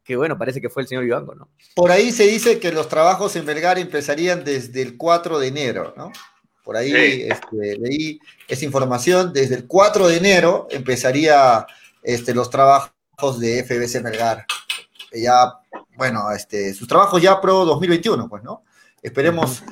[0.06, 1.48] Que bueno, parece que fue el señor Vivanco, ¿no?
[1.74, 5.94] Por ahí se dice que los trabajos en Vergara empezarían desde el 4 de enero,
[5.96, 6.12] ¿no?
[6.62, 6.92] Por ahí
[7.28, 11.66] este, leí esa información, desde el 4 de enero empezaría
[12.02, 14.46] este, los trabajos de FBC Melgar.
[15.12, 15.54] Ya,
[15.96, 18.62] bueno, este, sus trabajos ya pro 2021, pues, ¿no?
[19.02, 19.62] Esperemos,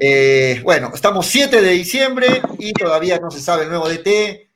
[0.00, 4.49] eh, bueno, estamos 7 de diciembre y todavía no se sabe el nuevo DT,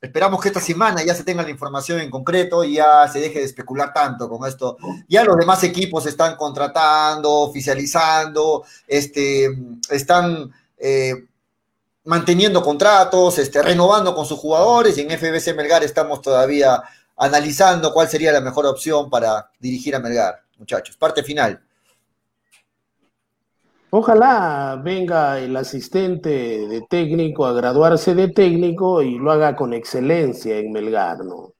[0.00, 3.40] Esperamos que esta semana ya se tenga la información en concreto y ya se deje
[3.40, 4.76] de especular tanto con esto.
[5.08, 9.48] Ya los demás equipos están contratando, oficializando, este,
[9.90, 11.26] están eh,
[12.04, 16.80] manteniendo contratos, este, renovando con sus jugadores y en FBC Melgar estamos todavía
[17.16, 20.96] analizando cuál sería la mejor opción para dirigir a Melgar, muchachos.
[20.96, 21.60] Parte final.
[23.90, 26.28] Ojalá venga el asistente
[26.68, 31.54] de técnico a graduarse de técnico y lo haga con excelencia en Melgar, ¿no?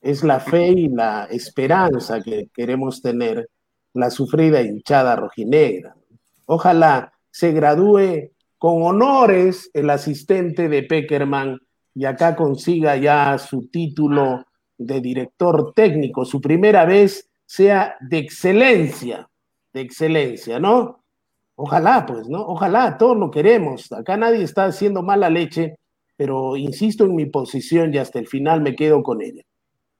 [0.00, 3.50] Es la fe y la esperanza que queremos tener
[3.92, 5.94] la sufrida hinchada rojinegra.
[6.46, 11.60] Ojalá se gradúe con honores el asistente de Peckerman
[11.94, 14.46] y acá consiga ya su título
[14.78, 19.28] de director técnico, su primera vez sea de excelencia,
[19.74, 20.97] de excelencia, ¿no?
[21.60, 22.46] Ojalá, pues, ¿no?
[22.46, 23.90] Ojalá, todos lo queremos.
[23.90, 25.74] Acá nadie está haciendo mala leche,
[26.16, 29.42] pero insisto en mi posición y hasta el final me quedo con ella.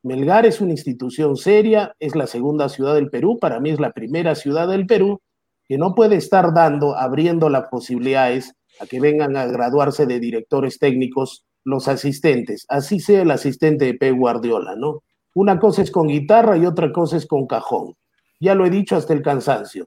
[0.04, 3.90] Melgar es una institución seria, es la segunda ciudad del Perú, para mí es la
[3.90, 5.20] primera ciudad del Perú,
[5.66, 10.78] que no puede estar dando, abriendo las posibilidades a que vengan a graduarse de directores
[10.78, 14.12] técnicos los asistentes, así sea el asistente de P.
[14.12, 15.02] Guardiola, ¿no?
[15.34, 17.94] Una cosa es con guitarra y otra cosa es con cajón.
[18.38, 19.86] Ya lo he dicho hasta el cansancio.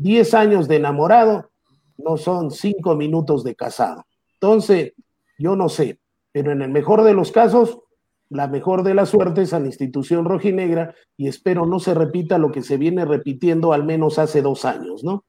[0.00, 1.50] 10 años de enamorado
[1.98, 4.06] no son 5 minutos de casado.
[4.34, 4.94] Entonces,
[5.38, 5.98] yo no sé,
[6.32, 7.78] pero en el mejor de los casos,
[8.30, 12.50] la mejor de las suertes a la institución rojinegra y espero no se repita lo
[12.52, 15.24] que se viene repitiendo al menos hace dos años, ¿no?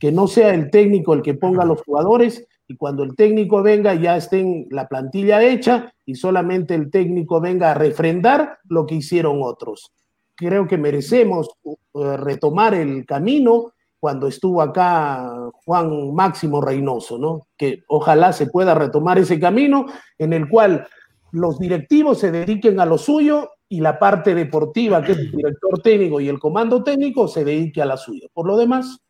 [0.00, 3.94] Que no sea el técnico el que ponga los jugadores y cuando el técnico venga
[3.94, 9.40] ya estén la plantilla hecha y solamente el técnico venga a refrendar lo que hicieron
[9.42, 9.92] otros.
[10.34, 11.76] Creo que merecemos uh,
[12.16, 17.48] retomar el camino cuando estuvo acá Juan Máximo Reynoso, ¿no?
[17.56, 19.86] Que ojalá se pueda retomar ese camino
[20.18, 20.86] en el cual
[21.32, 25.82] los directivos se dediquen a lo suyo y la parte deportiva, que es el director
[25.82, 28.28] técnico y el comando técnico, se dedique a la suya.
[28.32, 29.00] Por lo demás.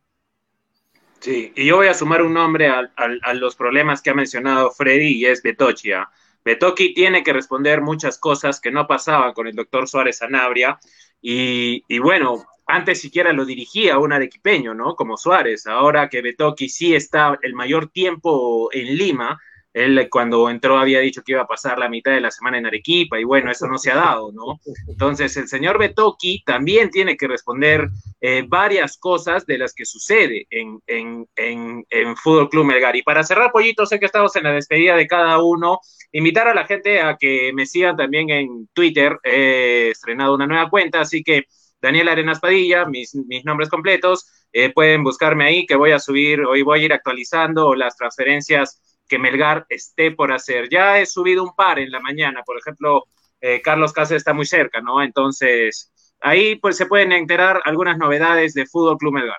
[1.21, 5.19] Sí, y yo voy a sumar un nombre a, los problemas que ha mencionado Freddy
[5.19, 6.09] y es Betochia.
[6.45, 10.79] Betoki tiene que responder muchas cosas que no pasaban con el doctor Suárez Sanabria.
[11.21, 14.95] Y, y bueno, antes siquiera lo dirigía un arequipeño, ¿no?
[14.95, 15.67] Como Suárez.
[15.67, 19.39] Ahora que Betoki sí está el mayor tiempo en Lima,
[19.73, 22.67] él cuando entró había dicho que iba a pasar la mitad de la semana en
[22.67, 24.59] Arequipa y bueno, eso no se ha dado, ¿no?
[24.89, 27.89] Entonces el señor Betoki también tiene que responder
[28.21, 32.97] eh, varias cosas de las que sucede en, en, en, en Fútbol Club Melgar.
[32.97, 35.81] Y para cerrar, Pollito, sé que estamos en la despedida de cada uno.
[36.13, 39.19] Invitar a la gente a que me sigan también en Twitter.
[39.23, 41.45] He estrenado una nueva cuenta, así que
[41.81, 44.27] Daniel Arenas Padilla, mis, mis nombres completos.
[44.53, 48.81] Eh, pueden buscarme ahí, que voy a subir, hoy voy a ir actualizando las transferencias
[49.07, 50.69] que Melgar esté por hacer.
[50.71, 53.05] Ya he subido un par en la mañana, por ejemplo,
[53.41, 55.03] eh, Carlos Cáceres está muy cerca, ¿no?
[55.03, 59.39] Entonces, ahí pues se pueden enterar algunas novedades de Fútbol Club Melgar.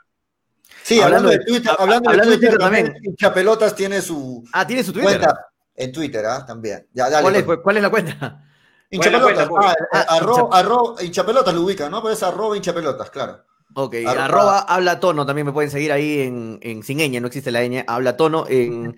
[0.83, 5.19] Sí, hablando, de Twitter, hablando, de Twitter, también, Hinchapelotas tiene su, ah, tiene su Twitter?
[5.19, 6.45] cuenta en Twitter, ¿ah?
[6.45, 6.87] También.
[6.93, 8.48] Ya, dale, ¿Cuál, es, ¿Cuál es la cuenta?
[8.91, 12.01] Hinchapelotas, ah, ah, arro, arro, hinchapelotas lo ubica, ¿no?
[12.01, 13.43] Pero es arroba hinchapelotas, claro.
[13.75, 17.51] Ok, arroba, habla tono, también me pueden seguir ahí en, en sin ñ, no existe
[17.51, 18.95] la ñ, habla tono en,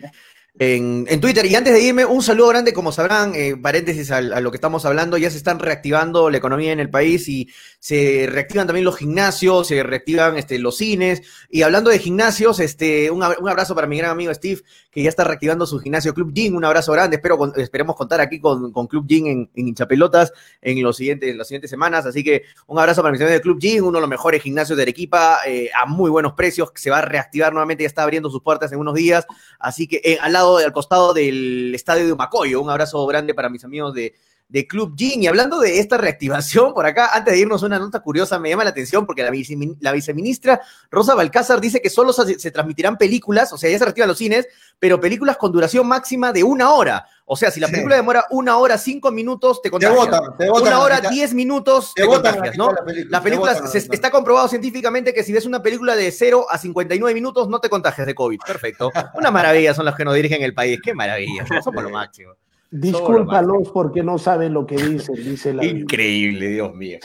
[0.60, 1.46] en, Twitter.
[1.46, 4.86] Y antes de irme, un saludo grande, como sabrán, eh, paréntesis a, lo que estamos
[4.86, 7.50] hablando, ya se están reactivando la economía en el país y
[7.80, 11.22] se reactivan también los gimnasios, se reactivan este, los cines.
[11.50, 14.62] Y hablando de gimnasios, este, un, abrazo para mi gran amigo Steve,
[14.92, 16.56] que ya está reactivando su gimnasio Club Gym.
[16.56, 20.98] Un abrazo grande, espero esperemos contar aquí con, Club Gym en, en Hinchapelotas en, los
[20.98, 22.06] siguientes, en las siguientes semanas.
[22.06, 24.76] Así que un abrazo para mi amigo de Club Gym, uno de los mejores gimnasios
[24.76, 28.30] de Arequipa, eh, a muy buenos precios, se va a reactivar nuevamente, ya está abriendo
[28.30, 29.26] sus puertas en unos días.
[29.60, 32.62] Así que eh, al lado al costado del estadio de Macoyo.
[32.62, 34.14] Un abrazo grande para mis amigos de,
[34.52, 35.24] de Club Gin.
[35.24, 38.66] Y hablando de esta reactivación, por acá, antes de irnos, una nota curiosa me llama
[38.66, 39.32] la atención porque la,
[39.80, 40.62] la viceministra
[40.92, 44.48] Rosa Balcázar dice que solo se, transmitirán películas, o sea, ya se reactivan los cines,
[44.78, 47.08] pero películas con duración máxima de una hora.
[47.26, 50.22] O sea, si la película demora una hora, cinco minutos, te contagias.
[50.54, 52.72] una hora, diez minutos, te, contagias, ¿no?
[53.08, 57.48] La película, está comprobado científicamente que si ves una película de 0 a 59 minutos,
[57.48, 58.40] no te contagias de COVID.
[58.46, 58.92] Perfecto.
[59.14, 60.80] Una maravilla son los que nos dirigen el país.
[60.84, 61.46] Qué maravilla.
[61.64, 62.34] Somos lo máximo.
[62.74, 67.00] Discúlpalos porque no saben lo que dicen, dice la Increíble, Dios mío.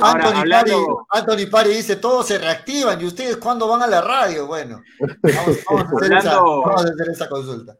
[0.00, 4.46] Anthony, Pari, dice, todos se reactivan y ustedes cuándo van a la radio.
[4.46, 4.82] Bueno,
[5.22, 7.76] vamos, a, hacer esa, consulta.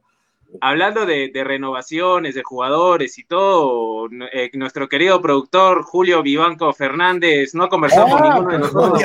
[0.61, 7.63] Hablando de, renovaciones, de jugadores y todo, eh, nuestro querido productor Julio Vivanco Fernández no
[7.63, 9.01] ha conversado con ah, ninguno de nosotros.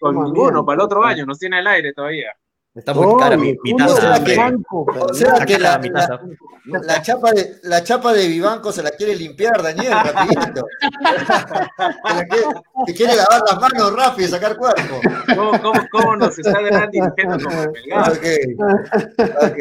[0.00, 2.32] Con ninguno, para el otro año, nos tiene el aire todavía.
[2.78, 4.20] Está muy cara mi, taza.
[4.70, 5.80] o sea que la,
[6.64, 10.64] la, chapa de, la chapa de Vivanco se la quiere limpiar, Daniel, rapidito.
[12.86, 15.00] se, quiere, lavar las manos rápido y sacar cuerpo.
[15.34, 16.56] ¿Cómo, cómo, cómo nos está
[16.92, 18.12] dirigiendo como Melgar?
[18.12, 18.26] Ok,
[19.42, 19.58] ok,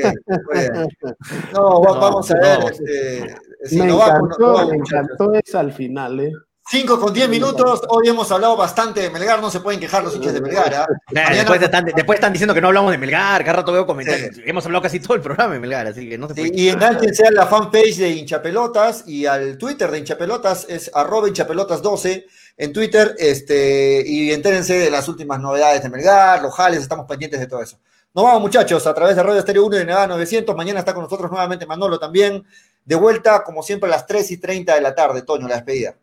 [1.54, 2.60] No, vamos a ver.
[2.72, 6.34] Este, si me, encantó, me encantó esa al final, ¿eh?
[6.70, 7.82] 5 con 10 minutos.
[7.88, 9.40] Hoy hemos hablado bastante de Melgar.
[9.40, 10.74] No se pueden quejar los hinchas de Melgar.
[10.74, 10.88] ¿ah?
[11.10, 13.42] después, están, diciendo que no hablamos de Melgar.
[13.46, 14.36] Cada rato veo comentarios.
[14.46, 15.88] Hemos hablado casi todo el programa de Melgar.
[15.88, 19.90] Así que no se puede Y enganchense a la fanpage de hinchapelotas y al Twitter
[19.90, 20.66] de hinchapelotas.
[20.68, 22.26] Es arroba hinchapelotas12
[22.58, 23.16] en Twitter.
[23.18, 26.82] Este, y entérense de las últimas novedades de Melgar, los jales.
[26.82, 27.80] Estamos pendientes de todo eso.
[28.14, 30.54] Nos vamos, muchachos, a través de Radio Estéreo 1 y de Nevada 900.
[30.54, 32.46] Mañana está con nosotros nuevamente Manolo también.
[32.84, 35.22] De vuelta, como siempre, a las 3 y 30 de la tarde.
[35.22, 35.96] Toño, la despedida.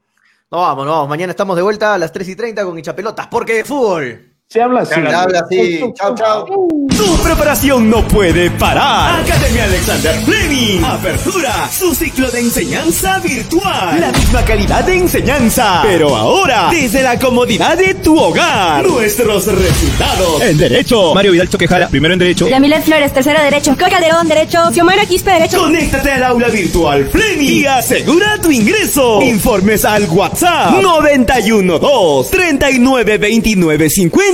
[0.50, 1.08] No vamos, no vamos.
[1.08, 4.33] Mañana estamos de vuelta a las 3 y 30 con Hinchapelotas, porque de fútbol.
[4.48, 4.94] Se habla así.
[4.94, 5.80] Se habla así.
[5.94, 6.46] Chao, chao.
[6.46, 9.20] Tu preparación no puede parar.
[9.20, 10.84] Academia Alexander Fleming.
[10.84, 11.68] Apertura.
[11.76, 14.00] Su ciclo de enseñanza virtual.
[14.00, 15.80] La misma calidad de enseñanza.
[15.82, 18.86] Pero ahora, desde la comodidad de tu hogar.
[18.86, 20.42] Nuestros resultados.
[20.42, 21.14] En Derecho.
[21.14, 22.46] Mario Vidal Choquejara, primero en Derecho.
[22.48, 23.72] Yamilet Flores, tercero Derecho.
[23.72, 24.70] Coca Calderón, Derecho.
[24.72, 25.58] Xiomara Quispe, Derecho.
[25.58, 27.50] Conéctate al aula virtual Fleming.
[27.62, 29.20] Y asegura tu ingreso.
[29.22, 30.80] Informes al WhatsApp.
[30.80, 34.33] 912 39 29 50.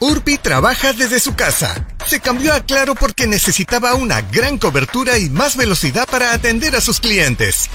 [0.00, 1.86] Urbi trabaja desde su casa.
[2.06, 6.80] Se cambió a Claro porque necesitaba una gran cobertura y más velocidad para atender a
[6.80, 7.68] sus clientes.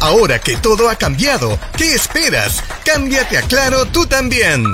[0.00, 2.62] Ahora que todo ha cambiado, ¿qué esperas?
[2.84, 4.64] Cámbiate a Claro tú también.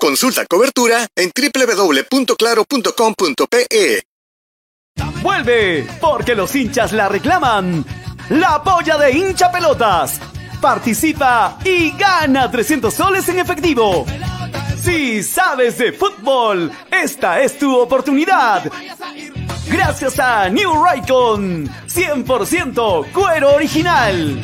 [0.00, 4.02] Consulta cobertura en www.claro.com.pe.
[5.22, 7.84] Vuelve, porque los hinchas la reclaman.
[8.30, 10.18] La polla de hincha pelotas
[10.60, 14.04] participa y gana 300 soles en efectivo.
[14.80, 18.70] Si sabes de fútbol, esta es tu oportunidad.
[19.68, 24.40] Gracias a New Raycon, 100% cuero original.